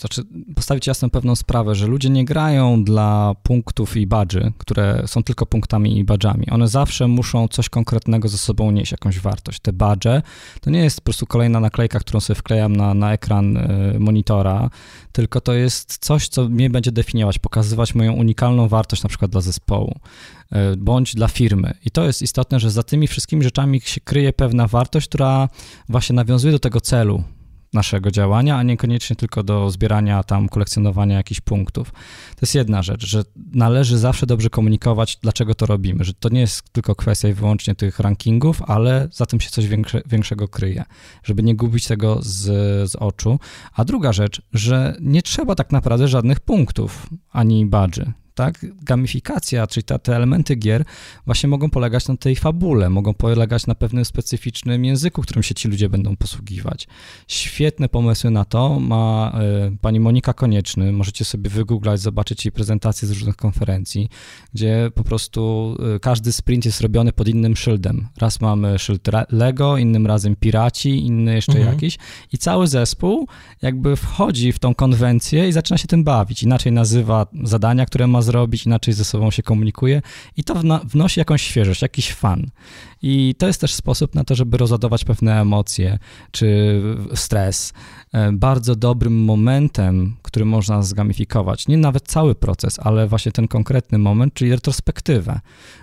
znaczy 0.00 0.22
postawić 0.54 0.86
jasną 0.86 1.10
pewną 1.10 1.36
sprawę, 1.36 1.74
że 1.74 1.86
ludzie 1.86 2.10
nie 2.10 2.24
grają 2.24 2.84
dla 2.84 3.34
punktów 3.42 3.96
i 3.96 4.06
badży, 4.06 4.52
które 4.58 5.02
są 5.06 5.22
tylko 5.22 5.46
punktami 5.46 5.98
i 5.98 6.04
badżami. 6.04 6.50
One 6.50 6.68
zawsze 6.68 7.08
muszą 7.08 7.48
coś 7.48 7.68
konkretnego 7.68 8.28
ze 8.28 8.38
sobą 8.38 8.70
nieść, 8.70 8.92
jakąś 8.92 9.20
wartość. 9.20 9.60
Te 9.60 9.72
badże 9.72 10.22
to 10.60 10.70
nie 10.70 10.84
jest 10.84 11.00
po 11.00 11.04
prostu 11.04 11.26
kolejna 11.26 11.60
naklejka, 11.60 11.98
którą 11.98 12.20
sobie 12.20 12.34
wklejam 12.34 12.76
na, 12.76 12.94
na 12.94 13.12
ekran 13.12 13.56
e, 13.56 13.98
monitora, 13.98 14.70
tylko 15.12 15.40
to 15.40 15.52
jest 15.52 15.98
coś, 15.98 16.28
co 16.28 16.48
mnie 16.48 16.70
będzie 16.70 16.92
definiować, 16.92 17.38
pokazywać 17.38 17.94
moją 17.94 18.12
unikalną 18.12 18.68
wartość 18.68 19.02
na 19.02 19.08
przykład 19.08 19.30
dla 19.30 19.40
zespołu 19.40 19.94
bądź 20.78 21.14
dla 21.14 21.28
firmy. 21.28 21.74
I 21.84 21.90
to 21.90 22.04
jest 22.04 22.22
istotne, 22.22 22.60
że 22.60 22.70
za 22.70 22.82
tymi 22.82 23.06
wszystkimi 23.06 23.42
rzeczami 23.42 23.80
się 23.80 24.00
kryje 24.00 24.32
pewna 24.32 24.66
wartość, 24.66 25.08
która 25.08 25.48
właśnie 25.88 26.16
nawiązuje 26.16 26.52
do 26.52 26.58
tego 26.58 26.80
celu, 26.80 27.24
naszego 27.72 28.10
działania, 28.10 28.56
a 28.56 28.62
niekoniecznie 28.62 29.16
tylko 29.16 29.42
do 29.42 29.70
zbierania 29.70 30.22
tam, 30.22 30.48
kolekcjonowania 30.48 31.16
jakichś 31.16 31.40
punktów. 31.40 31.92
To 32.30 32.38
jest 32.42 32.54
jedna 32.54 32.82
rzecz, 32.82 33.06
że 33.06 33.22
należy 33.52 33.98
zawsze 33.98 34.26
dobrze 34.26 34.50
komunikować, 34.50 35.18
dlaczego 35.22 35.54
to 35.54 35.66
robimy, 35.66 36.04
że 36.04 36.14
to 36.14 36.28
nie 36.28 36.40
jest 36.40 36.72
tylko 36.72 36.94
kwestia 36.94 37.28
i 37.28 37.32
wyłącznie 37.32 37.74
tych 37.74 38.00
rankingów, 38.00 38.62
ale 38.62 39.08
za 39.12 39.26
tym 39.26 39.40
się 39.40 39.50
coś 39.50 39.66
większe, 39.66 40.02
większego 40.06 40.48
kryje, 40.48 40.84
żeby 41.22 41.42
nie 41.42 41.56
gubić 41.56 41.86
tego 41.86 42.18
z, 42.22 42.44
z 42.90 42.96
oczu. 42.96 43.38
A 43.72 43.84
druga 43.84 44.12
rzecz, 44.12 44.42
że 44.52 44.96
nie 45.00 45.22
trzeba 45.22 45.54
tak 45.54 45.72
naprawdę 45.72 46.08
żadnych 46.08 46.40
punktów 46.40 47.06
ani 47.32 47.66
badży 47.66 48.12
tak? 48.36 48.66
Gamifikacja, 48.82 49.66
czyli 49.66 49.84
te, 49.84 49.98
te 49.98 50.16
elementy 50.16 50.56
gier 50.56 50.84
właśnie 51.26 51.48
mogą 51.48 51.70
polegać 51.70 52.08
na 52.08 52.16
tej 52.16 52.36
fabule, 52.36 52.90
mogą 52.90 53.14
polegać 53.14 53.66
na 53.66 53.74
pewnym 53.74 54.04
specyficznym 54.04 54.84
języku, 54.84 55.22
którym 55.22 55.42
się 55.42 55.54
ci 55.54 55.68
ludzie 55.68 55.88
będą 55.88 56.16
posługiwać. 56.16 56.88
Świetne 57.28 57.88
pomysły 57.88 58.30
na 58.30 58.44
to 58.44 58.80
ma 58.80 59.38
y, 59.72 59.76
pani 59.78 60.00
Monika 60.00 60.32
Konieczny, 60.32 60.92
możecie 60.92 61.24
sobie 61.24 61.50
wygooglać, 61.50 62.00
zobaczyć 62.00 62.44
jej 62.44 62.52
prezentacje 62.52 63.08
z 63.08 63.10
różnych 63.10 63.36
konferencji, 63.36 64.08
gdzie 64.54 64.90
po 64.94 65.04
prostu 65.04 65.76
y, 65.96 66.00
każdy 66.00 66.32
sprint 66.32 66.64
jest 66.64 66.80
robiony 66.80 67.12
pod 67.12 67.28
innym 67.28 67.56
szyldem. 67.56 68.08
Raz 68.18 68.40
mamy 68.40 68.78
szyld 68.78 69.08
Lego, 69.30 69.76
innym 69.76 70.06
razem 70.06 70.36
Piraci, 70.36 71.06
inny 71.06 71.34
jeszcze 71.34 71.52
mhm. 71.52 71.74
jakiś 71.74 71.98
i 72.32 72.38
cały 72.38 72.68
zespół 72.68 73.28
jakby 73.62 73.96
wchodzi 73.96 74.52
w 74.52 74.58
tą 74.58 74.74
konwencję 74.74 75.48
i 75.48 75.52
zaczyna 75.52 75.78
się 75.78 75.88
tym 75.88 76.04
bawić. 76.04 76.42
Inaczej 76.42 76.72
nazywa 76.72 77.26
zadania, 77.44 77.86
które 77.86 78.06
ma 78.06 78.22
zrobić, 78.26 78.66
inaczej 78.66 78.94
ze 78.94 79.04
sobą 79.04 79.30
się 79.30 79.42
komunikuje 79.42 80.02
i 80.36 80.44
to 80.44 80.54
wnosi 80.84 81.20
jakąś 81.20 81.42
świeżość, 81.42 81.82
jakiś 81.82 82.12
fan. 82.12 82.46
I 83.02 83.34
to 83.38 83.46
jest 83.46 83.60
też 83.60 83.74
sposób 83.74 84.14
na 84.14 84.24
to, 84.24 84.34
żeby 84.34 84.56
rozładować 84.56 85.04
pewne 85.04 85.40
emocje 85.40 85.98
czy 86.30 86.80
stres. 87.14 87.72
E, 88.12 88.32
bardzo 88.32 88.76
dobrym 88.76 89.24
momentem, 89.24 90.16
który 90.22 90.44
można 90.44 90.82
zgamifikować, 90.82 91.68
nie 91.68 91.76
nawet 91.76 92.08
cały 92.08 92.34
proces, 92.34 92.78
ale 92.82 93.06
właśnie 93.06 93.32
ten 93.32 93.48
konkretny 93.48 93.98
moment, 93.98 94.34
czyli 94.34 94.50
retrospektywę, 94.50 95.40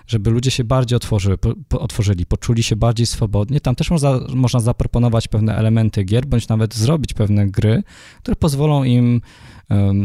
żeby 0.08 0.29
ludzie 0.29 0.51
się 0.51 0.63
bardziej 0.63 0.95
otworzyli, 0.95 1.38
po, 1.69 1.79
otworzyli 1.79 2.25
poczuli 2.25 2.63
się 2.63 2.75
bardziej 2.75 3.06
swobodnie. 3.06 3.62
Tam 3.62 3.75
też 3.75 3.91
można, 3.91 4.19
można 4.36 4.60
zaproponować 4.60 5.27
pewne 5.27 5.56
elementy 5.56 6.03
gier, 6.03 6.25
bądź 6.25 6.47
nawet 6.47 6.75
zrobić 6.75 7.13
pewne 7.13 7.47
gry, 7.47 7.84
które 8.21 8.36
pozwolą 8.36 8.84
im 8.84 9.21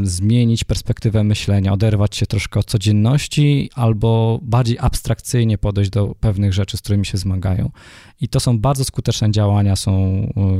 zmienić 0.03 0.65
perspektywę 0.65 1.25
myślenia, 1.25 1.73
oderwać 1.73 2.17
się 2.17 2.27
troszkę 2.27 2.61
od 2.61 2.67
codzienności 2.67 3.71
albo 3.75 4.41
bardziej 4.43 4.79
abstrakcyjnie 4.81 5.59
podejść 5.59 5.91
do 5.91 6.15
pewnych 6.21 6.53
rzeczy, 6.53 6.77
z 6.77 6.81
którymi 6.81 7.07
się 7.07 7.19
zmagają. 7.19 7.71
I 8.21 8.29
to 8.29 8.41
są 8.41 8.59
bardzo 8.59 8.85
skuteczne 8.85 9.31
działania, 9.31 9.77
są 9.77 9.93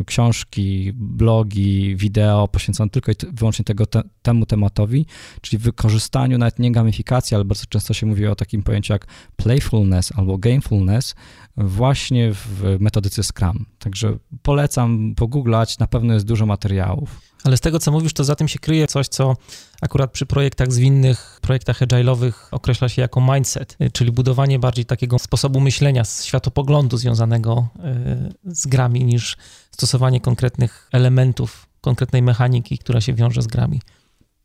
e, 0.01 0.05
książki, 0.05 0.93
blogi, 0.95 1.97
wideo 1.97 2.49
poświęcone 2.49 2.91
tylko 2.91 3.13
i 3.13 3.15
wyłącznie 3.33 3.65
tego, 3.65 3.87
te, 3.87 4.03
temu 4.23 4.47
tematowi, 4.47 5.07
czyli 5.41 5.59
wykorzystaniu 5.59 6.39
nawet 6.39 6.59
nie 6.59 6.73
gamifikacji, 6.73 7.35
ale 7.35 7.45
bardzo 7.45 7.65
często 7.69 7.95
się 7.95 8.07
mówi 8.07 8.27
o 8.27 8.35
takim 8.35 8.63
pojęciu 8.63 8.93
jak 8.93 9.07
playfulness 9.37 10.13
albo 10.17 10.39
gamefulness 10.39 11.15
właśnie 11.57 12.33
w 12.33 12.77
metodyce 12.81 13.23
Scrum. 13.23 13.67
Także 13.79 14.19
polecam 14.43 15.15
pogooglać, 15.15 15.79
na 15.79 15.87
pewno 15.87 16.15
jest 16.15 16.27
dużo 16.27 16.47
materiałów. 16.47 17.28
Ale 17.45 17.57
z 17.57 17.61
tego, 17.61 17.79
co 17.79 17.93
mówisz, 17.93 18.13
to 18.13 18.25
za 18.25 18.35
tym 18.37 18.49
się 18.49 18.59
kryje 18.59 18.87
coś, 18.87 19.09
co 19.09 19.37
akurat 19.81 20.13
przy 20.13 20.27
projektach 20.27 20.73
zwinnych, 20.73 21.39
projektach 21.43 21.81
agile'owych 21.81 22.33
określa 22.51 22.89
się 22.89 23.03
jako 23.03 23.21
mindset, 23.21 23.77
czyli 23.93 24.13
budowanie 24.13 24.59
bardziej 24.59 24.85
takiego 24.85 25.19
sposobu 25.19 25.61
myślenia, 25.61 26.05
światopoglądu 26.05 26.97
związanego 26.97 27.69
e, 27.79 28.33
z 28.45 28.67
grami, 28.67 29.05
niż 29.05 29.37
stosowanie 29.71 30.21
konkretnych 30.21 30.89
elementów, 30.93 31.67
konkretnej 31.81 32.23
mechaniki, 32.23 32.79
która 32.79 33.01
się 33.01 33.15
wiąże 33.15 33.43
z 33.43 33.47
grami. 33.47 33.81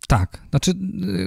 Tak, 0.08 0.42
znaczy 0.50 0.74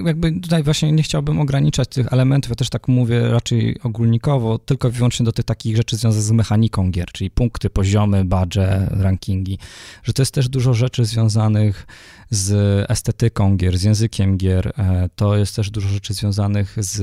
jakby 0.05 0.31
tutaj 0.31 0.63
właśnie 0.63 0.91
nie 0.91 1.03
chciałbym 1.03 1.39
ograniczać 1.39 1.89
tych 1.89 2.13
elementów, 2.13 2.49
ja 2.49 2.55
też 2.55 2.69
tak 2.69 2.87
mówię 2.87 3.27
raczej 3.27 3.79
ogólnikowo, 3.83 4.57
tylko 4.57 4.87
i 4.87 4.91
wyłącznie 4.91 5.25
do 5.25 5.31
tych 5.31 5.45
takich 5.45 5.77
rzeczy 5.77 5.97
związanych 5.97 6.25
z 6.25 6.31
mechaniką 6.31 6.91
gier, 6.91 7.11
czyli 7.11 7.31
punkty, 7.31 7.69
poziomy, 7.69 8.25
badge, 8.25 8.57
rankingi, 8.89 9.57
że 10.03 10.13
to 10.13 10.21
jest 10.21 10.33
też 10.33 10.49
dużo 10.49 10.73
rzeczy 10.73 11.05
związanych 11.05 11.87
z 12.29 12.51
estetyką 12.91 13.57
gier, 13.57 13.77
z 13.77 13.83
językiem 13.83 14.37
gier, 14.37 14.73
e, 14.77 15.09
to 15.15 15.37
jest 15.37 15.55
też 15.55 15.69
dużo 15.69 15.89
rzeczy 15.89 16.13
związanych 16.13 16.75
z 16.77 17.01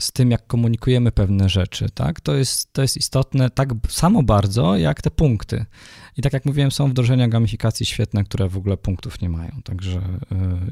z 0.00 0.12
tym, 0.12 0.30
jak 0.30 0.46
komunikujemy 0.46 1.12
pewne 1.12 1.48
rzeczy, 1.48 1.86
tak? 1.94 2.20
To 2.20 2.34
jest, 2.34 2.72
to 2.72 2.82
jest 2.82 2.96
istotne 2.96 3.50
tak 3.50 3.68
samo 3.88 4.22
bardzo, 4.22 4.76
jak 4.76 5.02
te 5.02 5.10
punkty. 5.10 5.64
I 6.16 6.22
tak 6.22 6.32
jak 6.32 6.44
mówiłem, 6.44 6.70
są 6.70 6.90
wdrożenia 6.90 7.28
gamifikacji 7.28 7.86
świetne, 7.86 8.24
które 8.24 8.48
w 8.48 8.56
ogóle 8.56 8.76
punktów 8.76 9.20
nie 9.20 9.28
mają, 9.28 9.50
także 9.64 9.98
y, 9.98 10.04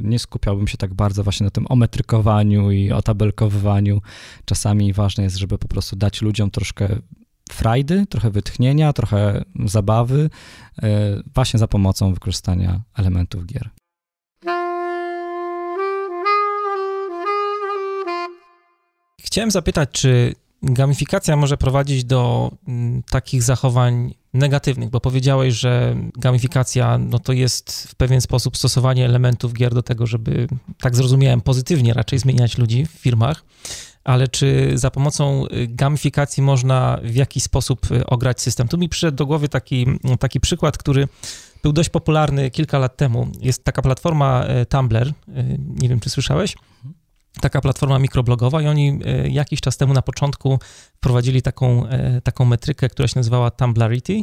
nie 0.00 0.18
skupiałbym 0.18 0.68
się 0.68 0.76
tak 0.76 0.94
bardzo 0.94 1.22
właśnie 1.22 1.44
na 1.44 1.50
tym 1.50 1.66
ometrykowaniu 1.68 2.70
i 2.70 2.92
otabelkowywaniu. 2.92 4.00
Czasami 4.44 4.92
ważne 4.92 5.24
jest, 5.24 5.36
żeby 5.36 5.58
po 5.58 5.68
prostu 5.68 5.96
dać 5.96 6.22
ludziom 6.22 6.50
troszkę 6.50 6.88
frajdy, 7.50 8.06
trochę 8.06 8.30
wytchnienia, 8.30 8.92
trochę 8.92 9.44
zabawy, 9.64 10.30
y, 10.78 10.88
właśnie 11.34 11.58
za 11.58 11.68
pomocą 11.68 12.14
wykorzystania 12.14 12.80
elementów 12.96 13.46
gier. 13.46 13.70
Chciałem 19.22 19.50
zapytać, 19.50 19.88
czy 19.92 20.34
gamifikacja 20.62 21.36
może 21.36 21.56
prowadzić 21.56 22.04
do 22.04 22.50
mm, 22.68 23.02
takich 23.02 23.42
zachowań 23.42 24.14
negatywnych, 24.34 24.90
bo 24.90 25.00
powiedziałeś, 25.00 25.54
że 25.54 25.96
gamifikacja 26.16 26.98
no 26.98 27.18
to 27.18 27.32
jest 27.32 27.88
w 27.88 27.94
pewien 27.94 28.20
sposób 28.20 28.56
stosowanie 28.56 29.04
elementów 29.04 29.52
gier 29.52 29.74
do 29.74 29.82
tego, 29.82 30.06
żeby, 30.06 30.46
tak 30.80 30.96
zrozumiałem, 30.96 31.40
pozytywnie 31.40 31.94
raczej 31.94 32.18
zmieniać 32.18 32.58
ludzi 32.58 32.86
w 32.86 32.90
firmach, 32.90 33.44
ale 34.04 34.28
czy 34.28 34.72
za 34.74 34.90
pomocą 34.90 35.46
y, 35.46 35.66
gamifikacji 35.66 36.42
można 36.42 36.98
w 37.02 37.14
jakiś 37.14 37.42
sposób 37.42 37.90
y, 37.90 38.06
ograć 38.06 38.40
system? 38.40 38.68
Tu 38.68 38.78
mi 38.78 38.88
przyszedł 38.88 39.16
do 39.16 39.26
głowy 39.26 39.48
taki, 39.48 39.86
taki 40.20 40.40
przykład, 40.40 40.78
który 40.78 41.08
był 41.62 41.72
dość 41.72 41.88
popularny 41.88 42.50
kilka 42.50 42.78
lat 42.78 42.96
temu. 42.96 43.28
Jest 43.40 43.64
taka 43.64 43.82
platforma 43.82 44.44
y, 44.62 44.66
Tumblr, 44.66 45.12
nie 45.80 45.88
wiem 45.88 46.00
czy 46.00 46.10
słyszałeś? 46.10 46.54
Taka 47.40 47.60
platforma 47.60 47.98
mikroblogowa 47.98 48.62
i 48.62 48.66
oni 48.66 48.98
e, 49.04 49.28
jakiś 49.28 49.60
czas 49.60 49.76
temu 49.76 49.94
na 49.94 50.02
początku 50.02 50.58
wprowadzili 50.96 51.42
taką, 51.42 51.86
e, 51.86 52.20
taką 52.20 52.44
metrykę, 52.44 52.88
która 52.88 53.08
się 53.08 53.18
nazywała 53.18 53.50
Tumblarity. 53.50 54.22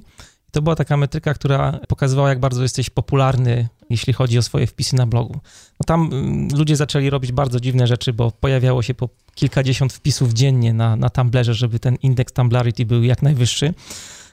To 0.51 0.61
była 0.61 0.75
taka 0.75 0.97
metryka, 0.97 1.33
która 1.33 1.79
pokazywała, 1.87 2.29
jak 2.29 2.39
bardzo 2.39 2.63
jesteś 2.63 2.89
popularny, 2.89 3.69
jeśli 3.89 4.13
chodzi 4.13 4.37
o 4.37 4.41
swoje 4.41 4.67
wpisy 4.67 4.95
na 4.95 5.05
blogu. 5.05 5.33
No 5.79 5.83
tam 5.85 6.09
mm, 6.13 6.47
ludzie 6.57 6.75
zaczęli 6.75 7.09
robić 7.09 7.31
bardzo 7.31 7.59
dziwne 7.59 7.87
rzeczy, 7.87 8.13
bo 8.13 8.31
pojawiało 8.31 8.81
się 8.81 8.93
po 8.93 9.09
kilkadziesiąt 9.35 9.93
wpisów 9.93 10.33
dziennie 10.33 10.73
na, 10.73 10.95
na 10.95 11.09
Tumblerze, 11.09 11.53
żeby 11.53 11.79
ten 11.79 11.95
indeks 11.95 12.33
Tumblarity 12.33 12.85
był 12.85 13.03
jak 13.03 13.21
najwyższy. 13.21 13.73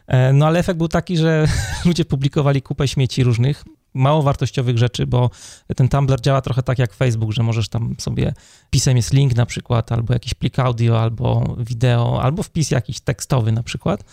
E, 0.06 0.32
no 0.32 0.46
ale 0.46 0.58
efekt 0.58 0.78
był 0.78 0.88
taki, 0.88 1.16
że 1.16 1.46
ludzie 1.84 2.04
publikowali 2.04 2.62
kupę 2.62 2.88
śmieci 2.88 3.24
różnych, 3.24 3.64
mało 3.96 4.22
wartościowych 4.22 4.78
rzeczy, 4.78 5.06
bo 5.06 5.30
ten 5.76 5.88
Tumblr 5.88 6.20
działa 6.20 6.40
trochę 6.40 6.62
tak 6.62 6.78
jak 6.78 6.94
Facebook, 6.94 7.32
że 7.32 7.42
możesz 7.42 7.68
tam 7.68 7.94
sobie, 7.98 8.34
pisem 8.70 8.96
jest 8.96 9.12
link 9.12 9.34
na 9.34 9.46
przykład, 9.46 9.92
albo 9.92 10.12
jakiś 10.12 10.34
plik 10.34 10.58
audio, 10.58 11.00
albo 11.00 11.56
wideo, 11.58 12.22
albo 12.22 12.42
wpis 12.42 12.70
jakiś 12.70 13.00
tekstowy 13.00 13.52
na 13.52 13.62
przykład. 13.62 14.04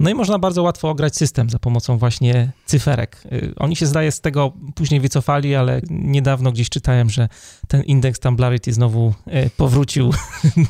No 0.00 0.10
i 0.10 0.14
można 0.14 0.38
bardzo 0.38 0.62
łatwo 0.62 0.90
ograć 0.90 1.16
system 1.16 1.50
za 1.50 1.58
pomocą 1.58 1.98
właśnie 1.98 2.52
cyferek. 2.66 3.22
Y, 3.32 3.54
oni 3.56 3.76
się 3.76 3.86
zdaje 3.86 4.12
z 4.12 4.20
tego 4.20 4.52
później 4.74 5.00
wycofali, 5.00 5.54
ale 5.54 5.80
niedawno 5.90 6.52
gdzieś 6.52 6.68
czytałem, 6.68 7.10
że 7.10 7.28
ten 7.68 7.82
indeks 7.82 8.20
Tumblarity 8.20 8.72
znowu 8.72 9.14
y, 9.26 9.50
powrócił 9.56 10.10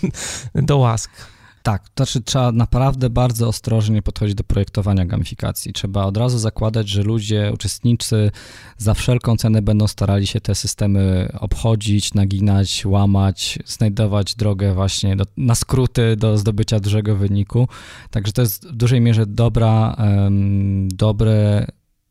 do 0.55 0.79
łask. 0.79 1.11
Tak, 1.63 1.89
to 1.89 2.05
znaczy 2.05 2.21
trzeba 2.21 2.53
naprawdę 2.53 3.11
bardzo 3.11 3.49
ostrożnie 3.49 4.03
podchodzić 4.03 4.35
do 4.35 4.45
projektowania 4.45 5.05
gamifikacji. 5.07 5.73
Trzeba 5.73 6.05
od 6.05 6.17
razu 6.17 6.39
zakładać, 6.39 6.89
że 6.89 7.03
ludzie, 7.03 7.51
uczestnicy 7.55 8.31
za 8.79 8.95
wszelką 8.95 9.37
cenę 9.37 9.63
będą 9.63 9.89
starali 9.89 10.27
się 10.27 10.41
te 10.41 10.55
systemy 10.55 11.29
obchodzić, 11.41 12.15
naginać, 12.15 12.87
łamać, 12.87 13.59
znajdować 13.67 14.35
drogę 14.35 14.75
właśnie 14.75 15.17
do, 15.17 15.25
na 15.37 15.55
skróty 15.55 16.17
do 16.17 16.39
zdobycia 16.39 16.81
dużego 16.81 17.17
wyniku. 17.17 17.69
Także 18.11 18.33
to 18.33 18.43
jest 18.43 18.69
w 18.69 18.77
dużej 18.77 19.01
mierze 19.01 19.27
dobra, 19.27 19.97
um, 19.99 20.89
dobre 20.89 21.67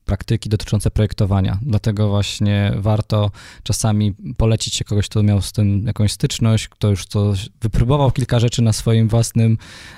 praktyki 0.09 0.49
dotyczące 0.49 0.91
projektowania. 0.91 1.59
Dlatego 1.61 2.09
właśnie 2.09 2.73
warto 2.77 3.31
czasami 3.63 4.13
polecić 4.37 4.73
się 4.73 4.85
kogoś, 4.85 5.09
kto 5.09 5.23
miał 5.23 5.41
z 5.41 5.51
tym 5.51 5.83
jakąś 5.85 6.11
styczność, 6.11 6.67
kto 6.67 6.89
już 6.89 7.05
to 7.05 7.33
wypróbował 7.61 8.11
kilka 8.11 8.39
rzeczy 8.39 8.61
na 8.61 8.73
swoim 8.73 9.07
własnym 9.07 9.57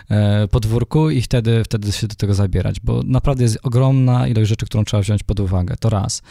e, 0.09 0.47
podwórku 0.47 1.09
i 1.09 1.21
wtedy, 1.21 1.63
wtedy 1.63 1.91
się 1.91 2.07
do 2.07 2.15
tego 2.15 2.33
zabierać, 2.33 2.79
bo 2.79 3.03
naprawdę 3.05 3.43
jest 3.43 3.57
ogromna 3.63 4.27
ilość 4.27 4.49
rzeczy, 4.49 4.65
którą 4.65 4.83
trzeba 4.83 5.01
wziąć 5.01 5.23
pod 5.23 5.39
uwagę. 5.39 5.75
To 5.79 5.89
raz. 5.89 6.21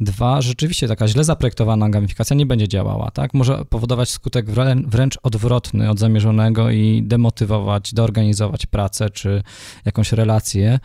Dwa, 0.00 0.42
rzeczywiście 0.42 0.88
taka 0.88 1.08
źle 1.08 1.24
zaprojektowana 1.24 1.90
gamifikacja 1.90 2.36
nie 2.36 2.46
będzie 2.46 2.68
działała, 2.68 3.10
tak? 3.10 3.34
Może 3.34 3.64
powodować 3.64 4.10
skutek 4.10 4.46
wręcz 4.86 5.18
odwrotny 5.22 5.90
od 5.90 5.98
zamierzonego 5.98 6.70
i 6.70 7.02
demotywować, 7.02 7.94
deorganizować 7.94 8.66
pracę 8.66 9.10
czy 9.10 9.42
jakąś 9.84 10.12
relację 10.12 10.80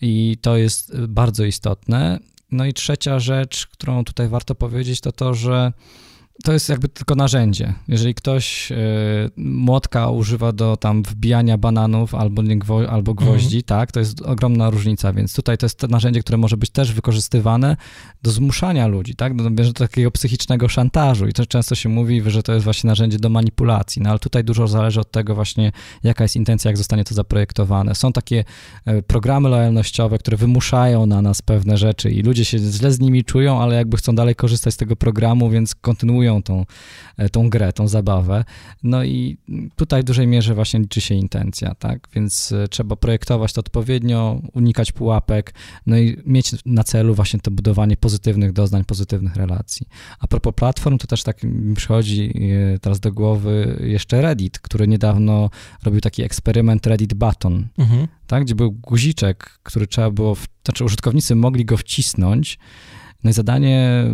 i 0.00 0.36
to 0.40 0.56
jest 0.56 1.00
bardzo 1.00 1.44
istotne. 1.44 2.18
No 2.50 2.66
i 2.66 2.72
trzecia 2.72 3.18
rzecz, 3.18 3.66
którą 3.66 4.04
tutaj 4.04 4.28
warto 4.28 4.54
powiedzieć, 4.54 5.00
to 5.00 5.12
to, 5.12 5.34
że 5.34 5.72
to 6.44 6.52
jest 6.52 6.68
jakby 6.68 6.88
tylko 6.88 7.14
narzędzie. 7.14 7.74
Jeżeli 7.88 8.14
ktoś 8.14 8.72
y, 8.72 8.76
młotka 9.36 10.10
używa 10.10 10.52
do 10.52 10.76
tam 10.76 11.02
wbijania 11.02 11.58
bananów 11.58 12.14
albo, 12.14 12.42
nie 12.42 12.58
gwo, 12.58 12.90
albo 12.90 13.14
gwoździ, 13.14 13.56
mm. 13.56 13.62
tak, 13.62 13.92
to 13.92 14.00
jest 14.00 14.22
ogromna 14.22 14.70
różnica, 14.70 15.12
więc 15.12 15.34
tutaj 15.34 15.58
to 15.58 15.66
jest 15.66 15.78
to 15.78 15.86
narzędzie, 15.86 16.20
które 16.20 16.38
może 16.38 16.56
być 16.56 16.70
też 16.70 16.92
wykorzystywane 16.92 17.76
do 18.22 18.30
zmuszania 18.30 18.86
ludzi, 18.86 19.14
tak, 19.14 19.36
do, 19.36 19.50
do 19.50 19.72
takiego 19.72 20.10
psychicznego 20.10 20.68
szantażu 20.68 21.26
i 21.26 21.32
to 21.32 21.46
często 21.46 21.74
się 21.74 21.88
mówi, 21.88 22.22
że 22.26 22.42
to 22.42 22.52
jest 22.52 22.64
właśnie 22.64 22.88
narzędzie 22.88 23.18
do 23.18 23.28
manipulacji, 23.28 24.02
no 24.02 24.10
ale 24.10 24.18
tutaj 24.18 24.44
dużo 24.44 24.68
zależy 24.68 25.00
od 25.00 25.10
tego 25.10 25.34
właśnie, 25.34 25.72
jaka 26.04 26.24
jest 26.24 26.36
intencja, 26.36 26.68
jak 26.68 26.78
zostanie 26.78 27.04
to 27.04 27.14
zaprojektowane. 27.14 27.94
Są 27.94 28.12
takie 28.12 28.44
e, 28.84 29.02
programy 29.02 29.48
lojalnościowe, 29.48 30.18
które 30.18 30.36
wymuszają 30.36 31.06
na 31.06 31.22
nas 31.22 31.42
pewne 31.42 31.76
rzeczy 31.76 32.10
i 32.10 32.22
ludzie 32.22 32.44
się 32.44 32.58
źle 32.58 32.92
z 32.92 33.00
nimi 33.00 33.24
czują, 33.24 33.60
ale 33.62 33.74
jakby 33.74 33.96
chcą 33.96 34.14
dalej 34.14 34.34
korzystać 34.34 34.74
z 34.74 34.76
tego 34.76 34.96
programu, 34.96 35.50
więc 35.50 35.74
kontynuują 35.74 36.27
tą, 36.44 36.64
e, 37.16 37.28
tą 37.28 37.50
grę, 37.50 37.72
tą 37.72 37.88
zabawę. 37.88 38.44
No 38.82 39.04
i 39.04 39.36
tutaj 39.76 40.02
w 40.02 40.04
dużej 40.04 40.26
mierze 40.26 40.54
właśnie 40.54 40.80
liczy 40.80 41.00
się 41.00 41.14
intencja, 41.14 41.74
tak? 41.74 42.08
Więc 42.14 42.52
e, 42.52 42.68
trzeba 42.68 42.96
projektować 42.96 43.52
to 43.52 43.60
odpowiednio, 43.60 44.42
unikać 44.52 44.92
pułapek, 44.92 45.54
no 45.86 45.98
i 45.98 46.16
mieć 46.26 46.52
na 46.66 46.84
celu 46.84 47.14
właśnie 47.14 47.40
to 47.40 47.50
budowanie 47.50 47.96
pozytywnych 47.96 48.52
doznań, 48.52 48.84
pozytywnych 48.84 49.36
relacji. 49.36 49.86
A 50.18 50.26
propos 50.26 50.54
platform, 50.54 50.98
to 50.98 51.06
też 51.06 51.22
tak 51.22 51.42
mi 51.42 51.74
przychodzi 51.74 52.34
teraz 52.80 53.00
do 53.00 53.12
głowy 53.12 53.80
jeszcze 53.84 54.22
Reddit, 54.22 54.58
który 54.58 54.88
niedawno 54.88 55.50
robił 55.84 56.00
taki 56.00 56.22
eksperyment 56.22 56.86
Reddit 56.86 57.14
Button, 57.14 57.68
mhm. 57.78 58.08
tak? 58.26 58.44
Gdzie 58.44 58.54
był 58.54 58.72
guziczek, 58.72 59.58
który 59.62 59.86
trzeba 59.86 60.10
było, 60.10 60.34
w, 60.34 60.46
znaczy 60.64 60.84
użytkownicy 60.84 61.34
mogli 61.34 61.64
go 61.64 61.76
wcisnąć 61.76 62.58
no 63.24 63.30
i 63.30 63.32
zadanie, 63.32 64.04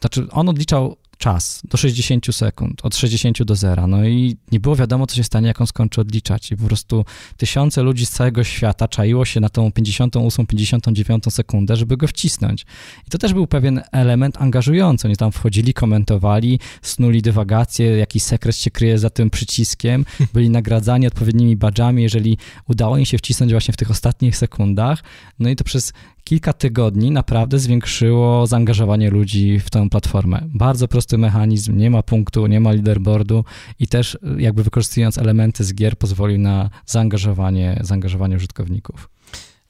znaczy 0.00 0.26
on 0.30 0.48
odliczał 0.48 0.96
czas 1.22 1.62
do 1.64 1.76
60 1.76 2.26
sekund, 2.34 2.80
od 2.82 2.96
60 2.96 3.42
do 3.42 3.56
zera. 3.56 3.86
No 3.86 4.04
i 4.04 4.36
nie 4.52 4.60
było 4.60 4.76
wiadomo, 4.76 5.06
co 5.06 5.16
się 5.16 5.24
stanie, 5.24 5.46
jak 5.46 5.60
on 5.60 5.66
skończy 5.66 6.00
odliczać. 6.00 6.52
I 6.52 6.56
po 6.56 6.66
prostu 6.66 7.04
tysiące 7.36 7.82
ludzi 7.82 8.06
z 8.06 8.10
całego 8.10 8.44
świata 8.44 8.88
czaiło 8.88 9.24
się 9.24 9.40
na 9.40 9.48
tą 9.48 9.72
58, 9.72 10.46
59 10.46 11.24
sekundę, 11.30 11.76
żeby 11.76 11.96
go 11.96 12.06
wcisnąć. 12.06 12.62
I 13.06 13.10
to 13.10 13.18
też 13.18 13.34
był 13.34 13.46
pewien 13.46 13.82
element 13.92 14.36
angażujący. 14.40 15.08
Oni 15.08 15.16
tam 15.16 15.32
wchodzili, 15.32 15.74
komentowali, 15.74 16.60
snuli 16.82 17.22
dywagacje, 17.22 17.86
jaki 17.86 18.20
sekret 18.20 18.56
się 18.56 18.70
kryje 18.70 18.98
za 18.98 19.10
tym 19.10 19.30
przyciskiem, 19.30 20.04
byli 20.34 20.50
nagradzani 20.50 21.06
odpowiednimi 21.06 21.56
badżami, 21.56 22.02
jeżeli 22.02 22.38
udało 22.68 22.96
im 22.96 23.04
się 23.04 23.18
wcisnąć 23.18 23.52
właśnie 23.52 23.74
w 23.74 23.76
tych 23.76 23.90
ostatnich 23.90 24.36
sekundach. 24.36 25.02
No 25.38 25.48
i 25.48 25.56
to 25.56 25.64
przez 25.64 25.92
kilka 26.24 26.52
tygodni 26.52 27.10
naprawdę 27.10 27.58
zwiększyło 27.58 28.46
zaangażowanie 28.46 29.10
ludzi 29.10 29.60
w 29.60 29.70
tę 29.70 29.88
platformę. 29.90 30.42
Bardzo 30.54 30.88
prosty 30.88 31.18
mechanizm, 31.18 31.76
nie 31.76 31.90
ma 31.90 32.02
punktu, 32.02 32.46
nie 32.46 32.60
ma 32.60 32.72
leaderboardu 32.72 33.44
i 33.78 33.88
też 33.88 34.18
jakby 34.38 34.62
wykorzystując 34.62 35.18
elementy 35.18 35.64
z 35.64 35.74
gier 35.74 35.98
pozwolił 35.98 36.38
na 36.38 36.70
zaangażowanie, 36.86 37.80
zaangażowanie 37.80 38.36
użytkowników. 38.36 39.08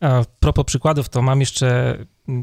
A 0.00 0.24
propos 0.40 0.64
przykładów, 0.64 1.08
to 1.08 1.22
mam 1.22 1.40
jeszcze 1.40 1.98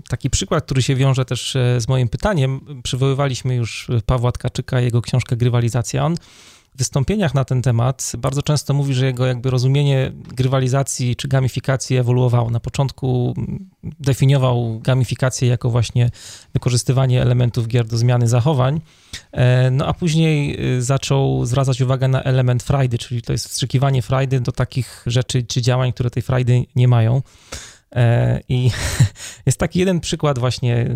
taki 0.10 0.30
przykład, 0.30 0.66
który 0.66 0.82
się 0.82 0.96
wiąże 0.96 1.26
też 1.26 1.56
e, 1.56 1.82
z 1.82 1.88
moim 1.88 2.10
pytaniem. 2.10 2.60
Przywoływaliśmy 2.84 3.56
już 3.56 3.88
Pawła 4.06 4.32
Tkaczyka, 4.32 4.80
jego 4.80 5.02
książkę 5.02 5.38
Grywalizacja. 5.38 6.06
On 6.06 6.16
wystąpieniach 6.80 7.34
na 7.34 7.46
ten 7.46 7.62
temat 7.62 8.12
bardzo 8.18 8.42
często 8.42 8.74
mówi, 8.74 8.94
że 8.94 9.06
jego 9.06 9.26
jakby 9.26 9.50
rozumienie 9.50 10.12
grywalizacji 10.16 11.16
czy 11.16 11.28
gamifikacji 11.28 11.98
ewoluowało. 11.98 12.50
Na 12.50 12.60
początku 12.60 13.34
definiował 13.84 14.80
gamifikację 14.80 15.48
jako 15.48 15.70
właśnie 15.70 16.10
wykorzystywanie 16.54 17.22
elementów 17.22 17.68
gier 17.68 17.86
do 17.86 17.98
zmiany 17.98 18.28
zachowań, 18.28 18.82
e, 19.32 19.72
no 19.72 19.88
a 19.88 19.94
później 19.94 20.66
y, 20.78 20.82
zaczął 20.82 21.46
zwracać 21.46 21.82
uwagę 21.82 22.08
na 22.08 22.24
element 22.24 22.64
frajdy, 22.64 22.98
czyli 22.98 23.22
to 23.22 23.32
jest 23.32 23.48
wstrzykiwanie 23.48 24.02
frajdy 24.02 24.40
do 24.40 24.52
takich 24.52 25.04
rzeczy 25.06 25.44
czy 25.44 25.62
działań, 25.62 25.94
które 25.94 26.10
tej 26.10 26.24
frajdy 26.24 26.66
nie 26.76 26.88
mają. 26.88 27.22
E, 27.96 28.40
I 28.50 28.72
jest 29.46 29.58
taki 29.58 29.80
jeden 29.80 30.00
przykład 30.00 30.40
właśnie 30.40 30.96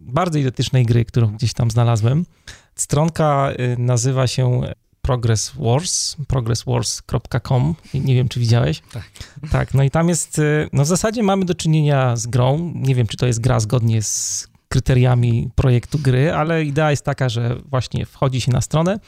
bardzo 0.00 0.38
idiotycznej 0.38 0.86
gry, 0.86 1.04
którą 1.04 1.26
gdzieś 1.26 1.52
tam 1.52 1.70
znalazłem. 1.70 2.26
Stronka 2.74 3.52
y, 3.60 3.76
nazywa 3.78 4.26
się 4.26 4.60
Progress 5.04 5.52
Wars, 5.58 6.16
progresswars.com, 6.28 7.74
nie 7.94 8.14
wiem, 8.14 8.28
czy 8.28 8.40
widziałeś? 8.40 8.82
Tak. 8.92 9.04
Tak, 9.50 9.74
no 9.74 9.82
i 9.82 9.90
tam 9.90 10.08
jest, 10.08 10.38
y, 10.38 10.68
no 10.72 10.84
w 10.84 10.86
zasadzie 10.86 11.22
mamy 11.22 11.44
do 11.44 11.54
czynienia 11.54 12.16
z 12.16 12.26
grą, 12.26 12.72
nie 12.74 12.94
wiem, 12.94 13.06
czy 13.06 13.16
to 13.16 13.26
jest 13.26 13.40
gra 13.40 13.60
zgodnie 13.60 14.02
z 14.02 14.48
kryteriami 14.68 15.50
projektu 15.54 15.98
gry, 15.98 16.32
ale 16.32 16.64
idea 16.64 16.90
jest 16.90 17.04
taka, 17.04 17.28
że 17.28 17.56
właśnie 17.70 18.06
wchodzi 18.06 18.40
się 18.40 18.52
na 18.52 18.60
stronę, 18.60 18.98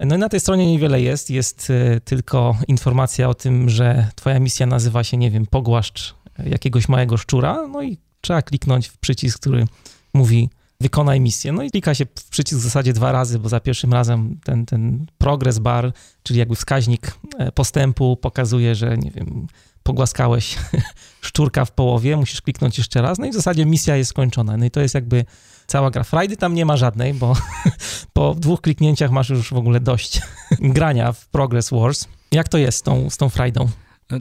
no 0.00 0.16
i 0.16 0.18
na 0.18 0.28
tej 0.28 0.40
stronie 0.40 0.72
niewiele 0.72 1.00
jest, 1.00 1.30
jest 1.30 1.70
y, 1.70 2.00
tylko 2.04 2.56
informacja 2.68 3.28
o 3.28 3.34
tym, 3.34 3.68
że 3.70 4.08
twoja 4.14 4.40
misja 4.40 4.66
nazywa 4.66 5.04
się, 5.04 5.16
nie 5.16 5.30
wiem, 5.30 5.46
pogłaszcz 5.46 6.14
jakiegoś 6.46 6.88
małego 6.88 7.16
szczura, 7.16 7.66
no 7.72 7.82
i 7.82 7.98
trzeba 8.20 8.42
kliknąć 8.42 8.88
w 8.88 8.98
przycisk, 8.98 9.40
który 9.40 9.64
mówi 10.14 10.50
wykonaj 10.80 11.20
misję. 11.20 11.52
No 11.52 11.62
i 11.62 11.70
klika 11.70 11.94
się 11.94 12.06
w 12.06 12.28
przycisk 12.28 12.60
w 12.60 12.64
zasadzie 12.64 12.92
dwa 12.92 13.12
razy, 13.12 13.38
bo 13.38 13.48
za 13.48 13.60
pierwszym 13.60 13.92
razem 13.92 14.40
ten, 14.44 14.66
ten 14.66 15.06
progress 15.18 15.58
bar, 15.58 15.92
czyli 16.22 16.38
jakby 16.38 16.54
wskaźnik 16.54 17.18
e, 17.38 17.52
postępu 17.52 18.16
pokazuje, 18.16 18.74
że 18.74 18.98
nie 18.98 19.10
wiem, 19.10 19.46
pogłaskałeś 19.82 20.58
szczurka 21.20 21.64
w 21.64 21.72
połowie, 21.72 22.16
musisz 22.16 22.42
kliknąć 22.42 22.78
jeszcze 22.78 23.02
raz, 23.02 23.18
no 23.18 23.26
i 23.26 23.30
w 23.30 23.34
zasadzie 23.34 23.66
misja 23.66 23.96
jest 23.96 24.10
skończona. 24.10 24.56
No 24.56 24.64
i 24.64 24.70
to 24.70 24.80
jest 24.80 24.94
jakby 24.94 25.24
cała 25.66 25.90
gra. 25.90 26.04
Frajdy 26.04 26.36
tam 26.36 26.54
nie 26.54 26.66
ma 26.66 26.76
żadnej, 26.76 27.14
bo 27.14 27.36
po 28.12 28.34
dwóch 28.34 28.60
kliknięciach 28.60 29.10
masz 29.10 29.30
już 29.30 29.50
w 29.50 29.56
ogóle 29.56 29.80
dość 29.80 30.20
grania 30.76 31.12
w 31.12 31.28
Progress 31.28 31.70
Wars. 31.70 32.08
Jak 32.32 32.48
to 32.48 32.58
jest 32.58 32.78
z 32.78 32.82
tą, 32.82 33.10
z 33.10 33.16
tą 33.16 33.28
frajdą? 33.28 33.68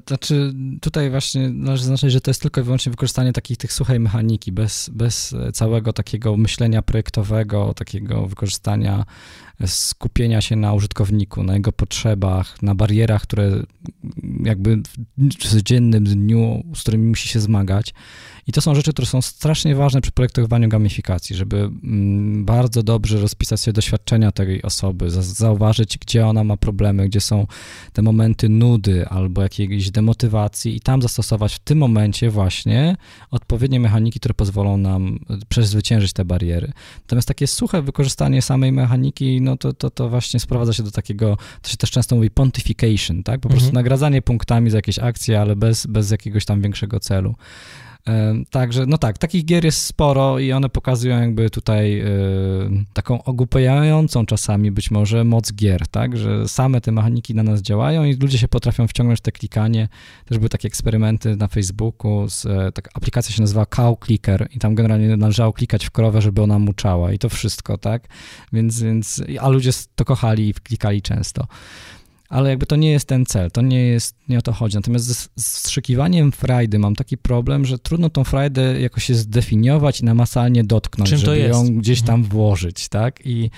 Znaczy, 0.08 0.54
tutaj 0.82 1.10
właśnie 1.10 1.50
należy 1.50 1.84
zaznaczyć, 1.84 2.12
że 2.12 2.22
to 2.22 2.30
jest 2.30 2.42
tylko 2.42 2.62
i 2.62 2.64
wyłącznie 2.64 2.90
wykorzystanie 2.90 3.34
takich 3.34 3.58
tych 3.58 3.74
suchej 3.74 4.00
mechaniki, 4.00 4.52
bez, 4.52 4.90
bez 4.90 5.36
całego 5.54 5.94
takiego 5.94 6.38
myślenia 6.38 6.82
projektowego, 6.82 7.74
takiego 7.74 8.28
wykorzystania 8.28 9.06
skupienia 9.66 10.42
się 10.42 10.56
na 10.56 10.74
użytkowniku, 10.74 11.44
na 11.44 11.54
jego 11.54 11.72
potrzebach, 11.72 12.62
na 12.62 12.76
barierach, 12.76 13.22
które 13.22 13.64
jakby 14.44 14.82
w 15.40 15.50
codziennym 15.50 16.04
dniu, 16.04 16.64
z 16.76 16.82
którymi 16.82 17.10
musi 17.10 17.28
się 17.30 17.40
zmagać. 17.40 17.94
I 18.48 18.52
to 18.52 18.62
są 18.62 18.76
rzeczy, 18.76 18.94
które 18.94 19.06
są 19.06 19.22
strasznie 19.22 19.76
ważne 19.76 20.02
przy 20.02 20.12
projektowaniu 20.12 20.70
gamifikacji, 20.70 21.36
żeby 21.36 21.58
mm, 21.58 22.46
bardzo 22.46 22.84
dobrze 22.84 23.20
rozpisać 23.20 23.60
sobie 23.60 23.74
doświadczenia 23.74 24.32
tej 24.32 24.62
osoby, 24.62 25.10
zauważyć, 25.10 25.98
gdzie 25.98 26.28
ona 26.28 26.44
ma 26.44 26.58
problemy, 26.58 27.08
gdzie 27.10 27.22
są 27.22 27.48
te 27.94 28.02
momenty 28.02 28.50
nudy 28.50 29.08
albo 29.08 29.42
jakiejś 29.42 29.92
demotywacji 29.92 30.76
i 30.76 30.80
tam 30.80 31.02
zastosować 31.02 31.54
w 31.56 31.60
tym 31.60 31.78
momencie 31.78 32.30
właśnie 32.30 32.98
odpowiednie 33.32 33.80
mechaniki, 33.80 34.20
które 34.20 34.34
pozwolą 34.34 34.78
nam 34.78 35.20
przezwyciężyć 35.50 36.14
te 36.14 36.26
bariery. 36.26 36.72
Natomiast 37.02 37.28
takie 37.28 37.48
suche 37.48 37.82
wykorzystanie 37.82 38.42
samej 38.42 38.72
mechaniki, 38.72 39.42
no 39.48 39.58
to, 39.58 39.74
to, 39.74 39.90
to 39.90 40.10
właśnie 40.10 40.40
sprowadza 40.40 40.74
się 40.74 40.84
do 40.84 40.92
takiego, 40.92 41.38
to 41.62 41.70
się 41.70 41.78
też 41.78 41.92
często 41.92 42.16
mówi 42.16 42.30
pontification, 42.30 43.24
tak? 43.24 43.40
Po 43.40 43.50
prostu 43.50 43.68
mhm. 43.68 43.76
nagradzanie 43.76 44.22
punktami 44.22 44.70
za 44.70 44.78
jakieś 44.78 45.00
akcje, 45.00 45.42
ale 45.42 45.56
bez, 45.56 45.86
bez 45.86 46.12
jakiegoś 46.12 46.46
tam 46.46 46.62
większego 46.62 47.00
celu. 47.00 47.36
Także, 48.50 48.86
no 48.86 48.98
tak, 48.98 49.18
takich 49.18 49.46
gier 49.46 49.66
jest 49.66 49.82
sporo 49.82 50.40
i 50.40 50.52
one 50.52 50.70
pokazują 50.70 51.22
jakby 51.22 51.50
tutaj 51.50 52.04
taką 52.94 53.24
ogłupiającą 53.24 54.26
czasami 54.26 54.72
być 54.72 54.92
może 54.92 55.24
moc 55.24 55.54
gier, 55.54 55.88
tak, 55.88 56.18
że 56.18 56.48
same 56.48 56.82
te 56.82 56.92
mechaniki 56.92 57.36
na 57.36 57.44
nas 57.44 57.62
działają 57.62 58.04
i 58.04 58.14
ludzie 58.14 58.38
się 58.38 58.48
potrafią 58.48 58.88
wciągnąć 58.88 59.20
w 59.20 59.22
te 59.22 59.32
klikanie. 59.32 59.90
Też 60.26 60.38
były 60.38 60.50
takie 60.50 60.68
eksperymenty 60.68 61.36
na 61.36 61.48
Facebooku, 61.48 62.30
z, 62.30 62.46
e, 62.46 62.72
aplikacja 62.94 63.36
się 63.36 63.42
nazywa 63.42 63.66
Cow 63.66 64.00
Clicker 64.06 64.48
i 64.52 64.60
tam 64.60 64.76
generalnie 64.76 65.18
należało 65.18 65.54
klikać 65.54 65.86
w 65.86 65.92
krowę, 65.92 66.22
żeby 66.22 66.42
ona 66.42 66.60
muczała 66.60 67.12
i 67.12 67.20
to 67.20 67.30
wszystko, 67.30 67.78
tak, 67.78 68.08
więc, 68.54 68.82
więc 68.82 69.24
a 69.40 69.50
ludzie 69.50 69.72
to 69.96 70.06
kochali 70.06 70.50
i 70.50 70.54
klikali 70.54 71.02
często 71.02 71.48
ale 72.30 72.50
jakby 72.50 72.66
to 72.66 72.76
nie 72.76 72.92
jest 72.92 73.08
ten 73.08 73.26
cel, 73.26 73.52
to 73.52 73.62
nie 73.62 73.84
jest, 73.84 74.16
nie 74.30 74.38
o 74.38 74.42
to 74.42 74.54
chodzi. 74.54 74.76
Natomiast 74.76 75.06
z, 75.06 75.30
z 75.36 75.58
wstrzykiwaniem 75.58 76.32
frajdy 76.32 76.80
mam 76.80 76.96
taki 76.96 77.18
problem, 77.18 77.66
że 77.66 77.80
trudno 77.80 78.10
tą 78.10 78.24
frajdę 78.24 78.82
jakoś 78.82 79.10
zdefiniować 79.10 80.02
i 80.02 80.06
namacalnie 80.06 80.64
dotknąć, 80.64 81.10
Czym 81.10 81.20
żeby 81.20 81.40
ją 81.40 81.78
gdzieś 81.78 82.02
tam 82.02 82.16
mhm. 82.16 82.32
włożyć, 82.32 82.90
tak? 82.90 83.20
I 83.26 83.50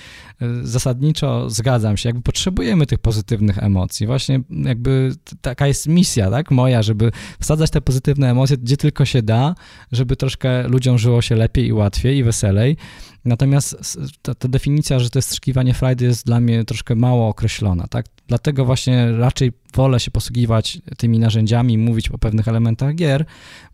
y, 0.42 0.66
zasadniczo 0.66 1.50
zgadzam 1.50 1.96
się, 1.96 2.08
jakby 2.08 2.22
potrzebujemy 2.22 2.86
tych 2.86 2.98
pozytywnych 2.98 3.58
emocji. 3.58 4.06
Właśnie 4.06 4.40
jakby 4.50 5.12
taka 5.40 5.66
jest 5.66 5.86
misja, 5.86 6.30
tak? 6.30 6.50
Moja, 6.50 6.82
żeby 6.82 7.12
wsadzać 7.40 7.70
te 7.70 7.80
pozytywne 7.80 8.30
emocje 8.30 8.56
gdzie 8.56 8.76
tylko 8.76 9.04
się 9.04 9.22
da, 9.22 9.54
żeby 9.92 10.16
troszkę 10.16 10.68
ludziom 10.68 10.98
żyło 10.98 11.22
się 11.22 11.36
lepiej 11.36 11.66
i 11.66 11.72
łatwiej 11.72 12.18
i 12.18 12.24
weselej. 12.24 12.76
Natomiast 13.24 13.98
ta, 14.22 14.34
ta, 14.34 14.48
definicja, 14.48 14.98
że 14.98 15.10
to 15.10 15.18
jest 15.18 15.28
strzykiwanie 15.28 15.74
frajdy 15.74 16.04
jest 16.04 16.26
dla 16.26 16.40
mnie 16.40 16.64
troszkę 16.64 16.94
mało 16.94 17.28
określona, 17.28 17.86
tak? 17.88 18.06
Dlatego 18.26 18.64
właśnie 18.64 19.12
raczej 19.12 19.52
wolę 19.74 20.00
się 20.00 20.10
posługiwać 20.10 20.78
tymi 20.96 21.18
narzędziami, 21.18 21.78
mówić 21.78 22.08
o 22.10 22.18
pewnych 22.18 22.48
elementach 22.48 22.94
gier, 22.94 23.24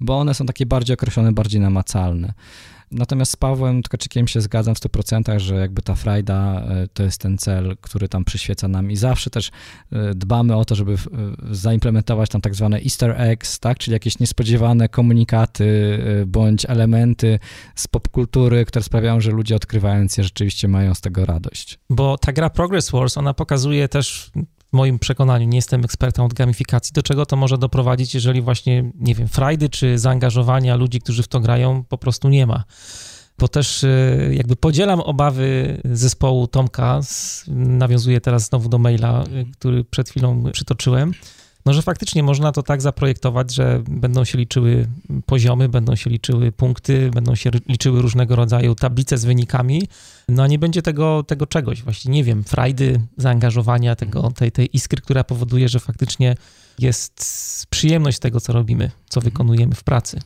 bo 0.00 0.18
one 0.18 0.34
są 0.34 0.46
takie 0.46 0.66
bardziej 0.66 0.94
określone, 0.94 1.32
bardziej 1.32 1.60
namacalne. 1.60 2.32
Natomiast 2.90 3.32
z 3.32 3.36
Pawłem 3.36 3.82
Tkaczykiem 3.82 4.28
się 4.28 4.40
zgadzam 4.40 4.74
w 4.74 4.78
100%, 4.78 5.38
że 5.38 5.54
jakby 5.54 5.82
ta 5.82 5.94
frajda 5.94 6.62
e, 6.68 6.88
to 6.88 7.02
jest 7.02 7.20
ten 7.20 7.38
cel, 7.38 7.76
który 7.80 8.08
tam 8.08 8.24
przyświeca 8.24 8.68
nam 8.68 8.90
i 8.90 8.96
zawsze 8.96 9.30
też 9.30 9.50
e, 9.92 10.14
dbamy 10.14 10.56
o 10.56 10.64
to, 10.64 10.74
żeby 10.74 10.96
zaimplementować 11.50 12.30
tam 12.30 12.40
tak 12.40 12.54
zwane 12.54 12.80
easter 12.80 13.20
eggs, 13.20 13.58
tak, 13.58 13.78
czyli 13.78 13.92
jakieś 13.92 14.18
niespodziewane 14.18 14.88
komunikaty 14.88 15.66
bądź 16.26 16.66
elementy 16.68 17.38
z 17.74 17.88
popkultury, 17.88 18.64
które 18.64 18.82
sprawiają, 18.82 19.20
że 19.20 19.30
ludzie 19.30 19.56
odkrywając 19.56 20.16
je 20.16 20.24
rzeczywiście 20.24 20.68
mają 20.68 20.94
z 20.94 21.00
tego 21.00 21.26
radość. 21.26 21.78
Bo 21.90 22.18
ta 22.18 22.32
gra 22.32 22.50
Progress 22.50 22.90
Wars, 22.90 23.18
ona 23.18 23.34
pokazuje 23.34 23.88
też 23.88 24.30
w 24.68 24.72
moim 24.72 24.98
przekonaniu, 24.98 25.48
nie 25.48 25.58
jestem 25.58 25.84
ekspertem 25.84 26.24
od 26.24 26.34
gamifikacji, 26.34 26.92
do 26.92 27.02
czego 27.02 27.26
to 27.26 27.36
może 27.36 27.58
doprowadzić, 27.58 28.14
jeżeli 28.14 28.42
właśnie, 28.42 28.90
nie 28.94 29.14
wiem, 29.14 29.28
frajdy 29.28 29.68
czy 29.68 29.98
zaangażowania 29.98 30.76
ludzi, 30.76 31.00
którzy 31.00 31.22
w 31.22 31.28
to 31.28 31.40
grają, 31.40 31.84
po 31.84 31.98
prostu 31.98 32.28
nie 32.28 32.46
ma. 32.46 32.64
Bo 33.38 33.48
też 33.48 33.84
y, 33.84 34.34
jakby 34.36 34.56
podzielam 34.56 35.00
obawy 35.00 35.78
zespołu 35.84 36.46
Tomka, 36.46 37.00
nawiązuję 37.48 38.20
teraz 38.20 38.48
znowu 38.48 38.68
do 38.68 38.78
maila, 38.78 39.24
y, 39.24 39.46
który 39.52 39.84
przed 39.84 40.08
chwilą 40.08 40.44
przytoczyłem, 40.52 41.12
no 41.66 41.72
że 41.72 41.82
faktycznie 41.82 42.22
można 42.22 42.52
to 42.52 42.62
tak 42.62 42.82
zaprojektować, 42.82 43.54
że 43.54 43.82
będą 43.88 44.24
się 44.24 44.38
liczyły 44.38 44.86
poziomy, 45.26 45.68
będą 45.68 45.96
się 45.96 46.10
liczyły 46.10 46.52
punkty, 46.52 47.10
będą 47.10 47.34
się 47.34 47.50
liczyły 47.68 48.02
różnego 48.02 48.36
rodzaju 48.36 48.74
tablice 48.74 49.18
z 49.18 49.24
wynikami, 49.24 49.82
no 50.28 50.42
a 50.42 50.46
nie 50.46 50.58
będzie 50.58 50.82
tego, 50.82 51.22
tego 51.22 51.46
czegoś, 51.46 51.82
właśnie 51.82 52.12
nie 52.12 52.24
wiem, 52.24 52.44
frajdy, 52.44 53.00
zaangażowania, 53.16 53.96
tego, 53.96 54.32
tej, 54.36 54.52
tej 54.52 54.76
iskry, 54.76 55.00
która 55.02 55.24
powoduje, 55.24 55.68
że 55.68 55.80
faktycznie 55.80 56.34
jest 56.78 57.66
przyjemność 57.70 58.18
tego, 58.18 58.40
co 58.40 58.52
robimy, 58.52 58.90
co 59.08 59.20
wykonujemy 59.20 59.74
w 59.74 59.84
pracy. 59.84 60.20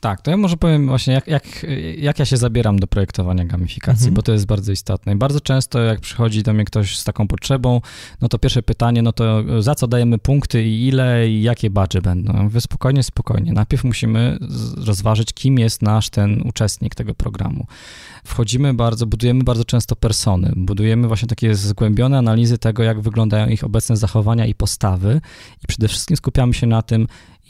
Tak, 0.00 0.20
to 0.20 0.30
ja 0.30 0.36
może 0.36 0.56
powiem 0.56 0.86
właśnie, 0.86 1.14
jak, 1.14 1.26
jak, 1.26 1.66
jak 1.98 2.18
ja 2.18 2.24
się 2.24 2.36
zabieram 2.36 2.78
do 2.78 2.86
projektowania 2.86 3.44
gamifikacji, 3.44 4.04
mhm. 4.04 4.14
bo 4.14 4.22
to 4.22 4.32
jest 4.32 4.46
bardzo 4.46 4.72
istotne. 4.72 5.12
I 5.12 5.16
bardzo 5.16 5.40
często, 5.40 5.80
jak 5.80 6.00
przychodzi 6.00 6.42
do 6.42 6.52
mnie 6.52 6.64
ktoś 6.64 6.98
z 6.98 7.04
taką 7.04 7.28
potrzebą, 7.28 7.80
no 8.20 8.28
to 8.28 8.38
pierwsze 8.38 8.62
pytanie, 8.62 9.02
no 9.02 9.12
to 9.12 9.44
za 9.62 9.74
co 9.74 9.86
dajemy 9.86 10.18
punkty 10.18 10.64
i 10.64 10.86
ile 10.86 11.28
i 11.28 11.42
jakie 11.42 11.70
badże 11.70 12.02
będą? 12.02 12.32
Ja 12.32 12.42
mówię, 12.42 12.60
spokojnie, 12.60 13.02
spokojnie. 13.02 13.52
Najpierw 13.52 13.84
musimy 13.84 14.38
rozważyć, 14.86 15.32
kim 15.32 15.58
jest 15.58 15.82
nasz 15.82 16.10
ten 16.10 16.42
uczestnik 16.42 16.94
tego 16.94 17.14
programu. 17.14 17.66
Wchodzimy 18.24 18.74
bardzo, 18.74 19.06
budujemy 19.06 19.44
bardzo 19.44 19.64
często 19.64 19.96
persony, 19.96 20.52
budujemy 20.56 21.08
właśnie 21.08 21.28
takie 21.28 21.54
zgłębione 21.54 22.18
analizy 22.18 22.58
tego, 22.58 22.82
jak 22.82 23.00
wyglądają 23.00 23.48
ich 23.48 23.64
obecne 23.64 23.96
zachowania 23.96 24.46
i 24.46 24.54
postawy 24.54 25.20
i 25.64 25.66
przede 25.66 25.88
wszystkim 25.88 26.16
skupiamy 26.16 26.54
się 26.54 26.66
na 26.66 26.82
tym, 26.82 27.06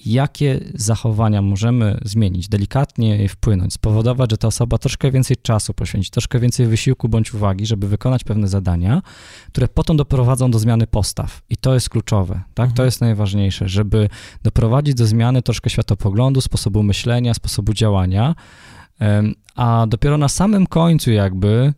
jakie 0.06 0.60
zachowania 0.74 1.42
możemy 1.42 1.98
zmienić, 2.04 2.48
delikatnie 2.48 3.28
wpłynąć, 3.28 3.74
spowodować, 3.74 4.30
że 4.30 4.38
ta 4.38 4.48
osoba 4.48 4.78
troszkę 4.78 5.10
więcej 5.10 5.36
czasu 5.42 5.74
poświęci, 5.74 6.10
troszkę 6.10 6.40
więcej 6.40 6.66
wysiłku 6.66 7.08
bądź 7.08 7.34
uwagi, 7.34 7.66
żeby 7.66 7.88
wykonać 7.88 8.24
pewne 8.24 8.48
zadania, 8.48 9.02
które 9.48 9.68
potem 9.68 9.96
doprowadzą 9.96 10.50
do 10.50 10.58
zmiany 10.58 10.86
postaw. 10.86 11.42
I 11.50 11.56
to 11.56 11.74
jest 11.74 11.88
kluczowe, 11.88 12.34
tak? 12.54 12.64
Mhm. 12.64 12.76
To 12.76 12.84
jest 12.84 13.00
najważniejsze, 13.00 13.68
żeby 13.68 14.08
doprowadzić 14.42 14.94
do 14.94 15.06
zmiany 15.06 15.42
troszkę 15.42 15.70
światopoglądu, 15.70 16.40
sposobu 16.40 16.82
myślenia, 16.82 17.34
sposobu 17.34 17.72
działania, 17.74 18.34
a 19.56 19.86
dopiero 19.88 20.18
na 20.18 20.28
samym 20.28 20.66
końcu 20.66 21.10
jakby 21.10 21.74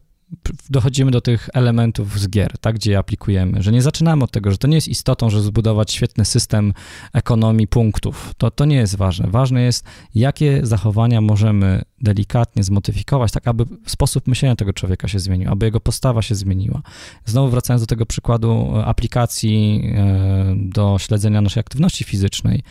dochodzimy 0.70 1.10
do 1.10 1.20
tych 1.20 1.48
elementów 1.54 2.20
z 2.20 2.28
gier, 2.28 2.58
tak, 2.60 2.74
gdzie 2.74 2.90
je 2.90 2.98
aplikujemy, 2.98 3.62
że 3.62 3.72
nie 3.72 3.82
zaczynamy 3.82 4.24
od 4.24 4.30
tego, 4.30 4.50
że 4.50 4.58
to 4.58 4.68
nie 4.68 4.74
jest 4.74 4.88
istotą, 4.88 5.30
że 5.30 5.42
zbudować 5.42 5.92
świetny 5.92 6.24
system 6.24 6.72
ekonomii 7.12 7.66
punktów. 7.66 8.34
To, 8.38 8.50
to 8.50 8.64
nie 8.64 8.76
jest 8.76 8.96
ważne. 8.96 9.30
Ważne 9.30 9.62
jest, 9.62 9.84
jakie 10.14 10.60
zachowania 10.62 11.20
możemy 11.20 11.82
delikatnie 12.00 12.62
zmodyfikować, 12.62 13.32
tak 13.32 13.48
aby 13.48 13.64
sposób 13.86 14.26
myślenia 14.26 14.56
tego 14.56 14.72
człowieka 14.72 15.08
się 15.08 15.18
zmienił, 15.18 15.52
aby 15.52 15.66
jego 15.66 15.80
postawa 15.80 16.22
się 16.22 16.34
zmieniła. 16.34 16.82
Znowu 17.24 17.50
wracając 17.50 17.82
do 17.82 17.86
tego 17.86 18.06
przykładu 18.06 18.72
aplikacji 18.84 19.82
e, 19.96 20.54
do 20.56 20.96
śledzenia 20.98 21.40
naszej 21.40 21.60
aktywności 21.60 22.04
fizycznej, 22.04 22.62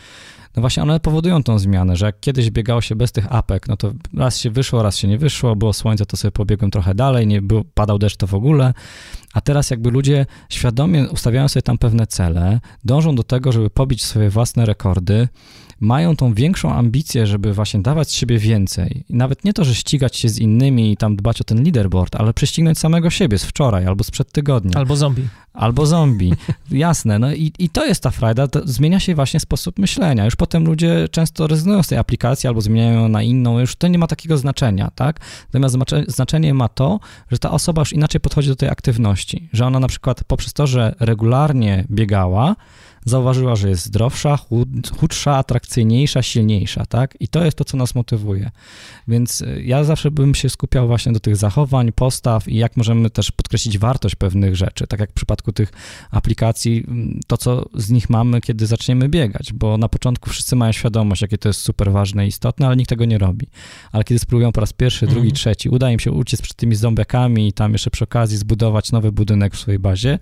no 0.58 0.60
właśnie 0.60 0.82
one 0.82 1.00
powodują 1.00 1.42
tą 1.42 1.58
zmianę, 1.58 1.96
że 1.96 2.06
jak 2.06 2.20
kiedyś 2.20 2.50
biegało 2.50 2.80
się 2.80 2.96
bez 2.96 3.12
tych 3.12 3.32
apek, 3.32 3.68
no 3.68 3.76
to 3.76 3.92
raz 4.16 4.38
się 4.38 4.50
wyszło, 4.50 4.82
raz 4.82 4.96
się 4.96 5.08
nie 5.08 5.18
wyszło, 5.18 5.56
było 5.56 5.72
słońce, 5.72 6.06
to 6.06 6.16
sobie 6.16 6.32
pobiegłem 6.32 6.70
trochę 6.70 6.94
dalej, 6.94 7.26
nie 7.26 7.40
padał 7.74 7.98
deszcz, 7.98 8.16
to 8.16 8.26
w 8.26 8.34
ogóle, 8.34 8.74
a 9.38 9.40
teraz 9.40 9.70
jakby 9.70 9.90
ludzie 9.90 10.26
świadomie 10.48 11.08
ustawiają 11.08 11.48
sobie 11.48 11.62
tam 11.62 11.78
pewne 11.78 12.06
cele, 12.06 12.60
dążą 12.84 13.14
do 13.14 13.22
tego, 13.22 13.52
żeby 13.52 13.70
pobić 13.70 14.04
swoje 14.04 14.30
własne 14.30 14.66
rekordy, 14.66 15.28
mają 15.80 16.16
tą 16.16 16.34
większą 16.34 16.72
ambicję, 16.72 17.26
żeby 17.26 17.52
właśnie 17.52 17.80
dawać 17.80 18.10
z 18.10 18.12
siebie 18.12 18.38
więcej. 18.38 19.04
I 19.08 19.14
nawet 19.14 19.44
nie 19.44 19.52
to, 19.52 19.64
że 19.64 19.74
ścigać 19.74 20.16
się 20.16 20.28
z 20.28 20.38
innymi 20.38 20.92
i 20.92 20.96
tam 20.96 21.16
dbać 21.16 21.40
o 21.40 21.44
ten 21.44 21.64
leaderboard, 21.64 22.16
ale 22.16 22.34
prześcignąć 22.34 22.78
samego 22.78 23.10
siebie 23.10 23.38
z 23.38 23.44
wczoraj 23.44 23.86
albo 23.86 24.04
sprzed 24.04 24.32
tygodnia. 24.32 24.78
Albo 24.78 24.96
zombie. 24.96 25.28
Albo 25.52 25.86
zombie. 25.86 26.32
Jasne. 26.70 27.18
No 27.18 27.32
i, 27.32 27.52
i 27.58 27.68
to 27.68 27.86
jest 27.86 28.02
ta 28.02 28.10
frajda. 28.10 28.48
To 28.48 28.60
zmienia 28.64 29.00
się 29.00 29.14
właśnie 29.14 29.40
sposób 29.40 29.78
myślenia. 29.78 30.24
Już 30.24 30.36
potem 30.36 30.64
ludzie 30.64 31.08
często 31.10 31.46
rezygnują 31.46 31.82
z 31.82 31.88
tej 31.88 31.98
aplikacji 31.98 32.48
albo 32.48 32.60
zmieniają 32.60 33.00
ją 33.00 33.08
na 33.08 33.22
inną. 33.22 33.58
Już 33.58 33.76
to 33.76 33.88
nie 33.88 33.98
ma 33.98 34.06
takiego 34.06 34.38
znaczenia, 34.38 34.90
tak? 34.94 35.20
Natomiast 35.52 35.76
znaczenie 36.08 36.54
ma 36.54 36.68
to, 36.68 37.00
że 37.30 37.38
ta 37.38 37.50
osoba 37.50 37.82
już 37.82 37.92
inaczej 37.92 38.20
podchodzi 38.20 38.48
do 38.48 38.56
tej 38.56 38.68
aktywności. 38.68 39.27
Że 39.52 39.66
ona 39.66 39.80
na 39.80 39.88
przykład 39.88 40.24
poprzez 40.24 40.52
to, 40.52 40.66
że 40.66 40.94
regularnie 41.00 41.84
biegała, 41.90 42.56
zauważyła, 43.08 43.56
że 43.56 43.68
jest 43.68 43.84
zdrowsza, 43.84 44.36
chud, 44.36 44.68
chudsza, 45.00 45.36
atrakcyjniejsza, 45.36 46.22
silniejsza, 46.22 46.86
tak? 46.86 47.14
I 47.20 47.28
to 47.28 47.44
jest 47.44 47.56
to, 47.56 47.64
co 47.64 47.76
nas 47.76 47.94
motywuje. 47.94 48.50
Więc 49.08 49.40
y, 49.40 49.62
ja 49.64 49.84
zawsze 49.84 50.10
bym 50.10 50.34
się 50.34 50.48
skupiał 50.48 50.86
właśnie 50.86 51.12
do 51.12 51.20
tych 51.20 51.36
zachowań, 51.36 51.92
postaw 51.92 52.48
i 52.48 52.56
jak 52.56 52.76
możemy 52.76 53.10
też 53.10 53.30
podkreślić 53.30 53.78
wartość 53.78 54.14
pewnych 54.14 54.56
rzeczy, 54.56 54.86
tak 54.86 55.00
jak 55.00 55.10
w 55.10 55.14
przypadku 55.14 55.52
tych 55.52 55.72
aplikacji, 56.10 56.84
mm, 56.88 57.20
to 57.26 57.36
co 57.36 57.64
z 57.74 57.90
nich 57.90 58.10
mamy, 58.10 58.40
kiedy 58.40 58.66
zaczniemy 58.66 59.08
biegać, 59.08 59.52
bo 59.52 59.78
na 59.78 59.88
początku 59.88 60.30
wszyscy 60.30 60.56
mają 60.56 60.72
świadomość, 60.72 61.22
jakie 61.22 61.38
to 61.38 61.48
jest 61.48 61.60
super 61.60 61.92
ważne 61.92 62.24
i 62.24 62.28
istotne, 62.28 62.66
ale 62.66 62.76
nikt 62.76 62.88
tego 62.88 63.04
nie 63.04 63.18
robi. 63.18 63.46
Ale 63.92 64.04
kiedy 64.04 64.18
spróbują 64.18 64.52
po 64.52 64.60
raz 64.60 64.72
pierwszy, 64.72 65.06
drugi, 65.06 65.28
mm. 65.28 65.34
trzeci, 65.34 65.68
uda 65.68 65.90
im 65.90 66.00
się 66.00 66.12
uciec 66.12 66.42
przed 66.42 66.56
tymi 66.56 66.74
zombiakami 66.74 67.48
i 67.48 67.52
tam 67.52 67.72
jeszcze 67.72 67.90
przy 67.90 68.04
okazji 68.04 68.36
zbudować 68.36 68.92
nowy 68.92 69.12
budynek 69.12 69.54
w 69.54 69.58
swojej 69.58 69.78
bazie, 69.78 70.18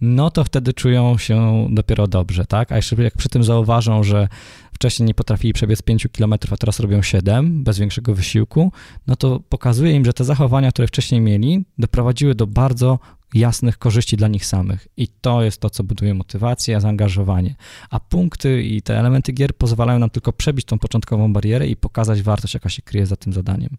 no 0.00 0.30
to 0.30 0.44
wtedy 0.44 0.72
czują 0.72 1.18
się 1.18 1.68
dopiero 1.70 2.06
dobrze 2.06 2.29
dobrze, 2.30 2.46
tak? 2.46 2.72
A 2.72 2.76
jeszcze 2.76 3.02
jak 3.02 3.14
przy 3.14 3.28
tym 3.28 3.44
zauważą, 3.44 4.02
że 4.02 4.28
wcześniej 4.72 5.06
nie 5.06 5.14
potrafili 5.14 5.52
przebiec 5.52 5.82
5 5.82 6.08
km, 6.12 6.34
a 6.50 6.56
teraz 6.56 6.80
robią 6.80 7.02
7 7.02 7.64
bez 7.64 7.78
większego 7.78 8.14
wysiłku, 8.14 8.72
no 9.06 9.16
to 9.16 9.40
pokazuje 9.40 9.92
im, 9.92 10.04
że 10.04 10.12
te 10.12 10.24
zachowania, 10.24 10.70
które 10.72 10.88
wcześniej 10.88 11.20
mieli, 11.20 11.64
doprowadziły 11.78 12.34
do 12.34 12.46
bardzo 12.46 12.98
jasnych 13.34 13.78
korzyści 13.78 14.16
dla 14.16 14.28
nich 14.28 14.46
samych. 14.46 14.88
I 14.96 15.08
to 15.08 15.42
jest 15.42 15.60
to, 15.60 15.70
co 15.70 15.84
buduje 15.84 16.14
motywację, 16.14 16.80
zaangażowanie. 16.80 17.54
A 17.90 18.00
punkty 18.00 18.62
i 18.62 18.82
te 18.82 18.98
elementy 18.98 19.32
gier 19.32 19.56
pozwalają 19.56 19.98
nam 19.98 20.10
tylko 20.10 20.32
przebić 20.32 20.66
tą 20.66 20.78
początkową 20.78 21.32
barierę 21.32 21.66
i 21.66 21.76
pokazać 21.76 22.22
wartość, 22.22 22.54
jaka 22.54 22.68
się 22.68 22.82
kryje 22.82 23.06
za 23.06 23.16
tym 23.16 23.32
zadaniem. 23.32 23.76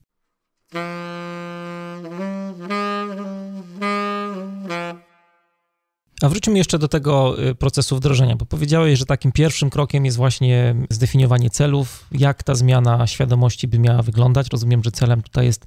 A 6.21 6.29
wróćmy 6.29 6.57
jeszcze 6.57 6.79
do 6.79 6.87
tego 6.87 7.43
y, 7.49 7.55
procesu 7.55 7.95
wdrożenia, 7.95 8.35
bo 8.35 8.45
powiedziałeś, 8.45 8.99
że 8.99 9.05
takim 9.05 9.31
pierwszym 9.31 9.69
krokiem 9.69 10.05
jest 10.05 10.17
właśnie 10.17 10.75
zdefiniowanie 10.89 11.49
celów, 11.49 12.05
jak 12.11 12.43
ta 12.43 12.55
zmiana 12.55 13.07
świadomości 13.07 13.67
by 13.67 13.79
miała 13.79 14.01
wyglądać. 14.01 14.47
Rozumiem, 14.51 14.83
że 14.83 14.91
celem 14.91 15.21
tutaj 15.21 15.45
jest 15.45 15.65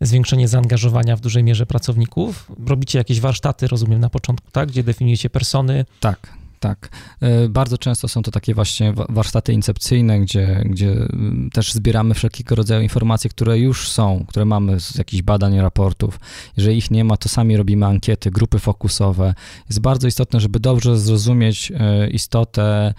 zwiększenie 0.00 0.48
zaangażowania 0.48 1.16
w 1.16 1.20
dużej 1.20 1.44
mierze 1.44 1.66
pracowników. 1.66 2.50
Robicie 2.66 2.98
jakieś 2.98 3.20
warsztaty, 3.20 3.68
rozumiem, 3.68 4.00
na 4.00 4.10
początku, 4.10 4.50
tak? 4.50 4.68
Gdzie 4.68 4.82
definiujecie 4.82 5.30
persony. 5.30 5.84
Tak, 6.00 6.32
tak. 6.66 6.88
E, 7.20 7.48
bardzo 7.48 7.78
często 7.78 8.08
są 8.08 8.22
to 8.22 8.30
takie 8.30 8.54
właśnie 8.54 8.92
warsztaty 9.08 9.52
incepcyjne, 9.52 10.20
gdzie, 10.20 10.62
gdzie 10.64 10.90
mm, 10.90 11.50
też 11.52 11.72
zbieramy 11.72 12.14
wszelkiego 12.14 12.54
rodzaju 12.54 12.82
informacje, 12.82 13.30
które 13.30 13.58
już 13.58 13.88
są, 13.88 14.24
które 14.28 14.44
mamy 14.44 14.80
z 14.80 14.94
jakichś 14.94 15.22
badań, 15.22 15.60
raportów. 15.60 16.20
Jeżeli 16.56 16.78
ich 16.78 16.90
nie 16.90 17.04
ma, 17.04 17.16
to 17.16 17.28
sami 17.28 17.56
robimy 17.56 17.86
ankiety, 17.86 18.30
grupy 18.30 18.58
fokusowe. 18.58 19.34
Jest 19.68 19.80
bardzo 19.80 20.08
istotne, 20.08 20.40
żeby 20.40 20.60
dobrze 20.60 20.98
zrozumieć 20.98 21.72
e, 21.74 22.10
istotę 22.10 22.94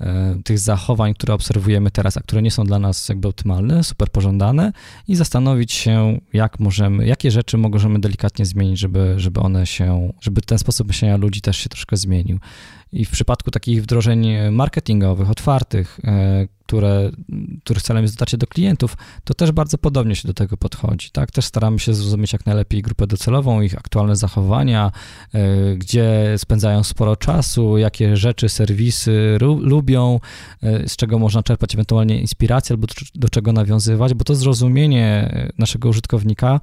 E, 0.00 0.38
tych 0.44 0.58
zachowań, 0.58 1.14
które 1.14 1.34
obserwujemy 1.34 1.90
teraz, 1.90 2.16
a 2.16 2.20
które 2.20 2.42
nie 2.42 2.50
są 2.50 2.64
dla 2.64 2.78
nas 2.78 3.08
jakby 3.08 3.28
optymalne, 3.28 3.84
super 3.84 4.10
pożądane 4.10 4.72
i 5.08 5.16
zastanowić 5.16 5.72
się, 5.72 6.20
jak 6.32 6.60
możemy, 6.60 7.06
jakie 7.06 7.30
rzeczy 7.30 7.58
możemy 7.58 8.00
delikatnie 8.00 8.46
zmienić, 8.46 8.78
żeby, 8.78 9.14
żeby 9.16 9.40
one 9.40 9.66
się, 9.66 10.12
żeby 10.20 10.42
ten 10.42 10.58
sposób 10.58 10.88
myślenia 10.88 11.16
ludzi 11.16 11.40
też 11.40 11.56
się 11.56 11.68
troszkę 11.68 11.96
zmienił. 11.96 12.38
I 12.94 13.04
w 13.04 13.10
przypadku 13.10 13.50
takich 13.50 13.82
wdrożeń 13.82 14.26
marketingowych, 14.50 15.30
otwartych, 15.30 16.00
e, 16.04 16.46
które, 16.66 17.10
których 17.64 17.82
celem 17.82 18.02
jest 18.02 18.14
dotarcie 18.14 18.38
do 18.38 18.46
klientów, 18.46 18.96
to 19.24 19.34
też 19.34 19.52
bardzo 19.52 19.78
podobnie 19.78 20.16
się 20.16 20.28
do 20.28 20.34
tego 20.34 20.56
podchodzi, 20.56 21.10
tak? 21.10 21.30
Też 21.30 21.44
staramy 21.44 21.78
się 21.78 21.94
zrozumieć 21.94 22.32
jak 22.32 22.46
najlepiej 22.46 22.82
grupę 22.82 23.06
docelową, 23.06 23.60
ich 23.60 23.78
aktualne 23.78 24.16
zachowania, 24.16 24.92
y, 25.34 25.76
gdzie 25.76 26.34
spędzają 26.36 26.82
sporo 26.82 27.16
czasu, 27.16 27.78
jakie 27.78 28.16
rzeczy, 28.16 28.48
serwisy 28.48 29.38
lubią, 29.60 30.20
y, 30.64 30.88
z 30.88 30.96
czego 30.96 31.18
można 31.18 31.42
czerpać 31.42 31.74
ewentualnie 31.74 32.20
inspirację 32.20 32.74
albo 32.74 32.86
do, 32.86 32.94
do 33.14 33.28
czego 33.28 33.52
nawiązywać, 33.52 34.14
bo 34.14 34.24
to 34.24 34.34
zrozumienie 34.34 35.34
naszego 35.58 35.88
użytkownika 35.88 36.60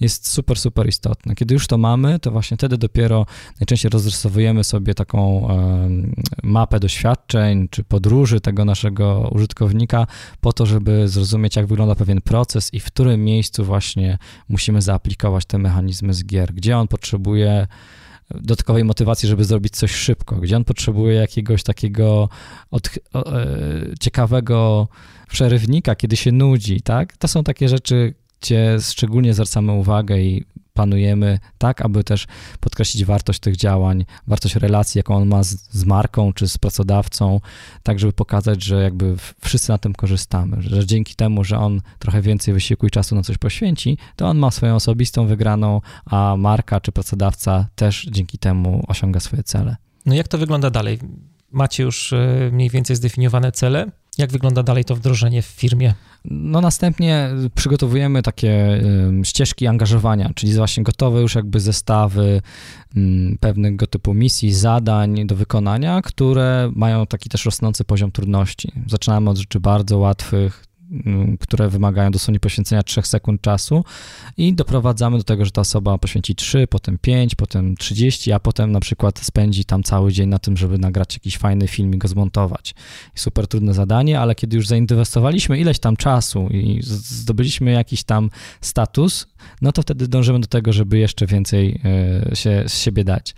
jest 0.00 0.28
super, 0.28 0.58
super 0.58 0.88
istotne. 0.88 1.34
Kiedy 1.34 1.54
już 1.54 1.66
to 1.66 1.78
mamy, 1.78 2.18
to 2.18 2.30
właśnie 2.30 2.56
wtedy 2.56 2.78
dopiero 2.78 3.26
najczęściej 3.60 3.90
rozrysowujemy 3.90 4.64
sobie 4.64 4.94
taką 4.94 5.48
mapę 6.42 6.80
doświadczeń 6.80 7.68
czy 7.70 7.84
podróży 7.84 8.40
tego 8.40 8.64
naszego 8.64 9.30
użytkownika 9.32 10.06
po 10.40 10.52
to, 10.52 10.66
żeby 10.66 11.08
zrozumieć, 11.08 11.56
jak 11.56 11.66
wygląda 11.66 11.94
pewien 11.94 12.20
proces 12.20 12.74
i 12.74 12.80
w 12.80 12.84
którym 12.84 13.24
miejscu 13.24 13.64
właśnie 13.64 14.18
musimy 14.48 14.82
zaaplikować 14.82 15.44
te 15.44 15.58
mechanizmy 15.58 16.14
z 16.14 16.24
gier, 16.24 16.54
gdzie 16.54 16.78
on 16.78 16.88
potrzebuje 16.88 17.66
dodatkowej 18.30 18.84
motywacji, 18.84 19.28
żeby 19.28 19.44
zrobić 19.44 19.76
coś 19.76 19.90
szybko, 19.90 20.36
gdzie 20.36 20.56
on 20.56 20.64
potrzebuje 20.64 21.14
jakiegoś 21.14 21.62
takiego 21.62 22.28
od, 22.70 22.90
o, 23.12 23.40
e, 23.40 23.46
ciekawego 24.00 24.88
przerywnika, 25.28 25.94
kiedy 25.94 26.16
się 26.16 26.32
nudzi, 26.32 26.80
tak? 26.80 27.16
To 27.16 27.28
są 27.28 27.44
takie 27.44 27.68
rzeczy, 27.68 28.14
gdzie 28.40 28.76
szczególnie 28.80 29.34
zwracamy 29.34 29.72
uwagę 29.72 30.20
i 30.20 30.44
planujemy 30.72 31.38
tak, 31.58 31.82
aby 31.82 32.04
też 32.04 32.26
podkreślić 32.60 33.04
wartość 33.04 33.40
tych 33.40 33.56
działań, 33.56 34.04
wartość 34.26 34.56
relacji, 34.56 34.98
jaką 34.98 35.16
on 35.16 35.28
ma 35.28 35.42
z, 35.42 35.56
z, 35.70 35.84
marką 35.84 36.32
czy 36.32 36.48
z 36.48 36.58
pracodawcą, 36.58 37.40
tak 37.82 37.98
żeby 37.98 38.12
pokazać, 38.12 38.64
że 38.64 38.82
jakby 38.82 39.16
wszyscy 39.40 39.72
na 39.72 39.78
tym 39.78 39.92
korzystamy, 39.92 40.56
że 40.60 40.86
dzięki 40.86 41.14
temu, 41.14 41.44
że 41.44 41.58
on 41.58 41.80
trochę 41.98 42.22
więcej 42.22 42.54
wysiłku 42.54 42.86
i 42.86 42.90
czasu 42.90 43.14
na 43.14 43.22
coś 43.22 43.38
poświęci, 43.38 43.98
to 44.16 44.26
on 44.26 44.38
ma 44.38 44.50
swoją 44.50 44.74
osobistą 44.74 45.26
wygraną, 45.26 45.80
a 46.06 46.34
marka 46.38 46.80
czy 46.80 46.92
pracodawca 46.92 47.68
też 47.74 48.08
dzięki 48.10 48.38
temu 48.38 48.84
osiąga 48.88 49.20
swoje 49.20 49.42
cele. 49.42 49.76
No 50.06 50.14
jak 50.14 50.28
to 50.28 50.38
wygląda 50.38 50.70
dalej? 50.70 50.98
Macie 51.50 51.82
już 51.82 52.12
e, 52.12 52.50
mniej 52.52 52.70
więcej 52.70 52.96
zdefiniowane 52.96 53.52
cele? 53.52 53.90
Jak 54.18 54.32
wygląda 54.32 54.62
dalej 54.62 54.84
to 54.84 54.96
wdrożenie 54.96 55.42
w 55.42 55.46
firmie? 55.46 55.94
No 56.24 56.60
następnie 56.60 57.30
przygotowujemy 57.54 58.22
takie 58.22 58.80
ścieżki 59.22 59.66
angażowania, 59.66 60.30
czyli 60.34 60.54
właśnie 60.54 60.82
gotowe 60.82 61.20
już 61.20 61.34
jakby 61.34 61.60
zestawy 61.60 62.42
pewnego 63.40 63.86
typu 63.86 64.14
misji, 64.14 64.52
zadań 64.52 65.26
do 65.26 65.36
wykonania, 65.36 66.02
które 66.02 66.72
mają 66.74 67.06
taki 67.06 67.28
też 67.28 67.44
rosnący 67.44 67.84
poziom 67.84 68.12
trudności. 68.12 68.72
Zaczynamy 68.86 69.30
od 69.30 69.38
rzeczy 69.38 69.60
bardzo 69.60 69.98
łatwych, 69.98 70.64
Mm, 70.64 70.71
które 71.40 71.68
wymagają 71.68 72.10
dosłownie 72.10 72.40
poświęcenia 72.40 72.82
3 72.82 73.02
sekund 73.02 73.40
czasu 73.40 73.84
i 74.36 74.54
doprowadzamy 74.54 75.18
do 75.18 75.24
tego, 75.24 75.44
że 75.44 75.50
ta 75.50 75.60
osoba 75.60 75.98
poświęci 75.98 76.34
3, 76.34 76.66
potem 76.66 76.98
5, 76.98 77.34
potem 77.34 77.76
30, 77.76 78.32
a 78.32 78.40
potem 78.40 78.72
na 78.72 78.80
przykład 78.80 79.18
spędzi 79.18 79.64
tam 79.64 79.82
cały 79.82 80.12
dzień 80.12 80.28
na 80.28 80.38
tym, 80.38 80.56
żeby 80.56 80.78
nagrać 80.78 81.14
jakiś 81.14 81.38
fajny 81.38 81.68
film 81.68 81.94
i 81.94 81.98
go 81.98 82.08
zmontować. 82.08 82.74
Super 83.14 83.46
trudne 83.48 83.74
zadanie, 83.74 84.20
ale 84.20 84.34
kiedy 84.34 84.56
już 84.56 84.66
zainwestowaliśmy 84.66 85.58
ileś 85.58 85.78
tam 85.78 85.96
czasu 85.96 86.48
i 86.50 86.80
zdobyliśmy 86.82 87.70
jakiś 87.70 88.04
tam 88.04 88.30
status, 88.60 89.26
no 89.62 89.72
to 89.72 89.82
wtedy 89.82 90.08
dążymy 90.08 90.40
do 90.40 90.46
tego, 90.46 90.72
żeby 90.72 90.98
jeszcze 90.98 91.26
więcej 91.26 91.80
e, 92.30 92.36
się 92.36 92.64
z 92.66 92.78
siebie 92.78 93.04
dać. 93.04 93.34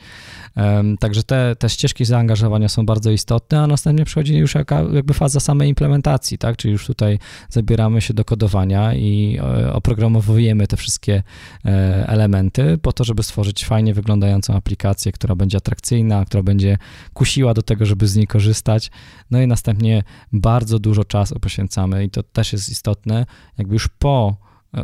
Także 1.01 1.23
te, 1.23 1.57
te 1.57 1.69
ścieżki 1.69 2.05
zaangażowania 2.05 2.69
są 2.69 2.87
bardzo 2.87 3.11
istotne, 3.11 3.61
a 3.61 3.67
następnie 3.67 4.05
przychodzi 4.05 4.37
już 4.37 4.55
jaka, 4.55 4.83
jakby 4.93 5.15
faza 5.15 5.41
samej 5.41 5.69
implementacji, 5.69 6.39
tak? 6.39 6.57
Czyli 6.57 6.73
już 6.73 6.87
tutaj 6.87 7.19
zabieramy 7.49 8.01
się 8.01 8.15
do 8.15 8.25
kodowania 8.25 8.95
i 8.95 9.39
e, 9.43 9.73
oprogramowujemy 9.73 10.67
te 10.67 10.77
wszystkie 10.77 11.23
e, 11.65 12.09
elementy 12.09 12.79
po 12.79 12.93
to, 12.93 13.05
żeby 13.05 13.23
stworzyć 13.23 13.65
fajnie 13.65 13.95
wyglądającą 13.95 14.55
aplikację, 14.55 15.13
która 15.13 15.35
będzie 15.35 15.59
atrakcyjna, 15.59 16.25
która 16.25 16.43
będzie 16.43 16.79
kusiła 17.15 17.55
do 17.55 17.63
tego, 17.63 17.87
żeby 17.87 18.07
z 18.07 18.17
niej 18.17 18.27
korzystać. 18.27 18.91
No 19.31 19.43
i 19.43 19.47
następnie 19.47 20.03
bardzo 20.33 20.79
dużo 20.79 21.05
czasu 21.05 21.41
poświęcamy 21.41 22.05
i 22.05 22.11
to 22.11 22.23
też 22.23 22.53
jest 22.53 22.69
istotne, 22.69 23.27
jakby 23.59 23.75
już 23.75 23.89
po 23.89 24.37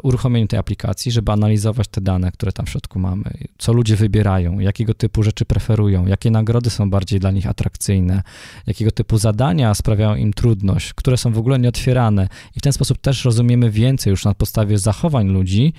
uruchomieniu 0.03 0.47
tej 0.47 0.59
aplikacji, 0.59 1.12
żeby 1.12 1.32
analizować 1.32 1.88
te 1.88 2.01
dane, 2.01 2.32
które 2.32 2.53
tam 2.53 2.66
w 2.66 2.70
środku 2.70 2.99
mamy, 2.99 3.30
co 3.59 3.72
ludzie 3.72 3.97
wybierają, 3.97 4.59
jakiego 4.59 4.95
typu 4.95 5.22
rzeczy 5.22 5.45
preferują, 5.45 6.07
jakie 6.07 6.30
nagrody 6.30 6.70
są 6.70 6.91
bardziej 6.91 7.20
dla 7.20 7.30
nich 7.30 7.47
atrakcyjne, 7.47 8.22
jakiego 8.66 8.91
typu 8.91 9.18
zadania 9.18 9.74
sprawiają 9.74 10.14
im 10.14 10.32
trudność, 10.32 10.95
które 10.95 11.16
są 11.16 11.32
w 11.32 11.38
ogóle 11.38 11.59
nieotwierane. 11.59 12.28
I 12.57 12.59
w 12.59 12.62
ten 12.62 12.72
sposób 12.72 12.99
też 12.99 13.24
rozumiemy 13.24 13.70
więcej 13.70 14.11
już 14.11 14.24
na 14.24 14.34
podstawie 14.34 14.78
zachowań 14.78 15.28
ludzi, 15.28 15.72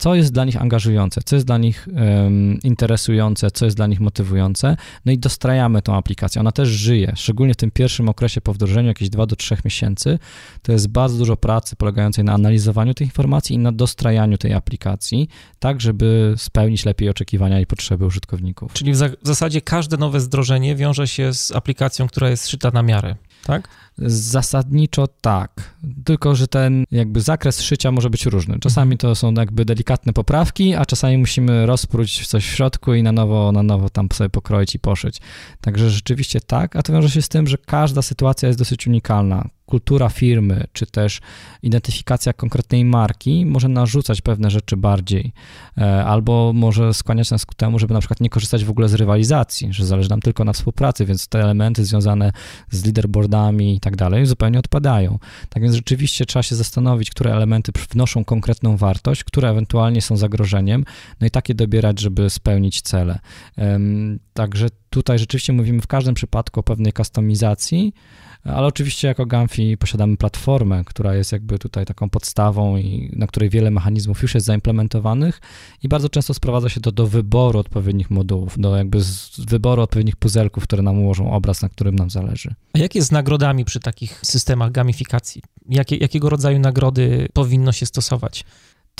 co 0.00 0.14
jest 0.14 0.32
dla 0.32 0.44
nich 0.44 0.62
angażujące, 0.62 1.20
co 1.24 1.36
jest 1.36 1.46
dla 1.46 1.58
nich 1.58 1.88
um, 1.92 2.58
interesujące, 2.62 3.50
co 3.50 3.64
jest 3.64 3.76
dla 3.76 3.86
nich 3.86 4.00
motywujące, 4.00 4.76
no 5.04 5.12
i 5.12 5.18
dostrajamy 5.18 5.82
tą 5.82 5.96
aplikację. 5.96 6.40
Ona 6.40 6.52
też 6.52 6.68
żyje, 6.68 7.12
szczególnie 7.16 7.54
w 7.54 7.56
tym 7.56 7.70
pierwszym 7.70 8.08
okresie 8.08 8.40
po 8.40 8.52
wdrożeniu, 8.52 8.88
jakieś 8.88 9.10
2 9.10 9.26
do 9.26 9.36
3 9.36 9.56
miesięcy, 9.64 10.18
to 10.62 10.72
jest 10.72 10.88
bardzo 10.88 11.18
dużo 11.18 11.36
pracy 11.36 11.76
polegającej 11.76 12.24
na 12.24 12.32
analizowaniu 12.32 12.94
tych 12.94 13.06
informacji 13.06 13.49
i 13.50 13.58
na 13.58 13.72
dostrajaniu 13.72 14.38
tej 14.38 14.52
aplikacji, 14.52 15.28
tak 15.58 15.80
żeby 15.80 16.34
spełnić 16.36 16.84
lepiej 16.84 17.08
oczekiwania 17.08 17.60
i 17.60 17.66
potrzeby 17.66 18.06
użytkowników. 18.06 18.72
Czyli 18.72 18.92
w, 18.92 18.96
za 18.96 19.08
w 19.08 19.14
zasadzie 19.22 19.60
każde 19.60 19.96
nowe 19.96 20.20
wdrożenie 20.20 20.76
wiąże 20.76 21.08
się 21.08 21.34
z 21.34 21.52
aplikacją, 21.52 22.08
która 22.08 22.30
jest 22.30 22.48
szyta 22.48 22.70
na 22.70 22.82
miarę, 22.82 23.16
tak? 23.44 23.68
Zasadniczo 24.06 25.08
tak, 25.20 25.74
tylko 26.04 26.34
że 26.34 26.48
ten 26.48 26.84
jakby 26.90 27.20
zakres 27.20 27.62
szycia 27.62 27.90
może 27.90 28.10
być 28.10 28.26
różny. 28.26 28.58
Czasami 28.60 28.98
to 28.98 29.14
są 29.14 29.34
jakby 29.34 29.64
delikatne 29.64 30.12
poprawki, 30.12 30.74
a 30.74 30.86
czasami 30.86 31.18
musimy 31.18 31.66
rozpróć 31.66 32.26
coś 32.26 32.44
w 32.44 32.50
środku 32.50 32.94
i 32.94 33.02
na 33.02 33.12
nowo, 33.12 33.52
na 33.52 33.62
nowo 33.62 33.90
tam 33.90 34.08
sobie 34.12 34.30
pokroić 34.30 34.74
i 34.74 34.78
poszyć. 34.78 35.20
Także 35.60 35.90
rzeczywiście 35.90 36.40
tak, 36.40 36.76
a 36.76 36.82
to 36.82 36.92
wiąże 36.92 37.10
się 37.10 37.22
z 37.22 37.28
tym, 37.28 37.46
że 37.46 37.58
każda 37.58 38.02
sytuacja 38.02 38.48
jest 38.48 38.58
dosyć 38.58 38.86
unikalna 38.86 39.48
kultura 39.70 40.08
firmy, 40.08 40.64
czy 40.72 40.86
też 40.86 41.20
identyfikacja 41.62 42.32
konkretnej 42.32 42.84
marki 42.84 43.46
może 43.46 43.68
narzucać 43.68 44.20
pewne 44.20 44.50
rzeczy 44.50 44.76
bardziej, 44.76 45.32
e, 45.78 46.04
albo 46.04 46.52
może 46.54 46.94
skłaniać 46.94 47.30
nas 47.30 47.46
ku 47.46 47.54
temu, 47.54 47.78
żeby 47.78 47.94
na 47.94 48.00
przykład 48.00 48.20
nie 48.20 48.30
korzystać 48.30 48.64
w 48.64 48.70
ogóle 48.70 48.88
z 48.88 48.94
rywalizacji, 48.94 49.72
że 49.72 49.86
zależy 49.86 50.10
nam 50.10 50.20
tylko 50.20 50.44
na 50.44 50.52
współpracy, 50.52 51.06
więc 51.06 51.28
te 51.28 51.42
elementy 51.42 51.84
związane 51.84 52.32
z 52.70 52.84
leaderboardami 52.84 53.76
i 53.76 53.80
tak 53.80 53.89
dalej 53.96 54.26
zupełnie 54.26 54.58
odpadają. 54.58 55.18
Tak 55.48 55.62
więc 55.62 55.74
rzeczywiście 55.74 56.26
trzeba 56.26 56.42
się 56.42 56.54
zastanowić, 56.54 57.10
które 57.10 57.32
elementy 57.32 57.72
wnoszą 57.90 58.24
konkretną 58.24 58.76
wartość, 58.76 59.24
które 59.24 59.48
ewentualnie 59.50 60.02
są 60.02 60.16
zagrożeniem, 60.16 60.84
no 61.20 61.26
i 61.26 61.30
takie 61.30 61.54
dobierać, 61.54 62.00
żeby 62.00 62.30
spełnić 62.30 62.82
cele. 62.82 63.18
Także 64.34 64.68
tutaj 64.90 65.18
rzeczywiście 65.18 65.52
mówimy 65.52 65.80
w 65.80 65.86
każdym 65.86 66.14
przypadku 66.14 66.60
o 66.60 66.62
pewnej 66.62 66.92
kustomizacji, 66.92 67.94
ale 68.44 68.66
oczywiście 68.66 69.08
jako 69.08 69.26
Gamfi 69.26 69.76
posiadamy 69.76 70.16
platformę, 70.16 70.84
która 70.84 71.14
jest 71.14 71.32
jakby 71.32 71.58
tutaj 71.58 71.86
taką 71.86 72.10
podstawą 72.10 72.76
i 72.76 73.10
na 73.16 73.26
której 73.26 73.50
wiele 73.50 73.70
mechanizmów 73.70 74.22
już 74.22 74.34
jest 74.34 74.46
zaimplementowanych 74.46 75.40
i 75.82 75.88
bardzo 75.88 76.08
często 76.08 76.34
sprowadza 76.34 76.68
się 76.68 76.80
to 76.80 76.92
do 76.92 77.06
wyboru 77.06 77.58
odpowiednich 77.58 78.10
modułów, 78.10 78.58
do 78.58 78.76
jakby 78.76 78.98
wyboru 79.38 79.82
odpowiednich 79.82 80.16
puzelków, 80.16 80.64
które 80.64 80.82
nam 80.82 80.98
ułożą 80.98 81.32
obraz, 81.32 81.62
na 81.62 81.68
którym 81.68 81.96
nam 81.96 82.10
zależy. 82.10 82.54
A 82.72 82.78
jak 82.78 82.94
jest 82.94 83.08
z 83.08 83.12
nagrodami 83.12 83.64
przy 83.64 83.80
takich 83.80 84.20
systemach 84.22 84.72
gamifikacji? 84.72 85.42
Jakie, 85.68 85.96
jakiego 85.96 86.30
rodzaju 86.30 86.58
nagrody 86.58 87.28
powinno 87.32 87.72
się 87.72 87.86
stosować? 87.86 88.44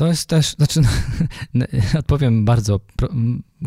To 0.01 0.07
jest 0.07 0.29
też, 0.29 0.55
znaczy, 0.59 0.81
odpowiem 1.99 2.45
bardzo 2.45 2.81
pro, 2.97 3.09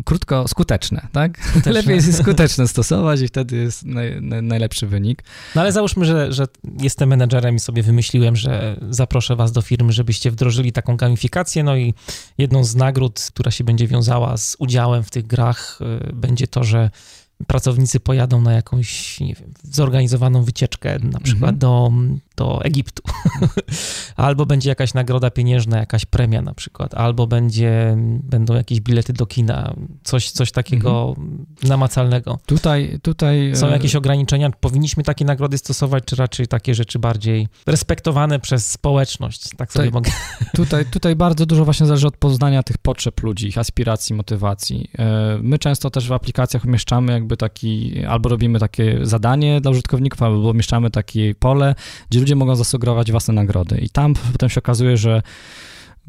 krótko, 0.04 0.48
skuteczne, 0.48 1.08
tak? 1.12 1.38
Skuteczne. 1.44 1.72
Lepiej 1.80 1.94
jest 1.94 2.18
skuteczne 2.18 2.68
stosować 2.68 3.20
i 3.20 3.28
wtedy 3.28 3.56
jest 3.56 3.84
naj, 3.84 4.22
naj, 4.22 4.42
najlepszy 4.42 4.86
wynik. 4.86 5.24
No 5.54 5.60
ale 5.60 5.72
załóżmy, 5.72 6.04
że, 6.04 6.32
że 6.32 6.46
jestem 6.80 7.08
menedżerem 7.08 7.56
i 7.56 7.60
sobie 7.60 7.82
wymyśliłem, 7.82 8.36
że 8.36 8.80
zaproszę 8.90 9.36
was 9.36 9.52
do 9.52 9.62
firmy, 9.62 9.92
żebyście 9.92 10.30
wdrożyli 10.30 10.72
taką 10.72 10.96
gamifikację, 10.96 11.64
no 11.64 11.76
i 11.76 11.94
jedną 12.38 12.64
z 12.64 12.74
nagród, 12.76 13.28
która 13.34 13.50
się 13.50 13.64
będzie 13.64 13.86
wiązała 13.86 14.36
z 14.36 14.56
udziałem 14.58 15.02
w 15.02 15.10
tych 15.10 15.26
grach, 15.26 15.78
y, 16.08 16.12
będzie 16.12 16.46
to, 16.46 16.64
że 16.64 16.90
pracownicy 17.46 18.00
pojadą 18.00 18.40
na 18.40 18.52
jakąś, 18.52 19.20
nie 19.20 19.34
wiem, 19.34 19.54
zorganizowaną 19.62 20.42
wycieczkę, 20.42 20.98
na 20.98 21.20
przykład 21.20 21.54
mhm. 21.54 21.58
do, 21.58 21.92
do 22.36 22.64
Egiptu. 22.64 23.02
albo 24.16 24.46
będzie 24.46 24.68
jakaś 24.68 24.94
nagroda 24.94 25.30
pieniężna, 25.30 25.78
jakaś 25.78 26.04
premia 26.04 26.42
na 26.42 26.54
przykład, 26.54 26.94
albo 26.94 27.26
będzie, 27.26 27.94
będą 28.22 28.54
jakieś 28.54 28.80
bilety 28.80 29.12
do 29.12 29.26
kina, 29.26 29.74
coś, 30.04 30.30
coś 30.30 30.52
takiego 30.52 31.14
mhm. 31.18 31.46
namacalnego. 31.62 32.38
Tutaj, 32.46 32.98
tutaj... 33.02 33.56
Są 33.56 33.68
e, 33.68 33.70
jakieś 33.70 33.94
ograniczenia? 33.94 34.50
Powinniśmy 34.50 35.02
takie 35.02 35.24
nagrody 35.24 35.58
stosować, 35.58 36.04
czy 36.04 36.16
raczej 36.16 36.46
takie 36.46 36.74
rzeczy 36.74 36.98
bardziej 36.98 37.48
respektowane 37.66 38.40
przez 38.40 38.70
społeczność? 38.70 39.48
Tak 39.56 39.72
sobie 39.72 39.86
tutaj, 39.86 40.02
mogę... 40.02 40.10
Tutaj, 40.64 40.86
tutaj 40.86 41.16
bardzo 41.16 41.46
dużo 41.46 41.64
właśnie 41.64 41.86
zależy 41.86 42.06
od 42.06 42.16
poznania 42.16 42.62
tych 42.62 42.78
potrzeb 42.78 43.22
ludzi, 43.22 43.48
ich 43.48 43.58
aspiracji, 43.58 44.14
motywacji. 44.14 44.90
E, 44.98 45.38
my 45.42 45.58
często 45.58 45.90
też 45.90 46.08
w 46.08 46.12
aplikacjach 46.12 46.64
umieszczamy 46.64 47.12
jakby 47.12 47.36
taki, 47.36 48.04
albo 48.04 48.28
robimy 48.28 48.58
takie 48.58 48.98
zadanie 49.02 49.60
dla 49.60 49.70
użytkowników, 49.70 50.22
albo 50.22 50.50
umieszczamy 50.50 50.90
takie 50.90 51.34
pole, 51.34 51.74
gdzie 52.10 52.23
ludzie 52.24 52.36
mogą 52.36 52.56
zasugerować 52.56 53.10
własne 53.10 53.34
nagrody. 53.34 53.78
I 53.78 53.88
tam 53.88 54.14
potem 54.32 54.48
się 54.48 54.58
okazuje, 54.58 54.96
że 54.96 55.22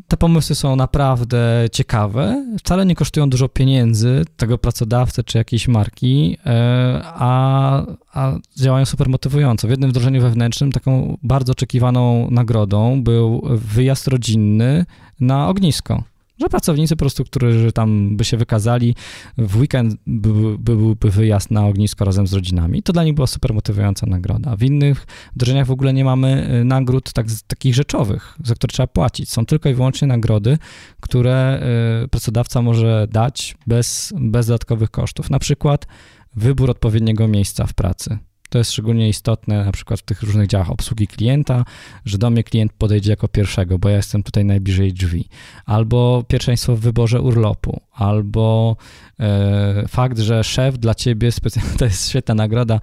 te 0.08 0.18
pomysły 0.18 0.56
są 0.56 0.76
naprawdę 0.76 1.66
ciekawe, 1.72 2.46
wcale 2.60 2.86
nie 2.86 2.96
kosztują 2.96 3.30
dużo 3.30 3.50
pieniędzy 3.50 4.26
tego 4.38 4.58
pracodawcy 4.58 5.24
czy 5.24 5.38
jakiejś 5.38 5.68
marki, 5.68 6.38
e, 6.46 7.02
a, 7.04 7.82
a 8.14 8.34
działają 8.58 8.86
super 8.86 9.10
motywująco. 9.10 9.68
W 9.68 9.72
jednym 9.72 9.90
wdrożeniu 9.90 10.22
wewnętrznym 10.22 10.72
taką 10.72 11.18
bardzo 11.24 11.52
oczekiwaną 11.52 12.28
nagrodą 12.32 13.04
był 13.04 13.42
wyjazd 13.52 14.08
rodzinny 14.08 14.86
na 15.20 15.48
ognisko 15.48 16.04
że 16.40 16.50
pracownicy 16.50 16.96
po 16.96 17.00
prostu, 17.00 17.24
którzy 17.24 17.72
tam 17.72 18.18
by 18.18 18.26
się 18.26 18.38
wykazali, 18.38 18.96
w 19.38 19.58
weekend 19.58 19.96
by, 20.08 20.58
byłby 20.58 21.12
wyjazd 21.12 21.52
na 21.52 21.66
ognisko 21.66 22.06
razem 22.06 22.28
z 22.28 22.34
rodzinami. 22.34 22.84
To 22.84 22.94
dla 22.94 23.04
nich 23.04 23.14
była 23.14 23.28
super 23.28 23.54
motywująca 23.54 24.06
nagroda. 24.06 24.56
W 24.56 24.64
innych 24.64 25.06
wdrożeniach 25.36 25.68
w 25.68 25.72
ogóle 25.72 25.94
nie 25.94 26.06
mamy 26.06 26.50
y, 26.62 26.64
nagród 26.64 27.14
tak, 27.14 27.26
takich 27.48 27.76
rzeczowych, 27.76 28.38
za 28.44 28.56
które 28.56 28.72
trzeba 28.72 28.88
płacić. 28.88 29.30
Są 29.30 29.46
tylko 29.46 29.70
i 29.70 29.74
wyłącznie 29.74 30.08
nagrody, 30.08 30.58
które 31.00 31.64
y, 32.04 32.08
pracodawca 32.08 32.62
może 32.62 33.08
dać 33.12 33.56
bez, 33.68 34.14
bez 34.20 34.48
dodatkowych 34.48 34.92
kosztów. 34.92 35.30
Na 35.30 35.40
przykład 35.40 35.88
wybór 36.36 36.70
odpowiedniego 36.70 37.28
miejsca 37.28 37.66
w 37.66 37.74
pracy. 37.74 38.18
To 38.56 38.60
jest 38.60 38.72
szczególnie 38.72 39.10
istotne 39.10 39.66
na 39.66 39.72
przykład 39.72 40.00
w 40.00 40.04
tych 40.04 40.24
różnych 40.24 40.48
działach 40.48 40.72
obsługi 40.72 41.08
klienta, 41.08 41.66
że 42.06 42.18
do 42.18 42.30
mnie 42.30 42.44
klient 42.44 42.74
podejdzie 42.74 43.12
jako 43.12 43.28
pierwszego, 43.28 43.80
bo 43.80 43.90
ja 43.90 43.96
jestem 43.96 44.24
tutaj 44.24 44.46
najbliżej 44.46 44.94
drzwi. 44.94 45.30
Albo 45.66 46.24
pierwszeństwo 46.28 46.76
w 46.76 46.80
wyborze 46.80 47.22
urlopu, 47.22 47.82
albo 47.96 48.76
e, 49.20 49.88
fakt, 49.88 50.20
że 50.20 50.44
szef 50.44 50.78
dla 50.78 50.96
ciebie, 50.96 51.30
to 51.80 51.86
jest 51.86 52.10
świetna 52.10 52.36
nagroda, 52.36 52.80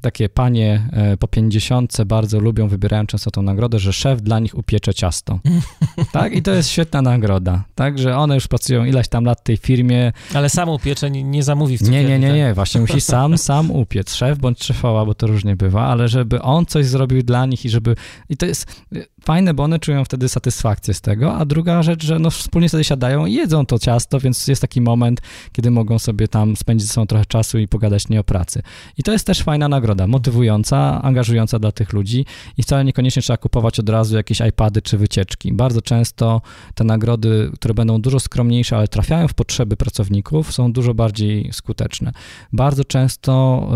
takie 0.00 0.28
panie 0.28 0.88
e, 0.92 1.16
po 1.16 1.28
pięćdziesiątce 1.28 2.04
bardzo 2.04 2.40
lubią, 2.40 2.68
wybierają 2.68 3.06
często 3.06 3.30
tą 3.30 3.42
nagrodę, 3.42 3.78
że 3.78 3.92
szef 3.92 4.22
dla 4.22 4.38
nich 4.38 4.58
upiecze 4.58 4.94
ciasto. 4.94 5.40
tak? 6.12 6.32
I 6.32 6.42
to 6.42 6.50
jest 6.50 6.70
świetna 6.70 7.02
nagroda. 7.02 7.64
Tak, 7.74 7.98
że 7.98 8.16
one 8.16 8.34
już 8.34 8.48
pracują 8.48 8.84
ileś 8.84 9.08
tam 9.08 9.24
lat 9.24 9.40
w 9.40 9.42
tej 9.42 9.56
firmie. 9.56 10.12
Ale 10.34 10.48
sam 10.48 10.68
upiecze, 10.68 11.10
nie, 11.10 11.22
nie 11.22 11.42
zamówi 11.42 11.78
w 11.78 11.82
Nie, 11.82 12.04
nie, 12.04 12.18
nie, 12.18 12.32
nie. 12.32 12.54
Właśnie 12.54 12.80
musi 12.80 13.00
sam, 13.00 13.38
sam 13.48 13.70
upiec. 13.70 14.14
Szef 14.14 14.38
bądź 14.38 14.64
szefowa, 14.64 15.04
bo 15.04 15.14
to 15.14 15.26
różnie 15.26 15.56
bywa, 15.56 15.86
ale 15.86 16.08
żeby 16.08 16.42
on 16.42 16.66
coś 16.66 16.86
zrobił 16.86 17.22
dla 17.22 17.46
nich 17.46 17.64
i 17.64 17.68
żeby... 17.68 17.96
I 18.28 18.36
to 18.36 18.46
jest 18.46 18.84
fajne, 19.26 19.54
bo 19.54 19.62
one 19.62 19.78
czują 19.78 20.04
wtedy 20.04 20.28
satysfakcję 20.28 20.94
z 20.94 21.00
tego, 21.00 21.34
a 21.34 21.44
druga 21.44 21.82
rzecz, 21.82 22.04
że 22.04 22.18
no 22.18 22.30
wspólnie 22.30 22.68
sobie 22.68 22.84
siadają 22.84 23.26
i 23.26 23.32
jedzą 23.32 23.66
to 23.66 23.78
ciasto, 23.78 24.20
więc 24.20 24.48
jest 24.48 24.60
taki 24.60 24.80
moment, 24.80 25.20
kiedy 25.52 25.70
mogą 25.70 25.98
sobie 25.98 26.28
tam 26.28 26.56
spędzić 26.56 26.88
ze 26.88 26.94
sobą 26.94 27.06
trochę 27.06 27.26
czasu 27.26 27.58
i 27.58 27.68
pogadać 27.68 28.08
nie 28.08 28.20
o 28.20 28.24
pracy. 28.24 28.62
I 28.98 29.02
to 29.02 29.12
jest 29.12 29.26
też 29.26 29.42
fajna 29.42 29.68
nagroda, 29.68 30.06
motywująca, 30.06 31.02
angażująca 31.02 31.58
dla 31.58 31.72
tych 31.72 31.92
ludzi 31.92 32.26
i 32.56 32.62
wcale 32.62 32.84
niekoniecznie 32.84 33.22
trzeba 33.22 33.36
kupować 33.36 33.80
od 33.80 33.88
razu 33.88 34.16
jakieś 34.16 34.40
iPady 34.40 34.82
czy 34.82 34.98
wycieczki. 34.98 35.52
Bardzo 35.52 35.82
często 35.82 36.40
te 36.74 36.84
nagrody, 36.84 37.50
które 37.54 37.74
będą 37.74 38.00
dużo 38.00 38.20
skromniejsze, 38.20 38.76
ale 38.76 38.88
trafiają 38.88 39.28
w 39.28 39.34
potrzeby 39.34 39.76
pracowników, 39.76 40.52
są 40.52 40.72
dużo 40.72 40.94
bardziej 40.94 41.52
skuteczne. 41.52 42.12
Bardzo 42.52 42.84
często 42.84 43.66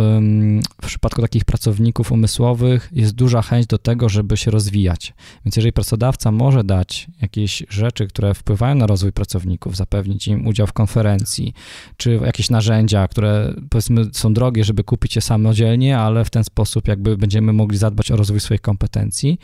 w 0.83 0.87
przypadku 0.87 1.23
takich 1.23 1.45
pracowników 1.45 2.13
umysłowych 2.13 2.89
jest 2.93 3.15
duża 3.15 3.43
chęć 3.43 3.67
do 3.67 3.79
tego, 3.79 4.09
żeby 4.09 4.37
się 4.37 4.51
rozwijać. 4.51 5.15
Więc 5.45 5.57
jeżeli 5.57 5.73
pracodawca 5.73 6.33
może 6.33 6.65
dać 6.65 7.07
jakieś 7.23 7.63
rzeczy, 7.69 8.07
które 8.07 8.35
wpływają 8.35 8.75
na 8.75 8.87
rozwój 8.87 9.13
pracowników, 9.13 9.77
zapewnić 9.77 10.29
im 10.29 10.47
udział 10.47 10.67
w 10.67 10.73
konferencji, 10.73 11.55
czy 11.97 12.21
jakieś 12.25 12.51
narzędzia, 12.51 13.09
które 13.09 13.55
powiedzmy 13.71 14.05
są 14.13 14.35
drogie, 14.35 14.65
żeby 14.65 14.85
kupić 14.85 15.17
je 15.17 15.23
samodzielnie, 15.23 15.99
ale 15.99 16.25
w 16.25 16.31
ten 16.31 16.45
sposób 16.45 16.89
jakby 16.89 17.17
będziemy 17.17 17.53
mogli 17.53 17.79
zadbać 17.79 18.11
o 18.11 18.17
rozwój 18.17 18.41
swoich 18.41 18.61
kompetencji, 18.61 19.39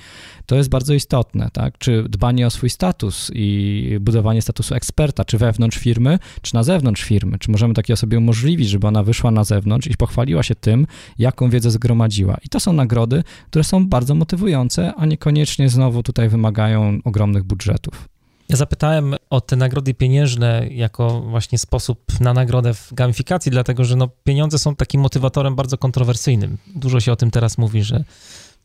to 0.46 0.56
jest 0.56 0.68
bardzo 0.68 0.94
istotne, 0.94 1.50
tak? 1.52 1.78
Czy 1.78 2.04
dbanie 2.08 2.46
o 2.46 2.50
swój 2.50 2.70
status 2.70 3.30
i 3.34 3.98
budowanie 4.00 4.42
statusu 4.42 4.74
eksperta, 4.74 5.24
czy 5.24 5.38
wewnątrz 5.38 5.78
firmy, 5.78 6.18
czy 6.42 6.54
na 6.54 6.62
zewnątrz 6.62 7.02
firmy, 7.02 7.38
czy 7.38 7.50
możemy 7.50 7.74
takiej 7.74 7.94
osobie 7.94 8.18
umożliwić, 8.18 8.68
żeby 8.68 8.86
ona 8.86 9.02
wyszła 9.02 9.30
na 9.30 9.44
zewnątrz 9.44 9.86
i 9.86 9.96
pochwaliła 9.96 10.42
się 10.42 10.54
tym, 10.54 10.86
jaką 11.18 11.50
wiedzę 11.50 11.70
zgromadziła. 11.70 12.36
I 12.44 12.48
to 12.48 12.60
są 12.60 12.72
nagrody, 12.72 13.22
które 13.50 13.64
są 13.64 13.86
bardzo 13.86 14.14
motywujące, 14.14 14.94
a 14.96 15.06
niekoniecznie 15.06 15.68
znowu 15.68 15.85
znowu 15.86 16.02
tutaj 16.02 16.28
wymagają 16.28 16.98
ogromnych 17.04 17.44
budżetów. 17.44 18.08
Ja 18.48 18.56
zapytałem 18.56 19.14
o 19.30 19.40
te 19.40 19.56
nagrody 19.56 19.94
pieniężne 19.94 20.66
jako 20.70 21.20
właśnie 21.20 21.58
sposób 21.58 22.20
na 22.20 22.34
nagrodę 22.34 22.74
w 22.74 22.94
gamifikacji, 22.94 23.50
dlatego 23.50 23.84
że 23.84 23.96
no, 23.96 24.08
pieniądze 24.24 24.58
są 24.58 24.76
takim 24.76 25.00
motywatorem 25.00 25.54
bardzo 25.54 25.78
kontrowersyjnym. 25.78 26.58
Dużo 26.76 27.00
się 27.00 27.12
o 27.12 27.16
tym 27.16 27.30
teraz 27.30 27.58
mówi, 27.58 27.82
że 27.82 28.04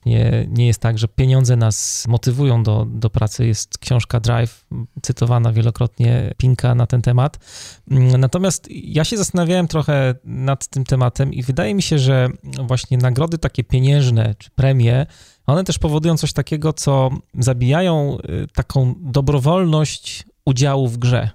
nie, 0.05 0.47
nie 0.49 0.67
jest 0.67 0.79
tak, 0.79 0.97
że 0.97 1.07
pieniądze 1.07 1.55
nas 1.55 2.05
motywują 2.07 2.63
do, 2.63 2.87
do 2.89 3.09
pracy. 3.09 3.45
Jest 3.45 3.77
książka 3.77 4.19
Drive, 4.19 4.65
cytowana 5.01 5.51
wielokrotnie 5.53 6.33
Pinka 6.37 6.75
na 6.75 6.87
ten 6.87 7.01
temat. 7.01 7.39
Natomiast 8.17 8.67
ja 8.69 9.03
się 9.03 9.17
zastanawiałem 9.17 9.67
trochę 9.67 10.15
nad 10.23 10.67
tym 10.67 10.83
tematem 10.83 11.33
i 11.33 11.43
wydaje 11.43 11.75
mi 11.75 11.81
się, 11.81 11.99
że 11.99 12.29
właśnie 12.67 12.97
nagrody 12.97 13.37
takie 13.37 13.63
pieniężne 13.63 14.35
czy 14.37 14.49
premie 14.51 15.05
one 15.45 15.63
też 15.63 15.79
powodują 15.79 16.17
coś 16.17 16.33
takiego, 16.33 16.73
co 16.73 17.09
zabijają 17.39 18.17
y, 18.17 18.47
taką 18.53 18.95
dobrowolność 18.99 20.25
udziału 20.45 20.87
w 20.87 20.97
grze. 20.97 21.29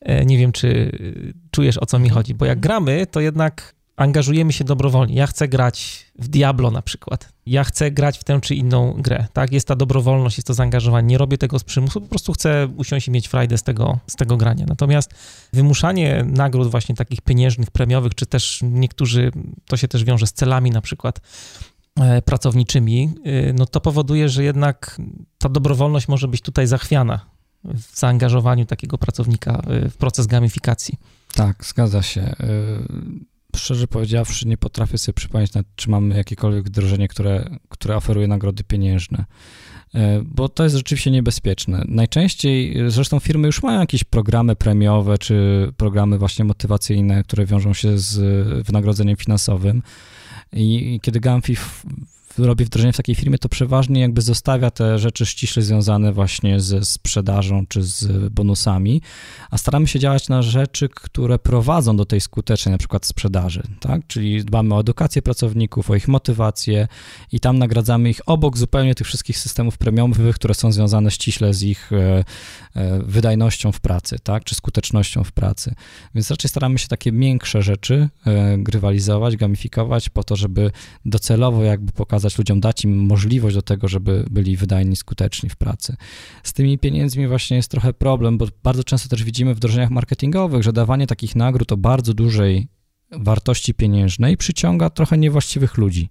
E, 0.00 0.24
nie 0.24 0.38
wiem, 0.38 0.52
czy 0.52 0.66
y, 0.68 1.34
czujesz 1.50 1.78
o 1.78 1.86
co 1.86 1.98
mi 1.98 2.08
chodzi, 2.08 2.34
bo 2.34 2.44
jak 2.44 2.60
gramy, 2.60 3.06
to 3.06 3.20
jednak 3.20 3.74
angażujemy 3.96 4.52
się 4.52 4.64
dobrowolnie. 4.64 5.14
Ja 5.14 5.26
chcę 5.26 5.48
grać 5.48 6.06
w 6.18 6.28
Diablo 6.28 6.70
na 6.70 6.82
przykład. 6.82 7.32
Ja 7.46 7.64
chcę 7.64 7.90
grać 7.90 8.18
w 8.18 8.24
tę 8.24 8.40
czy 8.40 8.54
inną 8.54 8.92
grę. 8.92 9.26
Tak, 9.32 9.52
jest 9.52 9.68
ta 9.68 9.76
dobrowolność, 9.76 10.36
jest 10.38 10.46
to 10.46 10.54
zaangażowanie. 10.54 11.06
Nie 11.06 11.18
robię 11.18 11.38
tego 11.38 11.58
z 11.58 11.64
przymusu, 11.64 12.00
po 12.00 12.08
prostu 12.08 12.32
chcę 12.32 12.68
usiąść 12.76 13.08
i 13.08 13.10
mieć 13.10 13.28
frajdę 13.28 13.58
z 13.58 13.62
tego, 13.62 13.98
z 14.06 14.16
tego 14.16 14.36
grania. 14.36 14.66
Natomiast 14.68 15.14
wymuszanie 15.52 16.24
nagród 16.26 16.70
właśnie 16.70 16.94
takich 16.94 17.20
pieniężnych, 17.20 17.70
premiowych, 17.70 18.14
czy 18.14 18.26
też 18.26 18.60
niektórzy, 18.62 19.30
to 19.66 19.76
się 19.76 19.88
też 19.88 20.04
wiąże 20.04 20.26
z 20.26 20.32
celami 20.32 20.70
na 20.70 20.80
przykład, 20.80 21.20
pracowniczymi, 22.24 23.10
e, 23.24 23.52
no 23.52 23.66
to 23.66 23.80
powoduje, 23.80 24.28
że 24.28 24.44
jednak 24.44 25.00
ta 25.38 25.48
dobrowolność 25.48 26.08
może 26.08 26.28
być 26.28 26.40
tutaj 26.40 26.66
zachwiana 26.66 27.26
w 27.64 27.98
zaangażowaniu 27.98 28.66
takiego 28.66 28.98
pracownika 28.98 29.62
e, 29.66 29.88
w 29.88 29.96
proces 29.96 30.26
gamifikacji. 30.26 30.98
Tak, 31.34 31.64
zgadza 31.64 32.02
się. 32.02 32.34
Szczerze 33.56 33.86
powiedziawszy, 33.86 34.48
nie 34.48 34.56
potrafię 34.56 34.98
sobie 34.98 35.14
przypomnieć, 35.14 35.52
czy 35.76 35.90
mamy 35.90 36.16
jakiekolwiek 36.16 36.64
wdrożenie, 36.64 37.08
które, 37.08 37.58
które 37.68 37.96
oferuje 37.96 38.28
nagrody 38.28 38.64
pieniężne 38.64 39.24
bo 40.24 40.48
to 40.48 40.64
jest 40.64 40.76
rzeczywiście 40.76 41.10
niebezpieczne. 41.10 41.84
Najczęściej, 41.88 42.76
zresztą 42.88 43.20
firmy 43.20 43.46
już 43.46 43.62
mają 43.62 43.80
jakieś 43.80 44.04
programy 44.04 44.56
premiowe, 44.56 45.18
czy 45.18 45.68
programy 45.76 46.18
właśnie 46.18 46.44
motywacyjne, 46.44 47.22
które 47.22 47.46
wiążą 47.46 47.74
się 47.74 47.98
z 47.98 48.18
wynagrodzeniem 48.66 49.16
finansowym, 49.16 49.82
i, 50.54 51.00
kiedy 51.02 51.20
Gamfi 51.20 51.56
robi 52.38 52.64
wdrożenie 52.64 52.92
w 52.92 52.96
takiej 52.96 53.14
firmie, 53.14 53.38
to 53.38 53.48
przeważnie 53.48 54.00
jakby 54.00 54.22
zostawia 54.22 54.70
te 54.70 54.98
rzeczy 54.98 55.26
ściśle 55.26 55.62
związane 55.62 56.12
właśnie 56.12 56.60
ze 56.60 56.84
sprzedażą 56.84 57.66
czy 57.66 57.82
z 57.82 58.28
bonusami, 58.32 59.02
a 59.50 59.58
staramy 59.58 59.86
się 59.86 59.98
działać 59.98 60.28
na 60.28 60.42
rzeczy, 60.42 60.88
które 60.88 61.38
prowadzą 61.38 61.96
do 61.96 62.04
tej 62.04 62.20
skutecznej 62.20 62.72
na 62.72 62.78
przykład 62.78 63.06
sprzedaży, 63.06 63.62
tak? 63.80 64.06
Czyli 64.06 64.44
dbamy 64.44 64.74
o 64.74 64.80
edukację 64.80 65.22
pracowników, 65.22 65.90
o 65.90 65.94
ich 65.94 66.08
motywację 66.08 66.88
i 67.32 67.40
tam 67.40 67.58
nagradzamy 67.58 68.10
ich 68.10 68.20
obok 68.26 68.58
zupełnie 68.58 68.94
tych 68.94 69.06
wszystkich 69.06 69.38
systemów 69.38 69.78
premiowych, 69.78 70.34
które 70.34 70.54
są 70.54 70.72
związane 70.72 71.10
ściśle 71.10 71.54
z 71.54 71.62
ich 71.62 71.92
e, 71.92 72.24
wydajnością 73.06 73.72
w 73.72 73.80
pracy, 73.80 74.16
tak? 74.22 74.44
Czy 74.44 74.54
skutecznością 74.54 75.24
w 75.24 75.32
pracy. 75.32 75.74
Więc 76.14 76.30
raczej 76.30 76.48
staramy 76.48 76.78
się 76.78 76.88
takie 76.88 77.12
miększe 77.12 77.62
rzeczy 77.62 78.08
e, 78.26 78.58
grywalizować, 78.58 79.36
gamifikować 79.36 80.08
po 80.08 80.24
to, 80.24 80.36
żeby 80.36 80.70
docelowo 81.04 81.64
jakby 81.64 81.92
pokazać 81.92 82.38
ludziom, 82.38 82.60
dać 82.60 82.84
im 82.84 83.06
możliwość 83.06 83.56
do 83.56 83.62
tego, 83.62 83.88
żeby 83.88 84.24
byli 84.30 84.56
wydajni, 84.56 84.96
skuteczni 84.96 85.48
w 85.48 85.56
pracy. 85.56 85.96
Z 86.42 86.52
tymi 86.52 86.78
pieniędzmi 86.78 87.28
właśnie 87.28 87.56
jest 87.56 87.70
trochę 87.70 87.92
problem, 87.92 88.38
bo 88.38 88.46
bardzo 88.62 88.84
często 88.84 89.08
też 89.08 89.24
widzimy 89.24 89.54
w 89.54 89.56
wdrożeniach 89.56 89.90
marketingowych, 89.90 90.62
że 90.62 90.72
dawanie 90.72 91.06
takich 91.06 91.36
nagród 91.36 91.72
o 91.72 91.76
bardzo 91.76 92.14
dużej 92.14 92.68
wartości 93.18 93.74
pieniężnej 93.74 94.36
przyciąga 94.36 94.90
trochę 94.90 95.18
niewłaściwych 95.18 95.78
ludzi. 95.78 96.08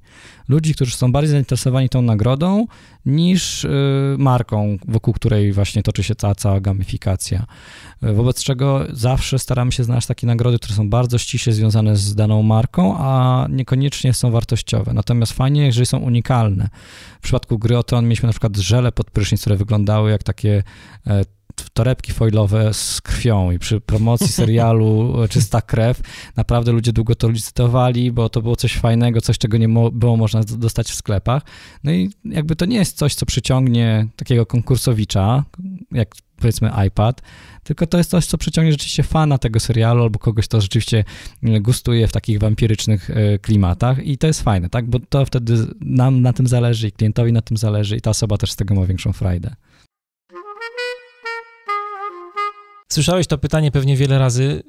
Ludzi, 0.48 0.76
którzy 0.76 0.96
są 0.96 1.12
bardziej 1.12 1.32
zainteresowani 1.32 1.90
tą 1.90 2.02
nagrodą 2.02 2.66
niż 3.06 3.64
y, 3.64 3.70
marką, 4.18 4.78
wokół 4.88 5.14
której 5.14 5.54
właśnie 5.54 5.84
toczy 5.84 6.04
się 6.04 6.16
cała 6.38 6.62
gamifikacja. 6.62 7.46
Wobec 8.14 8.44
czego 8.44 8.86
zawsze 8.92 9.40
staramy 9.40 9.72
się 9.72 9.84
znaleźć 9.84 10.08
takie 10.08 10.28
nagrody, 10.28 10.58
które 10.60 10.76
są 10.76 10.90
bardzo 10.90 11.18
ściśle 11.18 11.54
związane 11.54 11.96
z 11.96 12.16
daną 12.16 12.44
marką, 12.44 12.96
a 12.98 13.46
niekoniecznie 13.50 14.14
są 14.14 14.32
wartościowe. 14.32 14.94
Natomiast 14.94 15.34
fajnie, 15.34 15.66
jeżeli 15.66 15.86
są 15.86 15.98
unikalne. 15.98 16.70
W 17.20 17.24
przypadku 17.24 17.60
gry 17.60 17.78
o 17.78 17.84
Tron 17.84 18.04
mieliśmy 18.04 18.28
na 18.28 18.34
przykład 18.34 18.58
żele 18.58 18.92
pod 18.92 19.12
prysznic, 19.12 19.42
które 19.42 19.58
wyglądały 19.58 20.12
jak 20.12 20.24
takie 20.24 20.64
e, 21.08 21.26
torebki 21.74 22.14
foilowe 22.14 22.74
z 22.74 23.02
krwią 23.02 23.52
i 23.52 23.60
przy 23.60 23.82
promocji 23.82 24.28
serialu 24.44 25.14
Czysta 25.30 25.62
Krew 25.62 26.02
naprawdę 26.36 26.72
ludzie 26.72 26.94
długo 26.94 27.16
to 27.16 27.30
licytowali, 27.30 28.12
bo 28.12 28.30
to 28.30 28.42
było 28.42 28.56
coś 28.56 28.78
fajnego, 28.78 29.22
coś, 29.22 29.38
czego 29.38 29.58
nie 29.58 29.70
było 29.94 30.18
można 30.18 30.42
dostać 30.44 30.92
w 30.92 30.96
sklepach. 30.96 31.44
No 31.84 31.92
i 31.92 32.10
jakby 32.26 32.56
to 32.56 32.66
nie 32.66 32.78
jest 32.78 32.98
coś, 32.98 33.16
co 33.16 33.26
przyciągnie 33.26 34.08
takiego 34.16 34.46
konkursowicza, 34.46 35.44
jak 35.92 36.16
powiedzmy 36.44 36.72
iPad, 36.88 37.22
tylko 37.64 37.88
to 37.88 37.98
jest 37.98 38.10
coś, 38.10 38.26
co 38.26 38.38
przyciągnie 38.38 38.72
rzeczywiście 38.72 39.04
fana 39.04 39.38
tego 39.38 39.60
serialu 39.60 40.04
albo 40.04 40.20
kogoś, 40.20 40.48
kto 40.48 40.62
rzeczywiście 40.62 41.04
gustuje 41.62 42.08
w 42.08 42.12
takich 42.12 42.40
wampirycznych 42.40 43.10
e, 43.10 43.40
klimatach 43.40 44.06
i 44.06 44.18
to 44.18 44.28
jest 44.28 44.42
fajne, 44.42 44.70
tak, 44.70 44.90
bo 44.90 45.00
to 45.00 45.26
wtedy 45.26 45.68
nam 45.82 46.22
na 46.22 46.34
tym 46.34 46.48
zależy 46.48 46.88
i 46.88 46.92
klientowi 46.92 47.34
na 47.34 47.42
tym 47.42 47.58
zależy 47.58 47.98
i 47.98 48.02
ta 48.02 48.10
osoba 48.10 48.38
też 48.38 48.52
z 48.52 48.56
tego 48.56 48.76
ma 48.76 48.86
większą 48.86 49.14
frajdę. 49.14 49.56
Słyszałeś 52.92 53.28
to 53.28 53.38
pytanie 53.38 53.72
pewnie 53.72 53.98
wiele 53.98 54.20
razy 54.20 54.64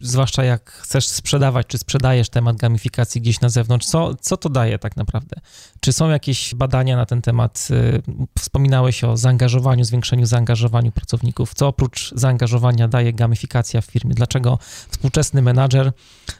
zwłaszcza 0.00 0.44
jak 0.44 0.70
chcesz 0.70 1.06
sprzedawać, 1.06 1.66
czy 1.66 1.78
sprzedajesz 1.78 2.28
temat 2.28 2.56
gamifikacji 2.56 3.20
gdzieś 3.20 3.40
na 3.40 3.48
zewnątrz, 3.48 3.86
co, 3.86 4.14
co 4.14 4.36
to 4.36 4.48
daje 4.48 4.78
tak 4.78 4.96
naprawdę? 4.96 5.36
Czy 5.80 5.92
są 5.92 6.10
jakieś 6.10 6.54
badania 6.54 6.96
na 6.96 7.06
ten 7.06 7.22
temat? 7.22 7.68
Y, 7.70 8.02
wspominałeś 8.38 9.04
o 9.04 9.16
zaangażowaniu, 9.16 9.84
zwiększeniu 9.84 10.26
zaangażowaniu 10.26 10.92
pracowników. 10.92 11.54
Co 11.54 11.68
oprócz 11.68 12.12
zaangażowania 12.14 12.88
daje 12.88 13.12
gamifikacja 13.12 13.80
w 13.80 13.84
firmie? 13.84 14.14
Dlaczego 14.14 14.58
współczesny 14.90 15.42
menadżer 15.42 15.92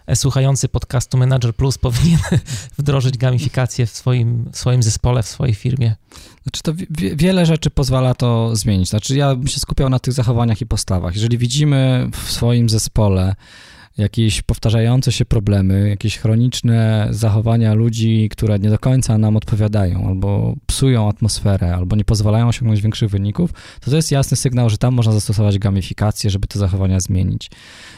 e, 0.07 0.17
słuchający 0.17 0.69
podcastu 0.69 1.19
Manager 1.19 1.55
Plus 1.55 1.79
powinien 1.79 2.21
wdrożyć 2.79 3.19
gamifikację 3.19 3.87
w 3.87 3.91
swoim, 3.91 4.51
w 4.53 4.59
swoim 4.59 4.83
zespole, 4.83 5.23
w 5.23 5.29
swojej 5.29 5.55
firmie? 5.55 5.97
Znaczy 6.47 6.63
to 6.63 6.73
wiele 7.17 7.47
rzeczy 7.47 7.71
pozwala 7.71 8.15
to 8.15 8.57
zmienić. 8.57 8.89
Znaczy 8.89 9.17
ja 9.17 9.35
bym 9.35 9.47
się 9.47 9.61
skupiał 9.61 9.89
na 9.89 9.99
tych 9.99 10.13
zachowaniach 10.13 10.61
i 10.61 10.67
postawach. 10.67 11.15
Jeżeli 11.15 11.39
widzimy 11.39 12.11
w 12.13 12.33
swoim 12.33 12.69
zespole 12.69 13.35
jakieś 13.99 14.43
powtarzające 14.43 15.13
się 15.13 15.25
problemy, 15.25 15.89
jakieś 15.89 16.19
chroniczne 16.19 17.09
zachowania 17.11 17.75
ludzi, 17.75 18.29
które 18.29 18.59
nie 18.59 18.71
do 18.71 18.79
końca 18.79 19.19
nam 19.19 19.37
odpowiadają, 19.37 20.09
albo 20.09 20.55
psują 20.67 21.09
atmosferę, 21.09 21.75
albo 21.75 21.97
nie 21.97 22.05
pozwalają 22.05 22.49
osiągnąć 22.49 22.83
większych 22.83 23.11
wyników, 23.11 23.53
to 23.81 23.91
to 23.91 23.97
jest 23.97 24.11
jasny 24.11 24.37
sygnał, 24.37 24.71
że 24.71 24.79
tam 24.79 24.95
można 24.95 25.13
zastosować 25.13 25.59
gamifikację, 25.59 26.31
żeby 26.31 26.47
te 26.47 26.59
zachowania 26.59 27.01
zmienić. 27.01 27.51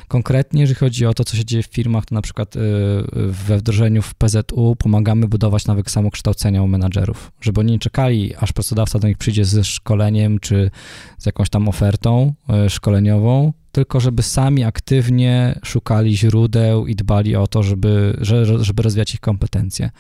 Konkretnie, 0.09 0.61
jeżeli 0.61 0.79
chodzi 0.79 1.07
o 1.07 1.15
to, 1.15 1.25
co 1.25 1.37
się 1.37 1.45
dzieje 1.45 1.63
w 1.63 1.67
firmach, 1.67 2.07
to 2.07 2.15
na 2.15 2.23
przykład 2.23 2.57
y, 2.57 2.61
we 3.17 3.59
wdrożeniu 3.59 4.03
w 4.03 4.15
PZU 4.15 4.77
pomagamy 4.79 5.29
budować 5.29 5.67
nawyk 5.67 5.91
samokształcenia 5.91 6.63
u 6.63 6.69
menadżerów, 6.69 7.33
żeby 7.41 7.61
oni 7.61 7.73
nie 7.73 7.79
czekali, 7.79 8.37
aż 8.37 8.53
pracodawca 8.53 8.99
do 8.99 9.09
nich 9.09 9.19
przyjdzie 9.19 9.45
ze 9.45 9.65
szkoleniem 9.65 10.39
czy 10.39 10.71
z 11.19 11.27
jakąś 11.27 11.51
tam 11.51 11.69
ofertą 11.69 12.35
y, 12.67 12.71
szkoleniową, 12.71 13.53
tylko 13.79 14.01
żeby 14.01 14.23
sami 14.23 14.65
aktywnie 14.65 15.59
szukali 15.65 16.17
źródeł 16.17 16.87
i 16.87 16.95
dbali 16.95 17.37
o 17.37 17.47
to, 17.47 17.63
żeby, 17.63 18.17
żeby 18.61 18.83
rozwijać 18.83 19.15
ich 19.15 19.21
kompetencje. 19.21 19.91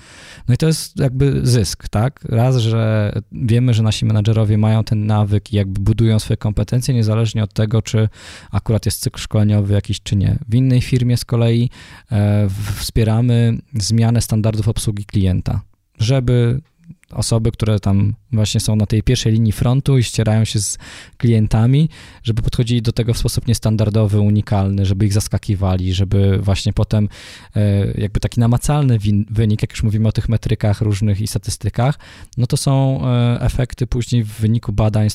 No 0.49 0.55
i 0.55 0.57
to 0.57 0.67
jest 0.67 1.01
jakby 1.01 1.41
zysk, 1.47 1.89
tak? 1.89 2.25
Raz, 2.29 2.57
że 2.57 3.13
wiemy, 3.33 3.75
że 3.75 3.83
nasi 3.83 4.05
menadżerowie 4.05 4.59
mają 4.59 4.85
ten 4.85 5.07
nawyk 5.07 5.53
i 5.53 5.57
jakby 5.57 5.81
budują 5.81 6.19
swoje 6.19 6.37
kompetencje, 6.37 6.95
niezależnie 6.95 7.43
od 7.45 7.53
tego, 7.53 7.83
czy 7.83 8.09
akurat 8.51 8.87
jest 8.87 9.01
cykl 9.01 9.21
szkoleniowy 9.21 9.75
jakiś, 9.75 10.01
czy 10.01 10.17
nie. 10.17 10.39
W 10.49 10.55
innej 10.55 10.81
firmie 10.81 11.17
z 11.17 11.25
kolei 11.25 11.71
e, 12.13 12.49
wspieramy 12.77 13.59
zmianę 13.75 14.21
standardów 14.21 14.69
obsługi 14.69 15.05
klienta, 15.05 15.61
żeby 15.99 16.61
osoby, 17.13 17.53
które 17.53 17.81
tam 17.81 18.15
właśnie 18.33 18.61
są 18.61 18.77
na 18.77 18.87
tej 18.87 19.03
pierwszej 19.03 19.33
linii 19.33 19.53
frontu 19.53 19.99
i 19.99 20.03
ścierają 20.03 20.45
się 20.45 20.59
z 20.59 20.79
klientami, 21.17 21.89
żeby 22.23 22.43
podchodzili 22.43 22.83
do 22.83 22.93
tego 22.93 23.15
w 23.15 23.19
sposób 23.19 23.49
niestandardowy, 23.49 24.21
unikalny, 24.21 24.87
żeby 24.87 25.07
ich 25.07 25.13
zaskakiwali, 25.13 25.95
żeby 25.95 26.39
właśnie 26.39 26.73
potem 26.73 27.09
e, 27.57 27.87
jakby 28.01 28.21
taki 28.21 28.41
namacalny 28.41 28.99
wynik, 29.31 29.63
jak 29.63 29.71
już 29.71 29.83
mówimy 29.83 30.09
o 30.09 30.13
tych 30.13 30.29
metrykach 30.29 30.81
różnych 30.81 31.21
i 31.21 31.27
statystykach, 31.27 31.99
no 32.37 32.47
to 32.47 32.57
są 32.57 33.01
e, 33.07 33.41
efekty 33.41 33.87
później 33.87 34.25
w 34.25 34.33
wyniku 34.33 34.73
badań 34.73 35.07
e, 35.07 35.11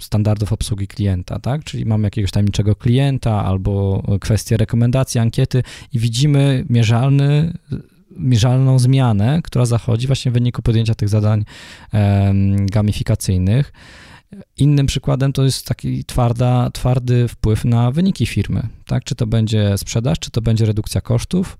standardów 0.00 0.52
obsługi 0.52 0.88
klienta, 0.88 1.38
tak? 1.38 1.64
Czyli 1.64 1.86
mamy 1.86 2.06
jakiegoś 2.06 2.30
tajemniczego 2.30 2.76
klienta 2.76 3.44
albo 3.44 4.02
kwestię 4.20 4.56
rekomendacji, 4.56 5.20
ankiety 5.20 5.62
i 5.92 5.98
widzimy 5.98 6.64
mierzalny 6.68 7.58
mierzalną 8.18 8.78
zmianę, 8.78 9.40
która 9.44 9.66
zachodzi 9.66 10.06
właśnie 10.06 10.30
w 10.30 10.34
wyniku 10.34 10.62
podjęcia 10.62 10.94
tych 10.94 11.08
zadań 11.08 11.44
gamifikacyjnych. 12.66 13.72
Innym 14.56 14.86
przykładem 14.86 15.32
to 15.32 15.44
jest 15.44 15.66
taki 15.66 16.04
twarda, 16.04 16.70
twardy 16.70 17.28
wpływ 17.28 17.64
na 17.64 17.90
wyniki 17.90 18.26
firmy, 18.26 18.68
tak? 18.86 19.04
Czy 19.04 19.14
to 19.14 19.26
będzie 19.26 19.78
sprzedaż, 19.78 20.18
czy 20.18 20.30
to 20.30 20.40
będzie 20.40 20.66
redukcja 20.66 21.00
kosztów, 21.00 21.58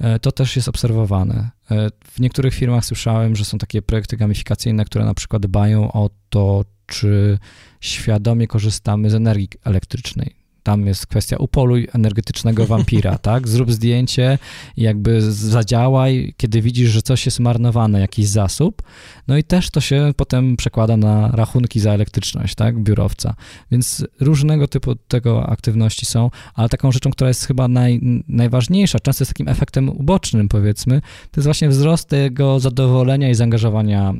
e, 0.00 0.18
to 0.18 0.32
też 0.32 0.56
jest 0.56 0.68
obserwowane. 0.68 1.50
E, 1.70 1.88
w 2.04 2.20
niektórych 2.20 2.54
firmach 2.54 2.84
słyszałem, 2.84 3.36
że 3.36 3.44
są 3.44 3.58
takie 3.58 3.82
projekty 3.82 4.16
gamifikacyjne, 4.16 4.84
które 4.84 5.04
na 5.04 5.14
przykład 5.14 5.42
dbają 5.42 5.92
o 5.92 6.10
to, 6.30 6.64
czy 6.86 7.38
świadomie 7.80 8.46
korzystamy 8.46 9.10
z 9.10 9.14
energii 9.14 9.48
elektrycznej. 9.64 10.39
Tam 10.62 10.86
jest 10.86 11.06
kwestia 11.06 11.36
upoluj 11.36 11.88
energetycznego 11.92 12.66
wampira, 12.66 13.18
tak? 13.30 13.48
Zrób 13.48 13.72
zdjęcie 13.72 14.38
jakby 14.76 15.32
zadziałaj, 15.32 16.34
kiedy 16.36 16.62
widzisz, 16.62 16.90
że 16.90 17.02
coś 17.02 17.26
jest 17.26 17.40
marnowane, 17.40 18.00
jakiś 18.00 18.28
zasób. 18.28 18.82
No 19.28 19.36
i 19.36 19.44
też 19.44 19.70
to 19.70 19.80
się 19.80 20.12
potem 20.16 20.56
przekłada 20.56 20.96
na 20.96 21.28
rachunki 21.28 21.80
za 21.80 21.92
elektryczność, 21.92 22.54
tak? 22.54 22.78
Biurowca. 22.78 23.34
Więc 23.70 24.06
różnego 24.20 24.68
typu 24.68 24.94
tego 24.94 25.46
aktywności 25.46 26.06
są, 26.06 26.30
ale 26.54 26.68
taką 26.68 26.92
rzeczą, 26.92 27.10
która 27.10 27.28
jest 27.28 27.46
chyba 27.46 27.68
naj, 27.68 28.00
najważniejsza, 28.28 29.00
często 29.00 29.22
jest 29.22 29.30
takim 29.30 29.48
efektem 29.48 29.88
ubocznym, 29.88 30.48
powiedzmy, 30.48 31.00
to 31.00 31.40
jest 31.40 31.46
właśnie 31.46 31.68
wzrost 31.68 32.08
tego 32.08 32.60
zadowolenia 32.60 33.30
i 33.30 33.34
zaangażowania 33.34 34.14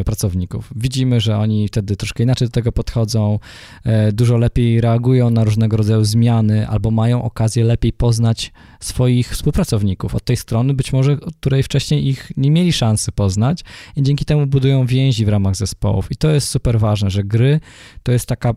e, 0.00 0.04
pracowników. 0.04 0.70
Widzimy, 0.76 1.20
że 1.20 1.38
oni 1.38 1.68
wtedy 1.68 1.96
troszkę 1.96 2.22
inaczej 2.22 2.48
do 2.48 2.52
tego 2.52 2.72
podchodzą, 2.72 3.38
e, 3.84 4.12
dużo 4.12 4.36
lepiej 4.36 4.80
reagują 4.80 5.30
na 5.30 5.44
różnego 5.44 5.76
rodzaju 5.76 5.85
rodzaju 5.86 6.04
zmiany, 6.04 6.68
albo 6.68 6.90
mają 6.90 7.22
okazję 7.22 7.64
lepiej 7.64 7.92
poznać 7.92 8.52
swoich 8.80 9.30
współpracowników 9.30 10.14
od 10.14 10.24
tej 10.24 10.36
strony, 10.36 10.74
być 10.74 10.92
może 10.92 11.16
której 11.16 11.62
wcześniej 11.62 12.08
ich 12.08 12.32
nie 12.36 12.50
mieli 12.50 12.72
szansy 12.72 13.12
poznać 13.12 13.64
i 13.96 14.02
dzięki 14.02 14.24
temu 14.24 14.46
budują 14.46 14.86
więzi 14.86 15.24
w 15.24 15.28
ramach 15.28 15.56
zespołów. 15.56 16.10
I 16.10 16.16
to 16.16 16.30
jest 16.30 16.48
super 16.48 16.80
ważne, 16.80 17.10
że 17.10 17.24
gry 17.24 17.60
to 18.02 18.12
jest 18.12 18.26
taka 18.26 18.54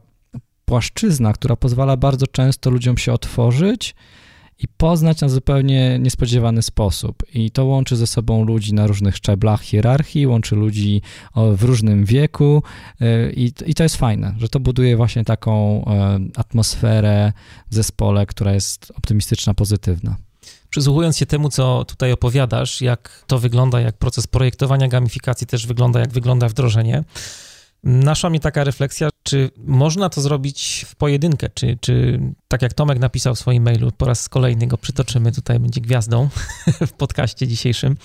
płaszczyzna, 0.65 1.33
która 1.33 1.55
pozwala 1.55 1.97
bardzo 1.97 2.27
często 2.27 2.69
ludziom 2.69 2.97
się 2.97 3.13
otworzyć 3.13 3.95
i 4.59 4.67
poznać 4.67 5.21
na 5.21 5.29
zupełnie 5.29 5.99
niespodziewany 5.99 6.61
sposób. 6.61 7.23
I 7.33 7.51
to 7.51 7.65
łączy 7.65 7.95
ze 7.95 8.07
sobą 8.07 8.45
ludzi 8.45 8.73
na 8.73 8.87
różnych 8.87 9.15
szczeblach 9.15 9.61
hierarchii, 9.61 10.27
łączy 10.27 10.55
ludzi 10.55 11.01
w 11.35 11.63
różnym 11.63 12.05
wieku 12.05 12.63
y, 13.01 13.33
i, 13.35 13.51
i 13.65 13.73
to 13.73 13.83
jest 13.83 13.95
fajne, 13.97 14.35
że 14.37 14.49
to 14.49 14.59
buduje 14.59 14.97
właśnie 14.97 15.23
taką 15.23 15.85
e, 15.85 16.19
atmosferę 16.35 17.33
w 17.69 17.75
zespole, 17.75 18.25
która 18.25 18.53
jest 18.53 18.91
optymistyczna, 18.95 19.53
pozytywna. 19.53 20.15
Przysłuchując 20.69 21.17
się 21.17 21.25
temu, 21.25 21.49
co 21.49 21.85
tutaj 21.85 22.11
opowiadasz, 22.11 22.81
jak 22.81 23.23
to 23.27 23.39
wygląda, 23.39 23.81
jak 23.81 23.97
proces 23.97 24.27
projektowania 24.27 24.87
gamifikacji 24.87 25.47
też 25.47 25.67
wygląda, 25.67 25.99
jak 25.99 26.09
wygląda 26.09 26.49
wdrożenie, 26.49 27.03
Naszła 27.83 28.29
mnie 28.29 28.39
taka 28.39 28.63
refleksja, 28.63 29.09
czy 29.23 29.49
można 29.57 30.09
to 30.09 30.21
zrobić 30.21 30.85
w 30.87 30.95
pojedynkę, 30.95 31.49
czy, 31.53 31.77
czy 31.81 32.19
tak 32.47 32.61
jak 32.61 32.73
Tomek 32.73 32.99
napisał 32.99 33.35
w 33.35 33.39
swoim 33.39 33.63
mailu, 33.63 33.91
po 33.91 34.05
raz 34.05 34.29
kolejny 34.29 34.67
go 34.67 34.77
przytoczymy, 34.77 35.31
tutaj 35.31 35.59
będzie 35.59 35.81
gwiazdą 35.81 36.29
w 36.87 36.91
podcaście 36.91 37.47
dzisiejszym. 37.47 37.97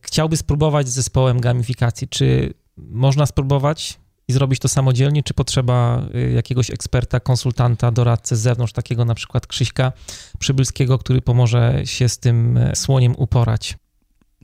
Chciałby 0.00 0.36
spróbować 0.36 0.88
z 0.88 0.92
zespołem 0.92 1.40
gamifikacji. 1.40 2.08
Czy 2.08 2.54
można 2.76 3.26
spróbować 3.26 3.98
i 4.28 4.32
zrobić 4.32 4.60
to 4.60 4.68
samodzielnie, 4.68 5.22
czy 5.22 5.34
potrzeba 5.34 6.06
y, 6.14 6.32
jakiegoś 6.32 6.70
eksperta, 6.70 7.20
konsultanta, 7.20 7.90
doradcę 7.90 8.36
z 8.36 8.40
zewnątrz, 8.40 8.72
takiego 8.72 9.04
na 9.04 9.14
przykład 9.14 9.46
Krzyśka 9.46 9.92
Przybylskiego, 10.38 10.98
który 10.98 11.22
pomoże 11.22 11.80
się 11.84 12.08
z 12.08 12.18
tym 12.18 12.56
e, 12.56 12.76
słoniem 12.76 13.14
uporać? 13.16 13.76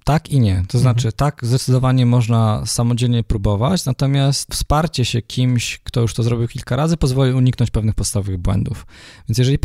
Tak 0.04 0.30
i 0.30 0.40
nie. 0.40 0.62
To 0.68 0.78
znaczy, 0.78 1.08
mhm. 1.08 1.12
tak, 1.16 1.40
zdecydowanie 1.42 2.06
można 2.06 2.66
samodzielnie 2.66 3.24
próbować, 3.24 3.84
natomiast 3.84 4.54
wsparcie 4.54 5.04
się 5.04 5.22
kimś, 5.22 5.78
kto 5.84 6.00
już 6.00 6.14
to 6.14 6.22
zrobił 6.22 6.48
kilka 6.48 6.76
razy, 6.76 6.96
pozwoli 6.96 7.32
uniknąć 7.32 7.70
pewnych 7.70 7.94
podstawowych 7.94 8.38
błędów. 8.38 8.86
Więc 9.28 9.38
jeżeli 9.38 9.58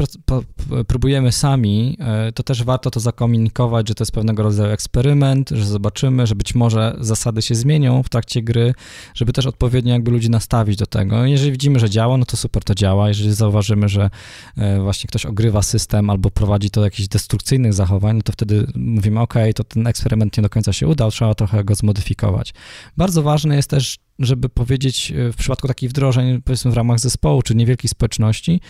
próbujemy 0.88 1.32
sami, 1.32 1.98
e, 2.00 2.32
to 2.32 2.44
też 2.44 2.64
warto 2.64 2.92
to 2.92 3.00
zakomunikować, 3.00 3.88
że 3.88 3.96
to 3.96 4.02
jest 4.02 4.12
pewnego 4.12 4.44
rodzaju 4.44 4.74
eksperyment, 4.74 5.50
że 5.50 5.66
zobaczymy, 5.66 6.28
że 6.28 6.36
być 6.36 6.56
może 6.56 6.96
zasady 7.00 7.42
się 7.42 7.56
zmienią 7.56 8.04
w 8.04 8.10
trakcie 8.10 8.42
gry, 8.42 8.74
żeby 9.14 9.34
też 9.34 9.46
odpowiednio 9.46 9.94
jakby 9.94 10.12
ludzi 10.12 10.30
nastawić 10.30 10.78
do 10.78 10.86
tego. 10.86 11.26
Jeżeli 11.26 11.52
widzimy, 11.52 11.80
że 11.80 11.90
działa, 11.90 12.18
no 12.18 12.26
to 12.26 12.38
super, 12.38 12.64
to 12.64 12.76
działa. 12.76 13.08
Jeżeli 13.08 13.34
zauważymy, 13.34 13.90
że 13.90 14.10
e, 14.58 14.80
właśnie 14.80 15.08
ktoś 15.08 15.26
ogrywa 15.26 15.62
system 15.62 16.10
albo 16.10 16.32
prowadzi 16.32 16.70
to 16.70 16.82
do 16.82 16.86
jakichś 16.86 17.08
destrukcyjnych 17.08 17.74
zachowań, 17.74 18.16
no 18.16 18.22
to 18.22 18.32
wtedy 18.32 18.68
mówimy, 18.76 19.20
ok, 19.20 19.34
to 19.56 19.64
ten 19.64 19.88
eksperyment 19.88 20.25
nie 20.38 20.44
do 20.44 20.50
końca 20.50 20.74
się 20.74 20.88
udał, 20.88 21.12
trzeba 21.12 21.36
trochę 21.36 21.64
go 21.64 21.76
zmodyfikować. 21.76 22.54
Bardzo 22.98 23.24
ważne 23.24 23.56
jest 23.56 23.70
też 23.70 23.98
żeby 24.20 24.50
powiedzieć 24.50 25.12
e, 25.12 25.32
w 25.32 25.36
przypadku 25.36 25.68
takich 25.68 25.90
wdrożeń, 25.90 26.42
powiedzmy 26.42 26.72
w 26.72 26.74
ramach 26.74 27.00
zespołu 27.00 27.42
czy 27.42 27.56
niewielkiej 27.56 27.90
społeczności, 27.90 28.62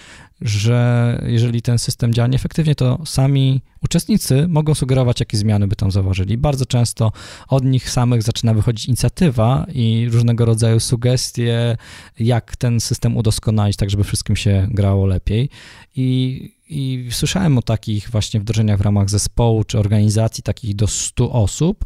że 0.42 1.22
jeżeli 1.28 1.62
ten 1.62 1.80
system 1.80 2.14
działa 2.14 2.28
nieefektywnie, 2.28 2.76
to 2.76 3.00
sami 3.06 3.62
uczestnicy 3.84 4.48
mogą 4.48 4.76
sugerować, 4.76 5.20
jakie 5.20 5.38
zmiany 5.38 5.68
by 5.68 5.76
tam 5.76 5.92
zauważyli. 5.92 6.38
Bardzo 6.38 6.66
często 6.66 7.12
od 7.48 7.66
nich 7.66 7.90
samych 7.90 8.24
zaczyna 8.24 8.54
wychodzić 8.54 8.86
inicjatywa 8.86 9.66
i 9.74 10.08
różnego 10.12 10.46
rodzaju 10.46 10.80
sugestie, 10.80 11.78
jak 12.20 12.56
ten 12.56 12.80
system 12.80 13.18
udoskonalić, 13.18 13.78
tak 13.78 13.90
żeby 13.90 14.04
wszystkim 14.04 14.36
się 14.36 14.68
grało 14.72 15.06
lepiej. 15.06 15.50
I 15.96 16.56
i 16.70 17.08
słyszałem 17.12 17.58
o 17.58 17.62
takich 17.62 18.10
właśnie 18.10 18.40
wdrożeniach 18.40 18.78
w 18.78 18.82
ramach 18.82 19.10
zespołu 19.10 19.64
czy 19.64 19.80
organizacji, 19.80 20.44
takich 20.44 20.76
do 20.76 20.88
100 20.88 21.32
osób, 21.32 21.86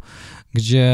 gdzie 0.53 0.89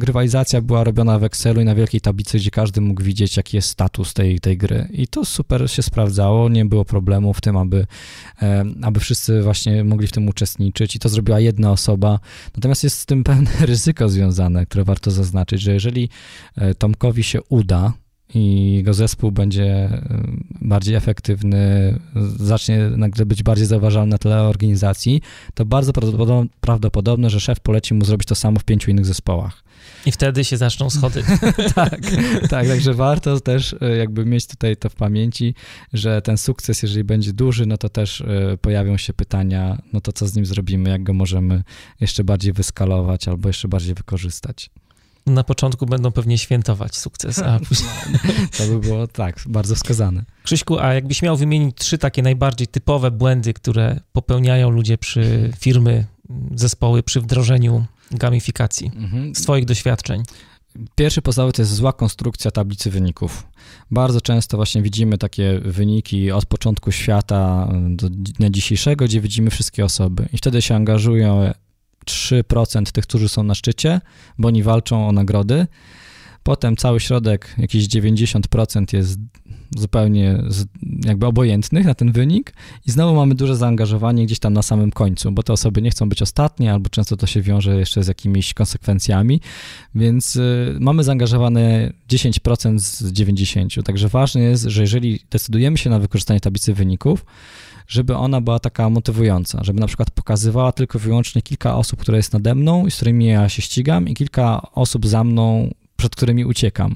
y, 0.00 0.06
rywalizacja 0.06 0.60
była 0.60 0.84
robiona 0.84 1.18
w 1.18 1.24
Excelu 1.24 1.60
i 1.60 1.64
na 1.64 1.74
wielkiej 1.74 2.00
tablicy, 2.00 2.38
gdzie 2.38 2.50
każdy 2.50 2.80
mógł 2.80 3.02
widzieć, 3.02 3.36
jaki 3.36 3.56
jest 3.56 3.68
status 3.68 4.14
tej, 4.14 4.40
tej 4.40 4.58
gry. 4.58 4.88
I 4.92 5.08
to 5.08 5.24
super 5.24 5.70
się 5.70 5.82
sprawdzało, 5.82 6.48
nie 6.48 6.64
było 6.64 6.84
problemu 6.84 7.32
w 7.32 7.40
tym, 7.40 7.56
aby, 7.56 7.76
y, 7.76 8.46
aby 8.82 9.00
wszyscy 9.00 9.42
właśnie 9.42 9.84
mogli 9.84 10.06
w 10.06 10.12
tym 10.12 10.28
uczestniczyć 10.28 10.96
i 10.96 10.98
to 10.98 11.08
zrobiła 11.08 11.40
jedna 11.40 11.72
osoba. 11.72 12.20
Natomiast 12.54 12.84
jest 12.84 12.98
z 12.98 13.06
tym 13.06 13.24
pewne 13.24 13.50
ryzyko 13.66 14.08
związane, 14.08 14.66
które 14.66 14.84
warto 14.84 15.10
zaznaczyć, 15.10 15.60
że 15.60 15.72
jeżeli 15.72 16.08
Tomkowi 16.78 17.22
się 17.22 17.42
uda, 17.42 17.92
i 18.34 18.72
jego 18.74 18.94
zespół 18.94 19.32
będzie 19.32 19.88
bardziej 20.60 20.94
efektywny, 20.94 21.94
zacznie 22.36 22.78
nagle 22.78 23.26
być 23.26 23.42
bardziej 23.42 23.66
zauważalny 23.66 24.10
na 24.10 24.18
tle 24.18 24.42
organizacji, 24.42 25.22
to 25.54 25.64
bardzo 25.64 25.92
prawdopodobne, 26.60 27.30
że 27.30 27.40
szef 27.40 27.60
poleci 27.60 27.94
mu 27.94 28.04
zrobić 28.04 28.28
to 28.28 28.34
samo 28.34 28.58
w 28.58 28.64
pięciu 28.64 28.90
innych 28.90 29.06
zespołach. 29.06 29.64
I 30.06 30.12
wtedy 30.12 30.44
się 30.44 30.56
zaczną 30.56 30.90
schody. 30.90 31.22
tak, 31.74 32.00
tak, 32.50 32.68
także 32.68 32.94
warto 32.94 33.40
też 33.40 33.76
e, 33.80 33.96
jakby 33.96 34.26
mieć 34.26 34.46
tutaj 34.46 34.76
to 34.76 34.88
w 34.88 34.94
pamięci, 34.94 35.54
że 35.92 36.22
ten 36.22 36.38
sukces, 36.38 36.82
jeżeli 36.82 37.04
będzie 37.04 37.32
duży, 37.32 37.66
no 37.66 37.76
to 37.76 37.88
też 37.88 38.20
e, 38.20 38.56
pojawią 38.60 38.96
się 38.96 39.12
pytania, 39.12 39.82
no 39.92 40.00
to 40.00 40.12
co 40.12 40.26
z 40.26 40.36
nim 40.36 40.46
zrobimy, 40.46 40.90
jak 40.90 41.02
go 41.02 41.12
możemy 41.12 41.62
jeszcze 42.00 42.24
bardziej 42.24 42.52
wyskalować 42.52 43.28
albo 43.28 43.48
jeszcze 43.48 43.68
bardziej 43.68 43.94
wykorzystać 43.94 44.70
na 45.26 45.44
początku 45.44 45.86
będą 45.86 46.10
pewnie 46.12 46.38
świętować 46.38 46.96
sukces, 46.96 47.38
a 47.38 47.58
później... 47.68 47.90
To 48.58 48.66
by 48.66 48.78
było 48.78 49.06
tak, 49.06 49.40
bardzo 49.46 49.74
wskazane. 49.74 50.24
Krzyśku, 50.42 50.78
a 50.78 50.94
jakbyś 50.94 51.22
miał 51.22 51.36
wymienić 51.36 51.76
trzy 51.76 51.98
takie 51.98 52.22
najbardziej 52.22 52.66
typowe 52.66 53.10
błędy, 53.10 53.54
które 53.54 54.00
popełniają 54.12 54.70
ludzie 54.70 54.98
przy 54.98 55.52
firmy, 55.58 56.06
zespoły 56.54 57.02
przy 57.02 57.20
wdrożeniu 57.20 57.84
gamifikacji 58.10 58.90
mhm. 58.96 59.34
z 59.34 59.42
twoich 59.42 59.64
doświadczeń? 59.64 60.22
Pierwszy 60.94 61.22
podstawowy 61.22 61.52
to 61.52 61.62
jest 61.62 61.74
zła 61.74 61.92
konstrukcja 61.92 62.50
tablicy 62.50 62.90
wyników. 62.90 63.46
Bardzo 63.90 64.20
często 64.20 64.56
właśnie 64.56 64.82
widzimy 64.82 65.18
takie 65.18 65.60
wyniki 65.64 66.30
od 66.30 66.46
początku 66.46 66.92
świata 66.92 67.72
do 67.88 68.10
dnia 68.10 68.50
dzisiejszego, 68.50 69.04
gdzie 69.04 69.20
widzimy 69.20 69.50
wszystkie 69.50 69.84
osoby 69.84 70.28
i 70.32 70.38
wtedy 70.38 70.62
się 70.62 70.74
angażują 70.74 71.52
3% 72.06 72.92
tych, 72.92 73.04
którzy 73.04 73.28
są 73.28 73.42
na 73.42 73.54
szczycie, 73.54 74.00
bo 74.38 74.48
oni 74.48 74.62
walczą 74.62 75.08
o 75.08 75.12
nagrody. 75.12 75.66
Potem 76.42 76.76
cały 76.76 77.00
środek, 77.00 77.54
jakieś 77.58 77.84
90% 77.84 78.96
jest 78.96 79.18
zupełnie 79.76 80.42
jakby 81.04 81.26
obojętnych 81.26 81.86
na 81.86 81.94
ten 81.94 82.12
wynik 82.12 82.52
i 82.86 82.90
znowu 82.90 83.14
mamy 83.14 83.34
duże 83.34 83.56
zaangażowanie 83.56 84.26
gdzieś 84.26 84.38
tam 84.38 84.52
na 84.52 84.62
samym 84.62 84.90
końcu, 84.90 85.32
bo 85.32 85.42
te 85.42 85.52
osoby 85.52 85.82
nie 85.82 85.90
chcą 85.90 86.08
być 86.08 86.22
ostatnie, 86.22 86.72
albo 86.72 86.90
często 86.90 87.16
to 87.16 87.26
się 87.26 87.42
wiąże 87.42 87.76
jeszcze 87.76 88.04
z 88.04 88.08
jakimiś 88.08 88.54
konsekwencjami, 88.54 89.40
więc 89.94 90.36
y, 90.36 90.76
mamy 90.80 91.04
zaangażowane 91.04 91.92
10% 92.08 92.78
z 92.78 93.12
90%. 93.12 93.82
Także 93.82 94.08
ważne 94.08 94.40
jest, 94.40 94.64
że 94.64 94.82
jeżeli 94.82 95.20
decydujemy 95.30 95.78
się 95.78 95.90
na 95.90 95.98
wykorzystanie 95.98 96.40
tablicy 96.40 96.74
wyników, 96.74 97.24
żeby 97.90 98.16
ona 98.16 98.40
była 98.40 98.58
taka 98.58 98.90
motywująca, 98.90 99.64
żeby 99.64 99.80
na 99.80 99.86
przykład 99.86 100.10
pokazywała 100.10 100.72
tylko 100.72 100.98
wyłącznie 100.98 101.42
kilka 101.42 101.76
osób, 101.76 102.00
które 102.00 102.16
jest 102.16 102.32
nade 102.32 102.54
mną 102.54 102.86
i 102.86 102.90
z 102.90 102.96
którymi 102.96 103.26
ja 103.26 103.48
się 103.48 103.62
ścigam 103.62 104.08
i 104.08 104.14
kilka 104.14 104.62
osób 104.74 105.06
za 105.06 105.24
mną, 105.24 105.70
przed 105.96 106.16
którymi 106.16 106.44
uciekam. 106.44 106.94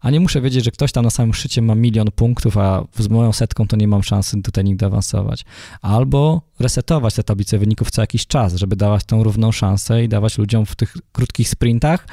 A 0.00 0.10
nie 0.10 0.20
muszę 0.20 0.40
wiedzieć, 0.40 0.64
że 0.64 0.70
ktoś 0.70 0.92
tam 0.92 1.04
na 1.04 1.10
samym 1.10 1.34
szczycie 1.34 1.62
ma 1.62 1.74
milion 1.74 2.10
punktów, 2.10 2.56
a 2.56 2.84
z 2.98 3.08
moją 3.08 3.32
setką 3.32 3.66
to 3.68 3.76
nie 3.76 3.88
mam 3.88 4.02
szansy 4.02 4.42
tutaj 4.42 4.64
nigdy 4.64 4.86
awansować. 4.86 5.44
Albo 5.82 6.42
resetować 6.60 7.14
te 7.14 7.22
tablice 7.22 7.58
wyników 7.58 7.90
co 7.90 8.02
jakiś 8.02 8.26
czas, 8.26 8.54
żeby 8.54 8.76
dawać 8.76 9.04
tą 9.04 9.22
równą 9.22 9.52
szansę 9.52 10.04
i 10.04 10.08
dawać 10.08 10.38
ludziom 10.38 10.66
w 10.66 10.76
tych 10.76 10.96
krótkich 11.12 11.48
sprintach 11.48 12.06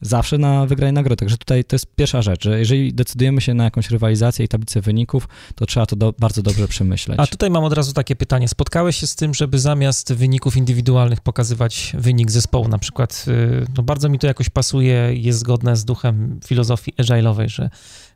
zawsze 0.00 0.38
na 0.38 0.66
wygranie 0.66 0.92
nagrody. 0.92 1.16
Także 1.16 1.38
tutaj 1.38 1.64
to 1.64 1.74
jest 1.74 1.86
pierwsza 1.96 2.22
rzecz, 2.22 2.44
że 2.44 2.58
jeżeli 2.58 2.94
decydujemy 2.94 3.40
się 3.40 3.54
na 3.54 3.64
jakąś 3.64 3.90
rywalizację 3.90 4.44
i 4.44 4.48
tablicę 4.48 4.80
wyników, 4.80 5.28
to 5.54 5.66
trzeba 5.66 5.86
to 5.86 5.96
do, 5.96 6.14
bardzo 6.18 6.42
dobrze 6.42 6.68
przemyśleć. 6.68 7.20
A 7.20 7.26
tutaj 7.26 7.50
mam 7.50 7.64
od 7.64 7.72
razu 7.72 7.92
takie 7.92 8.16
pytanie. 8.16 8.48
Spotkałeś 8.48 8.96
się 8.96 9.06
z 9.06 9.16
tym, 9.16 9.34
żeby 9.34 9.58
zamiast 9.58 10.12
wyników 10.12 10.56
indywidualnych 10.56 11.20
pokazywać 11.20 11.92
wynik 11.98 12.30
zespołu? 12.30 12.68
Na 12.68 12.78
przykład, 12.78 13.24
y, 13.28 13.66
no 13.76 13.82
bardzo 13.82 14.08
mi 14.08 14.18
to 14.18 14.26
jakoś 14.26 14.48
pasuje, 14.48 15.14
jest 15.14 15.38
zgodne 15.38 15.76
z 15.76 15.84
duchem 15.84 16.40
filozofii 16.44 16.92
agile'owej, 16.92 17.48
że 17.48 17.70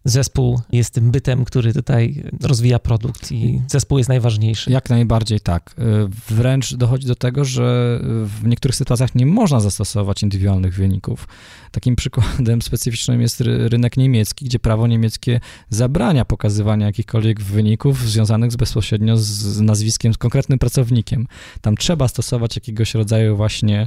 zespół 0.04 0.60
jest 0.72 0.94
tym 0.94 1.10
bytem, 1.10 1.44
który 1.44 1.72
tutaj 1.72 2.24
rozwija 2.42 2.78
produkt 2.78 3.32
i 3.32 3.62
zespół 3.68 3.98
jest 3.98 4.08
najważniejszy. 4.08 4.70
Jak 4.70 4.90
najbardziej 4.90 5.40
tak. 5.40 5.74
Y, 5.78 6.34
wręcz 6.34 6.74
dochodzi 6.74 7.06
do 7.06 7.14
tego, 7.14 7.44
że 7.44 8.00
w 8.24 8.46
niektórych 8.46 8.74
sytuacjach 8.74 9.14
nie 9.14 9.26
można 9.26 9.60
zastosować 9.60 10.22
indywidualnych 10.22 10.74
wyników. 10.74 11.28
Takim 11.70 11.96
przykładem 11.96 12.62
specyficznym 12.62 13.20
jest 13.20 13.40
rynek 13.40 13.96
niemiecki, 13.96 14.44
gdzie 14.44 14.58
prawo 14.58 14.86
niemieckie 14.86 15.40
zabrania 15.70 16.24
pokazywania 16.24 16.86
jakichkolwiek 16.86 17.40
wyników 17.40 18.00
związanych 18.00 18.56
bezpośrednio 18.56 19.16
z 19.16 19.60
nazwiskiem, 19.60 20.14
z 20.14 20.18
konkretnym 20.18 20.58
pracownikiem. 20.58 21.26
Tam 21.60 21.76
trzeba 21.76 22.08
stosować 22.08 22.56
jakiegoś 22.56 22.94
rodzaju 22.94 23.36
właśnie 23.36 23.86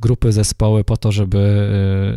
grupy, 0.00 0.32
zespoły 0.32 0.84
po 0.84 0.96
to, 0.96 1.12
żeby, 1.12 1.38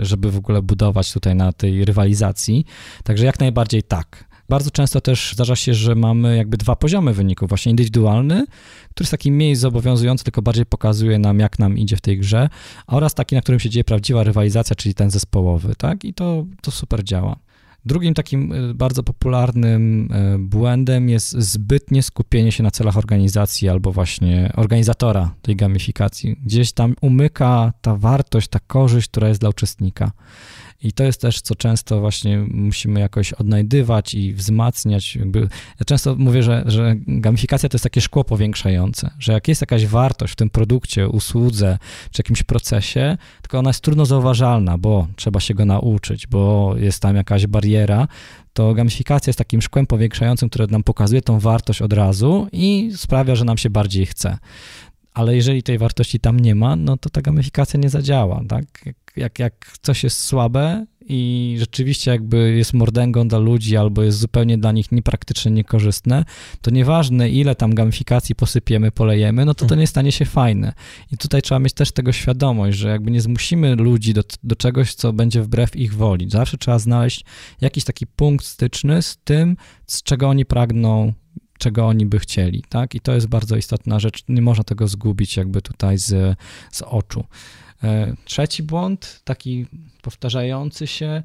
y, 0.02 0.06
żeby 0.06 0.32
w 0.32 0.38
ogóle 0.38 0.62
budować 0.62 1.14
tutaj 1.14 1.36
na 1.36 1.54
tej 1.54 1.86
rywalizacji. 1.86 2.66
Także 3.04 3.21
jak 3.26 3.40
najbardziej 3.40 3.84
tak. 3.84 4.32
Bardzo 4.50 4.72
często 4.72 5.02
też 5.02 5.34
zdarza 5.34 5.56
się, 5.56 5.74
że 5.74 5.96
mamy 5.96 6.38
jakby 6.38 6.58
dwa 6.58 6.76
poziomy 6.76 7.14
wyników, 7.14 7.50
właśnie 7.50 7.70
indywidualny, 7.70 8.46
który 8.90 9.04
jest 9.04 9.12
taki 9.12 9.32
mniej 9.32 9.56
zobowiązujący, 9.56 10.24
tylko 10.24 10.42
bardziej 10.42 10.66
pokazuje 10.66 11.20
nam, 11.20 11.40
jak 11.40 11.60
nam 11.60 11.78
idzie 11.78 11.96
w 11.96 12.02
tej 12.02 12.20
grze, 12.20 12.50
oraz 12.88 13.14
taki, 13.14 13.36
na 13.36 13.42
którym 13.42 13.60
się 13.60 13.70
dzieje 13.70 13.84
prawdziwa 13.84 14.24
rywalizacja, 14.24 14.76
czyli 14.76 14.96
ten 14.96 15.12
zespołowy, 15.12 15.76
tak? 15.78 16.06
I 16.06 16.14
to, 16.14 16.46
to 16.62 16.72
super 16.72 17.04
działa. 17.04 17.36
Drugim 17.86 18.14
takim 18.14 18.54
y, 18.54 18.74
bardzo 18.74 19.04
popularnym 19.04 20.12
y, 20.12 20.40
błędem 20.40 21.10
jest 21.10 21.32
zbytnie 21.32 22.04
skupienie 22.04 22.52
się 22.52 22.64
na 22.64 22.72
celach 22.72 22.98
organizacji 22.98 23.70
albo 23.70 23.92
właśnie 23.92 24.54
organizatora 24.56 25.34
tej 25.42 25.56
gamifikacji. 25.56 26.36
Gdzieś 26.46 26.72
tam 26.72 26.96
umyka 27.02 27.74
ta 27.82 27.96
wartość, 27.96 28.48
ta 28.48 28.60
korzyść, 28.60 29.08
która 29.08 29.28
jest 29.28 29.40
dla 29.40 29.50
uczestnika. 29.50 30.12
I 30.84 30.92
to 30.92 31.04
jest 31.04 31.22
też, 31.22 31.42
co 31.42 31.56
często 31.56 32.00
właśnie 32.00 32.46
musimy 32.50 33.00
jakoś 33.00 33.34
odnajdywać 33.34 34.14
i 34.14 34.34
wzmacniać. 34.34 35.16
Ja 35.80 35.86
często 35.86 36.16
mówię, 36.16 36.44
że, 36.44 36.64
że 36.66 36.96
gamifikacja 37.08 37.70
to 37.70 37.76
jest 37.76 37.84
takie 37.84 38.02
szkło 38.02 38.24
powiększające, 38.24 39.12
że 39.20 39.34
jak 39.34 39.48
jest 39.48 39.62
jakaś 39.62 39.86
wartość 39.86 40.34
w 40.34 40.36
tym 40.36 40.50
produkcie, 40.50 41.10
usłudze 41.10 41.78
czy 42.12 42.20
jakimś 42.20 42.44
procesie, 42.44 43.18
tylko 43.42 43.60
ona 43.60 43.70
jest 43.70 43.82
trudno 43.82 44.06
zauważalna, 44.06 44.78
bo 44.78 45.08
trzeba 45.16 45.40
się 45.40 45.54
go 45.54 45.66
nauczyć, 45.66 46.28
bo 46.28 46.74
jest 46.78 47.02
tam 47.02 47.16
jakaś 47.16 47.48
bariera, 47.48 48.08
to 48.54 48.74
gamifikacja 48.74 49.30
jest 49.30 49.38
takim 49.38 49.62
szkłem 49.62 49.88
powiększającym, 49.88 50.50
które 50.50 50.68
nam 50.68 50.84
pokazuje 50.84 51.22
tą 51.22 51.40
wartość 51.40 51.82
od 51.82 51.94
razu 51.94 52.48
i 52.52 52.92
sprawia, 52.96 53.36
że 53.36 53.46
nam 53.46 53.58
się 53.58 53.70
bardziej 53.70 54.06
chce 54.06 54.38
ale 55.14 55.36
jeżeli 55.36 55.64
tej 55.64 55.78
wartości 55.78 56.20
tam 56.20 56.40
nie 56.40 56.56
ma, 56.56 56.76
no 56.76 56.98
to 56.98 57.10
ta 57.10 57.22
gamifikacja 57.22 57.80
nie 57.80 57.90
zadziała, 57.90 58.42
tak? 58.50 58.66
Jak, 59.16 59.40
jak 59.40 59.74
coś 59.82 60.04
jest 60.04 60.24
słabe 60.24 60.86
i 61.02 61.56
rzeczywiście 61.60 62.12
jakby 62.12 62.56
jest 62.58 62.74
mordęgą 62.74 63.28
dla 63.28 63.40
ludzi 63.40 63.78
albo 63.78 64.04
jest 64.04 64.18
zupełnie 64.18 64.58
dla 64.58 64.72
nich 64.72 64.92
niepraktyczne, 64.92 65.52
niekorzystne, 65.52 66.26
to 66.62 66.72
nieważne 66.72 67.30
ile 67.30 67.56
tam 67.56 67.76
gamifikacji 67.76 68.36
posypiemy, 68.36 68.92
polejemy, 68.92 69.46
no 69.46 69.54
to 69.54 69.66
to 69.66 69.76
nie 69.76 69.88
stanie 69.88 70.12
się 70.12 70.26
fajne. 70.26 70.74
I 71.12 71.18
tutaj 71.18 71.42
trzeba 71.42 71.60
mieć 71.60 71.74
też 71.74 71.92
tego 71.92 72.12
świadomość, 72.12 72.78
że 72.78 72.90
jakby 72.90 73.12
nie 73.12 73.22
zmusimy 73.22 73.76
ludzi 73.76 74.14
do, 74.14 74.22
do 74.44 74.56
czegoś, 74.56 74.94
co 74.94 75.14
będzie 75.14 75.42
wbrew 75.42 75.76
ich 75.76 75.94
woli. 75.96 76.30
Zawsze 76.30 76.58
trzeba 76.58 76.80
znaleźć 76.80 77.26
jakiś 77.62 77.84
taki 77.84 78.08
punkt 78.08 78.46
styczny 78.46 79.02
z 79.02 79.18
tym, 79.24 79.58
z 79.88 80.04
czego 80.04 80.30
oni 80.30 80.46
pragną 80.46 81.14
czego 81.58 81.88
oni 81.88 82.06
by 82.06 82.20
chcieli, 82.20 82.64
tak? 82.70 82.96
I 82.96 83.00
to 83.00 83.14
jest 83.14 83.28
bardzo 83.28 83.56
istotna 83.56 84.00
rzecz. 84.00 84.24
Nie 84.30 84.42
można 84.42 84.64
tego 84.64 84.88
zgubić 84.88 85.38
jakby 85.38 85.62
tutaj 85.62 85.98
z, 85.98 86.38
z 86.72 86.82
oczu. 86.82 87.24
E, 87.84 88.16
trzeci 88.26 88.64
błąd, 88.64 89.22
taki 89.24 89.66
powtarzający 90.02 90.88
się, 90.88 91.24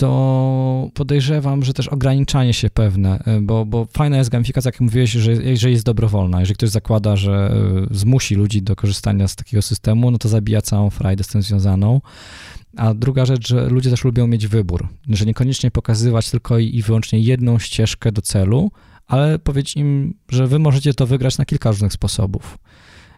to 0.00 0.90
podejrzewam, 0.94 1.64
że 1.64 1.74
też 1.74 1.88
ograniczanie 1.88 2.54
się 2.54 2.70
pewne, 2.70 3.22
e, 3.24 3.40
bo, 3.40 3.66
bo 3.66 3.86
fajna 3.96 4.16
jest 4.16 4.30
gamifikacja, 4.30 4.68
jak 4.68 4.80
mówiłeś, 4.80 5.10
że, 5.10 5.56
że 5.56 5.70
jest 5.70 5.84
dobrowolna. 5.84 6.40
Jeżeli 6.40 6.54
ktoś 6.54 6.68
zakłada, 6.68 7.16
że 7.16 7.52
e, 7.90 7.94
zmusi 7.94 8.34
ludzi 8.34 8.62
do 8.62 8.76
korzystania 8.76 9.28
z 9.28 9.36
takiego 9.36 9.62
systemu, 9.62 10.10
no 10.10 10.18
to 10.18 10.28
zabija 10.28 10.62
całą 10.62 10.90
frajdę 10.90 11.24
z 11.24 11.26
tym 11.26 11.42
związaną. 11.42 12.00
A 12.76 12.94
druga 12.94 13.26
rzecz, 13.26 13.48
że 13.48 13.68
ludzie 13.68 13.90
też 13.90 14.04
lubią 14.04 14.26
mieć 14.26 14.46
wybór, 14.46 14.88
że 15.08 15.24
niekoniecznie 15.24 15.70
pokazywać 15.70 16.30
tylko 16.30 16.58
i 16.58 16.82
wyłącznie 16.82 17.20
jedną 17.20 17.58
ścieżkę 17.58 18.12
do 18.12 18.22
celu, 18.22 18.70
ale 19.06 19.38
powiedzieć 19.38 19.76
im, 19.76 20.14
że 20.28 20.46
wy 20.46 20.58
możecie 20.58 20.94
to 20.94 21.06
wygrać 21.06 21.38
na 21.38 21.44
kilka 21.44 21.70
różnych 21.70 21.92
sposobów 21.92 22.58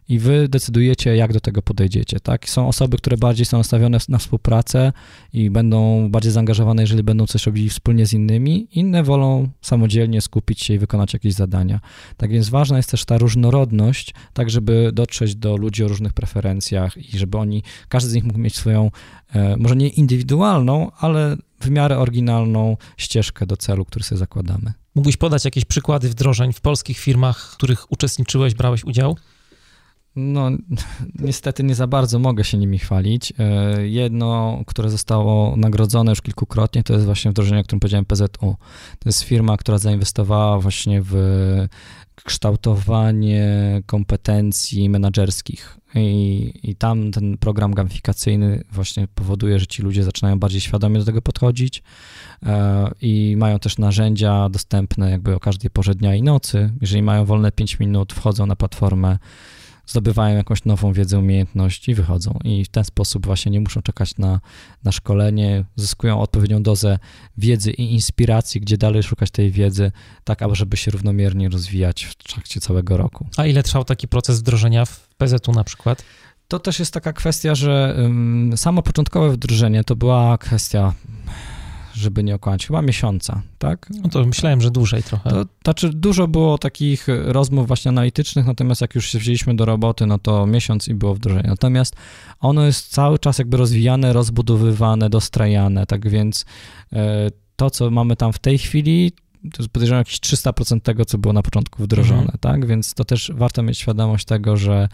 i 0.08 0.18
wy 0.18 0.48
decydujecie, 0.48 1.16
jak 1.16 1.32
do 1.32 1.40
tego 1.40 1.62
podejdziecie, 1.62 2.20
tak? 2.20 2.48
Są 2.48 2.68
osoby, 2.68 2.96
które 2.96 3.16
bardziej 3.16 3.46
są 3.46 3.58
nastawione 3.58 3.98
na 4.08 4.18
współpracę 4.18 4.92
i 5.32 5.50
będą 5.50 6.08
bardziej 6.10 6.32
zaangażowane, 6.32 6.82
jeżeli 6.82 7.02
będą 7.02 7.26
coś 7.26 7.46
robili 7.46 7.68
wspólnie 7.68 8.06
z 8.06 8.12
innymi, 8.12 8.68
inne 8.72 9.02
wolą 9.02 9.48
samodzielnie 9.60 10.20
skupić 10.20 10.62
się 10.62 10.74
i 10.74 10.78
wykonać 10.78 11.12
jakieś 11.12 11.34
zadania. 11.34 11.80
Tak 12.16 12.30
więc 12.30 12.48
ważna 12.48 12.76
jest 12.76 12.90
też 12.90 13.04
ta 13.04 13.18
różnorodność, 13.18 14.14
tak 14.32 14.50
żeby 14.50 14.90
dotrzeć 14.92 15.34
do 15.34 15.56
ludzi 15.56 15.84
o 15.84 15.88
różnych 15.88 16.12
preferencjach 16.12 17.14
i 17.14 17.18
żeby 17.18 17.38
oni, 17.38 17.62
każdy 17.88 18.10
z 18.10 18.14
nich 18.14 18.24
mógł 18.24 18.38
mieć 18.38 18.56
swoją, 18.56 18.90
e, 19.34 19.56
może 19.56 19.76
nie 19.76 19.88
indywidualną, 19.88 20.90
ale 20.98 21.36
w 21.60 21.70
miarę 21.70 21.98
oryginalną 21.98 22.76
ścieżkę 22.96 23.46
do 23.46 23.56
celu, 23.56 23.84
który 23.84 24.04
sobie 24.04 24.18
zakładamy. 24.18 24.72
Mógłbyś 24.94 25.16
podać 25.16 25.44
jakieś 25.44 25.64
przykłady 25.64 26.08
wdrożeń 26.08 26.52
w 26.52 26.60
polskich 26.60 26.98
firmach, 26.98 27.52
w 27.52 27.56
których 27.56 27.92
uczestniczyłeś, 27.92 28.54
brałeś 28.54 28.84
udział? 28.84 29.16
No, 30.16 30.50
niestety 31.26 31.64
nie 31.64 31.74
za 31.74 31.86
bardzo 31.86 32.18
mogę 32.18 32.44
się 32.44 32.58
nimi 32.58 32.78
chwalić. 32.78 33.32
E, 33.38 33.88
jedno, 33.88 34.60
które 34.66 34.90
zostało 34.90 35.56
nagrodzone 35.56 36.12
już 36.12 36.22
kilkukrotnie, 36.22 36.82
to 36.82 36.92
jest 36.92 37.04
właśnie 37.04 37.30
wdrożenie, 37.30 37.60
o 37.60 37.64
którym 37.64 37.80
powiedziałem, 37.80 38.04
PZU. 38.04 38.26
To 38.98 39.06
jest 39.06 39.22
firma, 39.22 39.56
która 39.56 39.78
zainwestowała 39.78 40.58
właśnie 40.58 41.02
w 41.02 41.14
kształtowanie 42.24 43.82
kompetencji 43.86 44.90
menedżerskich. 44.90 45.78
I, 45.94 46.52
I 46.62 46.76
tam 46.76 47.10
ten 47.10 47.38
program 47.38 47.74
gamifikacyjny 47.74 48.64
właśnie 48.72 49.08
powoduje, 49.14 49.58
że 49.58 49.66
ci 49.66 49.82
ludzie 49.82 50.04
zaczynają 50.04 50.38
bardziej 50.38 50.60
świadomie 50.60 50.98
do 50.98 51.04
tego 51.04 51.22
podchodzić 51.22 51.82
e, 52.42 52.90
i 53.00 53.34
mają 53.38 53.58
też 53.58 53.78
narzędzia 53.78 54.48
dostępne 54.48 55.10
jakby 55.10 55.34
o 55.34 55.40
każdej 55.40 55.70
porze 55.70 55.94
dnia 55.94 56.14
i 56.14 56.22
nocy. 56.22 56.72
Jeżeli 56.80 57.02
mają 57.02 57.24
wolne 57.24 57.52
5 57.52 57.78
minut, 57.78 58.12
wchodzą 58.12 58.46
na 58.46 58.56
platformę 58.56 59.18
zdobywają 59.86 60.36
jakąś 60.36 60.64
nową 60.64 60.92
wiedzę, 60.92 61.18
umiejętność 61.18 61.88
i 61.88 61.94
wychodzą. 61.94 62.38
I 62.44 62.64
w 62.64 62.68
ten 62.68 62.84
sposób 62.84 63.26
właśnie 63.26 63.52
nie 63.52 63.60
muszą 63.60 63.82
czekać 63.82 64.18
na, 64.18 64.40
na 64.84 64.92
szkolenie, 64.92 65.64
zyskują 65.76 66.20
odpowiednią 66.20 66.62
dozę 66.62 66.98
wiedzy 67.38 67.70
i 67.70 67.92
inspiracji, 67.92 68.60
gdzie 68.60 68.78
dalej 68.78 69.02
szukać 69.02 69.30
tej 69.30 69.50
wiedzy, 69.50 69.92
tak 70.24 70.42
aby 70.42 70.54
żeby 70.54 70.76
się 70.76 70.90
równomiernie 70.90 71.48
rozwijać 71.48 72.04
w 72.04 72.14
trakcie 72.14 72.60
całego 72.60 72.96
roku. 72.96 73.26
A 73.36 73.46
ile 73.46 73.62
trwał 73.62 73.84
taki 73.84 74.08
proces 74.08 74.40
wdrożenia 74.40 74.84
w 74.84 75.08
PZU 75.16 75.52
na 75.52 75.64
przykład? 75.64 76.04
To 76.48 76.58
też 76.58 76.78
jest 76.78 76.94
taka 76.94 77.12
kwestia, 77.12 77.54
że 77.54 77.94
um, 77.98 78.52
samo 78.56 78.82
początkowe 78.82 79.30
wdrożenie 79.30 79.84
to 79.84 79.96
była 79.96 80.38
kwestia 80.38 80.94
żeby 82.02 82.24
nie 82.24 82.34
okłamać, 82.34 82.66
chyba 82.66 82.82
miesiąca, 82.82 83.42
tak? 83.58 83.88
No 84.02 84.08
to 84.08 84.24
myślałem, 84.24 84.60
że 84.60 84.70
dłużej 84.70 85.02
trochę. 85.02 85.30
To 85.30 85.44
znaczy 85.64 85.90
dużo 85.90 86.28
było 86.28 86.58
takich 86.58 87.06
rozmów 87.24 87.66
właśnie 87.66 87.88
analitycznych, 87.88 88.46
natomiast 88.46 88.80
jak 88.80 88.94
już 88.94 89.08
się 89.08 89.18
wzięliśmy 89.18 89.56
do 89.56 89.64
roboty, 89.64 90.06
no 90.06 90.18
to 90.18 90.46
miesiąc 90.46 90.88
i 90.88 90.94
było 90.94 91.14
wdrożenie. 91.14 91.48
Natomiast 91.48 91.96
ono 92.40 92.66
jest 92.66 92.88
cały 92.88 93.18
czas 93.18 93.38
jakby 93.38 93.56
rozwijane, 93.56 94.12
rozbudowywane, 94.12 95.10
dostrajane, 95.10 95.86
tak 95.86 96.08
więc 96.08 96.44
e, 96.92 97.30
to, 97.56 97.70
co 97.70 97.90
mamy 97.90 98.16
tam 98.16 98.32
w 98.32 98.38
tej 98.38 98.58
chwili, 98.58 99.12
to 99.52 99.62
jest 99.62 99.72
podejrzewam 99.72 100.00
jakieś 100.00 100.20
300% 100.20 100.80
tego, 100.80 101.04
co 101.04 101.18
było 101.18 101.32
na 101.32 101.42
początku 101.42 101.82
wdrożone, 101.82 102.20
mhm. 102.20 102.38
tak? 102.40 102.66
Więc 102.66 102.94
to 102.94 103.04
też 103.04 103.32
warto 103.34 103.62
mieć 103.62 103.78
świadomość 103.78 104.24
tego, 104.24 104.56
że 104.56 104.88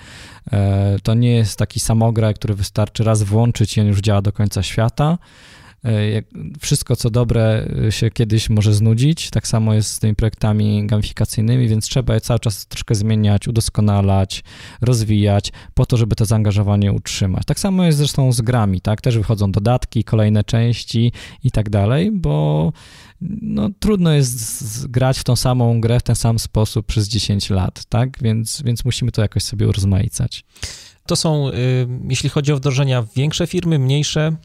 e, 0.52 0.96
to 1.02 1.14
nie 1.14 1.30
jest 1.30 1.58
taki 1.58 1.80
samograj, 1.80 2.34
który 2.34 2.54
wystarczy 2.54 3.04
raz 3.04 3.22
włączyć 3.22 3.76
i 3.76 3.80
on 3.80 3.86
już 3.86 4.00
działa 4.00 4.22
do 4.22 4.32
końca 4.32 4.62
świata, 4.62 5.18
E, 5.18 5.18
wszystko, 6.60 6.96
co 6.96 7.10
dobre, 7.10 7.68
e, 7.86 7.92
się 7.92 8.10
kiedyś 8.10 8.50
może 8.50 8.74
znudzić. 8.74 9.30
Tak 9.30 9.46
samo 9.46 9.74
jest 9.74 9.92
z 9.92 9.98
tymi 9.98 10.14
projektami 10.14 10.86
gamifikacyjnymi, 10.86 11.68
więc 11.68 11.84
trzeba 11.84 12.14
je 12.14 12.20
cały 12.20 12.40
czas 12.40 12.66
troszkę 12.66 12.94
zmieniać, 12.94 13.48
udoskonalać, 13.48 14.44
rozwijać, 14.80 15.52
po 15.74 15.86
to, 15.86 15.96
żeby 15.96 16.16
to 16.16 16.24
zaangażowanie 16.24 16.92
utrzymać. 16.92 17.42
Tak 17.46 17.60
samo 17.60 17.84
jest 17.84 17.98
zresztą 17.98 18.32
z 18.32 18.40
grami, 18.40 18.80
tak? 18.80 19.00
Też 19.00 19.18
wychodzą 19.18 19.52
dodatki, 19.52 20.04
kolejne 20.04 20.44
części 20.44 21.12
i 21.44 21.50
tak 21.50 21.70
dalej, 21.70 22.10
bo 22.12 22.72
no, 23.42 23.70
trudno 23.80 24.12
jest 24.12 24.86
grać 24.86 25.18
w 25.18 25.24
tą 25.24 25.36
samą 25.36 25.80
grę 25.80 26.00
w 26.00 26.02
ten 26.02 26.16
sam 26.16 26.38
sposób 26.38 26.86
przez 26.86 27.08
10 27.08 27.50
lat, 27.50 27.84
tak? 27.84 28.22
Więc, 28.22 28.62
więc 28.64 28.84
musimy 28.84 29.12
to 29.12 29.22
jakoś 29.22 29.42
sobie 29.42 29.68
urozmaicać. 29.68 30.44
To 31.06 31.16
są, 31.16 31.48
y, 31.48 31.52
jeśli 32.08 32.28
chodzi 32.28 32.52
o 32.52 32.56
wdrożenia, 32.56 33.04
większe 33.16 33.46
firmy, 33.46 33.78
mniejsze? 33.78 34.36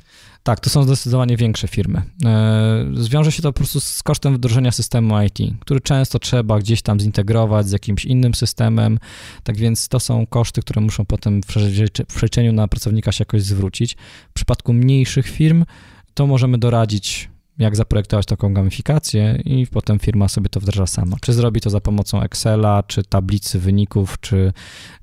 Tak, 0.44 0.60
to 0.60 0.70
są 0.70 0.84
zdecydowanie 0.84 1.38
większe 1.38 1.68
firmy. 1.68 2.02
E, 2.26 2.86
zwiąże 2.94 3.32
się 3.32 3.42
to 3.42 3.54
po 3.54 3.58
prostu 3.58 3.80
z 3.80 4.04
kosztem 4.04 4.36
wdrożenia 4.36 4.72
systemu 4.72 5.22
IT, 5.22 5.40
który 5.60 5.82
często 5.82 6.20
trzeba 6.20 6.60
gdzieś 6.60 6.82
tam 6.82 7.00
zintegrować 7.00 7.68
z 7.68 7.72
jakimś 7.72 8.06
innym 8.06 8.34
systemem, 8.34 9.00
tak 9.44 9.58
więc 9.58 9.88
to 9.88 10.00
są 10.00 10.26
koszty, 10.28 10.62
które 10.62 10.82
muszą 10.82 11.06
potem 11.06 11.42
w 11.44 12.06
przeliczeniu 12.08 12.54
na 12.54 12.68
pracownika 12.68 13.12
się 13.12 13.22
jakoś 13.22 13.44
zwrócić. 13.44 13.96
W 14.30 14.34
przypadku 14.34 14.74
mniejszych 14.74 15.28
firm 15.28 15.66
to 16.14 16.28
możemy 16.28 16.58
doradzić 16.58 17.30
jak 17.58 17.76
zaprojektować 17.76 18.26
taką 18.26 18.54
gamifikację 18.54 19.42
i 19.46 19.68
potem 19.68 20.00
firma 20.00 20.28
sobie 20.28 20.50
to 20.50 20.60
wdraża 20.60 20.88
sama. 20.88 21.18
Czy 21.22 21.34
zrobi 21.34 21.62
to 21.62 21.70
za 21.70 21.82
pomocą 21.82 22.22
Excela, 22.22 22.84
czy 22.84 23.04
tablicy 23.04 23.60
wyników, 23.60 24.20
czy, 24.20 24.54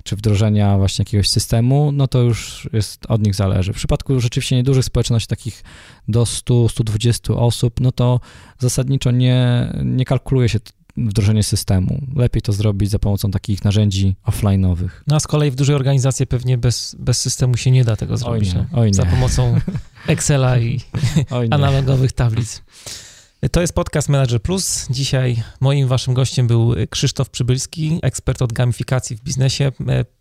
czy 0.03 0.15
wdrożenia 0.15 0.77
właśnie 0.77 1.03
jakiegoś 1.03 1.29
systemu, 1.29 1.91
no 1.91 2.07
to 2.07 2.19
już 2.19 2.69
jest 2.73 3.05
od 3.09 3.25
nich 3.25 3.35
zależy. 3.35 3.73
W 3.73 3.75
przypadku 3.75 4.19
rzeczywiście 4.19 4.55
niedużych 4.55 4.85
społeczności, 4.85 5.27
takich 5.27 5.63
do 6.07 6.23
100-120 6.23 7.33
osób, 7.37 7.79
no 7.79 7.91
to 7.91 8.19
zasadniczo 8.59 9.11
nie, 9.11 9.71
nie 9.83 10.05
kalkuluje 10.05 10.49
się 10.49 10.59
wdrożenie 10.97 11.43
systemu. 11.43 12.01
Lepiej 12.15 12.41
to 12.41 12.53
zrobić 12.53 12.89
za 12.89 12.99
pomocą 12.99 13.31
takich 13.31 13.63
narzędzi 13.63 14.15
offline'owych. 14.27 14.89
No 15.07 15.15
a 15.15 15.19
z 15.19 15.27
kolei 15.27 15.51
w 15.51 15.55
dużej 15.55 15.75
organizacji 15.75 16.27
pewnie 16.27 16.57
bez, 16.57 16.95
bez 16.99 17.21
systemu 17.21 17.57
się 17.57 17.71
nie 17.71 17.83
da 17.83 17.95
tego 17.95 18.17
zrobić. 18.17 18.49
Oj 18.49 18.55
nie, 18.55 18.67
oj 18.73 18.87
nie. 18.87 18.93
Za 18.93 19.05
pomocą 19.05 19.59
Excela 20.07 20.59
i 20.59 20.79
analogowych 21.51 22.11
tablic. 22.11 22.61
To 23.51 23.61
jest 23.61 23.73
podcast 23.73 24.09
Manager 24.09 24.41
Plus. 24.41 24.87
Dzisiaj 24.89 25.43
moim 25.59 25.87
waszym 25.87 26.13
gościem 26.13 26.47
był 26.47 26.73
Krzysztof 26.89 27.29
Przybylski, 27.29 27.99
ekspert 28.01 28.41
od 28.41 28.53
gamifikacji 28.53 29.15
w 29.15 29.21
biznesie, 29.21 29.71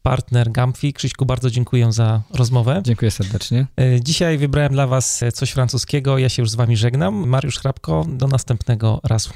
partner 0.03 0.53
Gamfi. 0.53 0.93
Krzyśku, 0.93 1.27
bardzo 1.27 1.51
dziękuję 1.51 1.93
za 1.93 2.23
rozmowę. 2.35 2.83
Dziękuję 2.85 3.11
serdecznie. 3.11 3.67
Dzisiaj 4.01 4.39
wybrałem 4.39 4.73
dla 4.73 4.87
was 4.87 5.25
coś 5.35 5.51
francuskiego. 5.51 6.19
Ja 6.19 6.29
się 6.29 6.43
już 6.43 6.51
z 6.51 6.55
wami 6.55 6.77
żegnam. 6.77 7.29
Mariusz 7.29 7.59
Hrabko, 7.59 8.07
do 8.09 8.27
następnego 8.27 9.01
razu. 9.05 9.31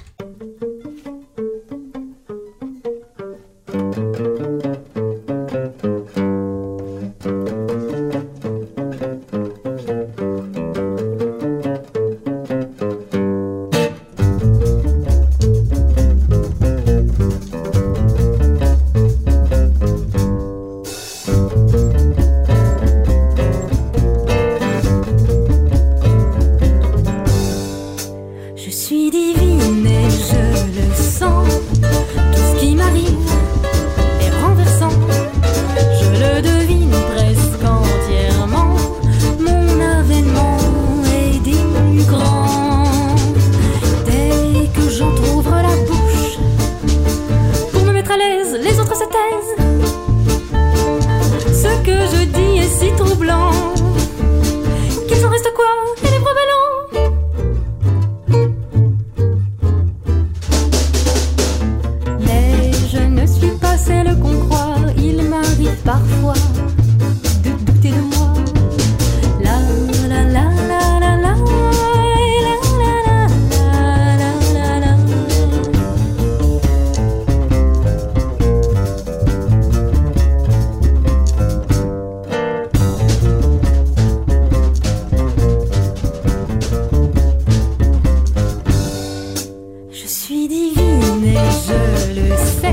Erlös. 92.16 92.63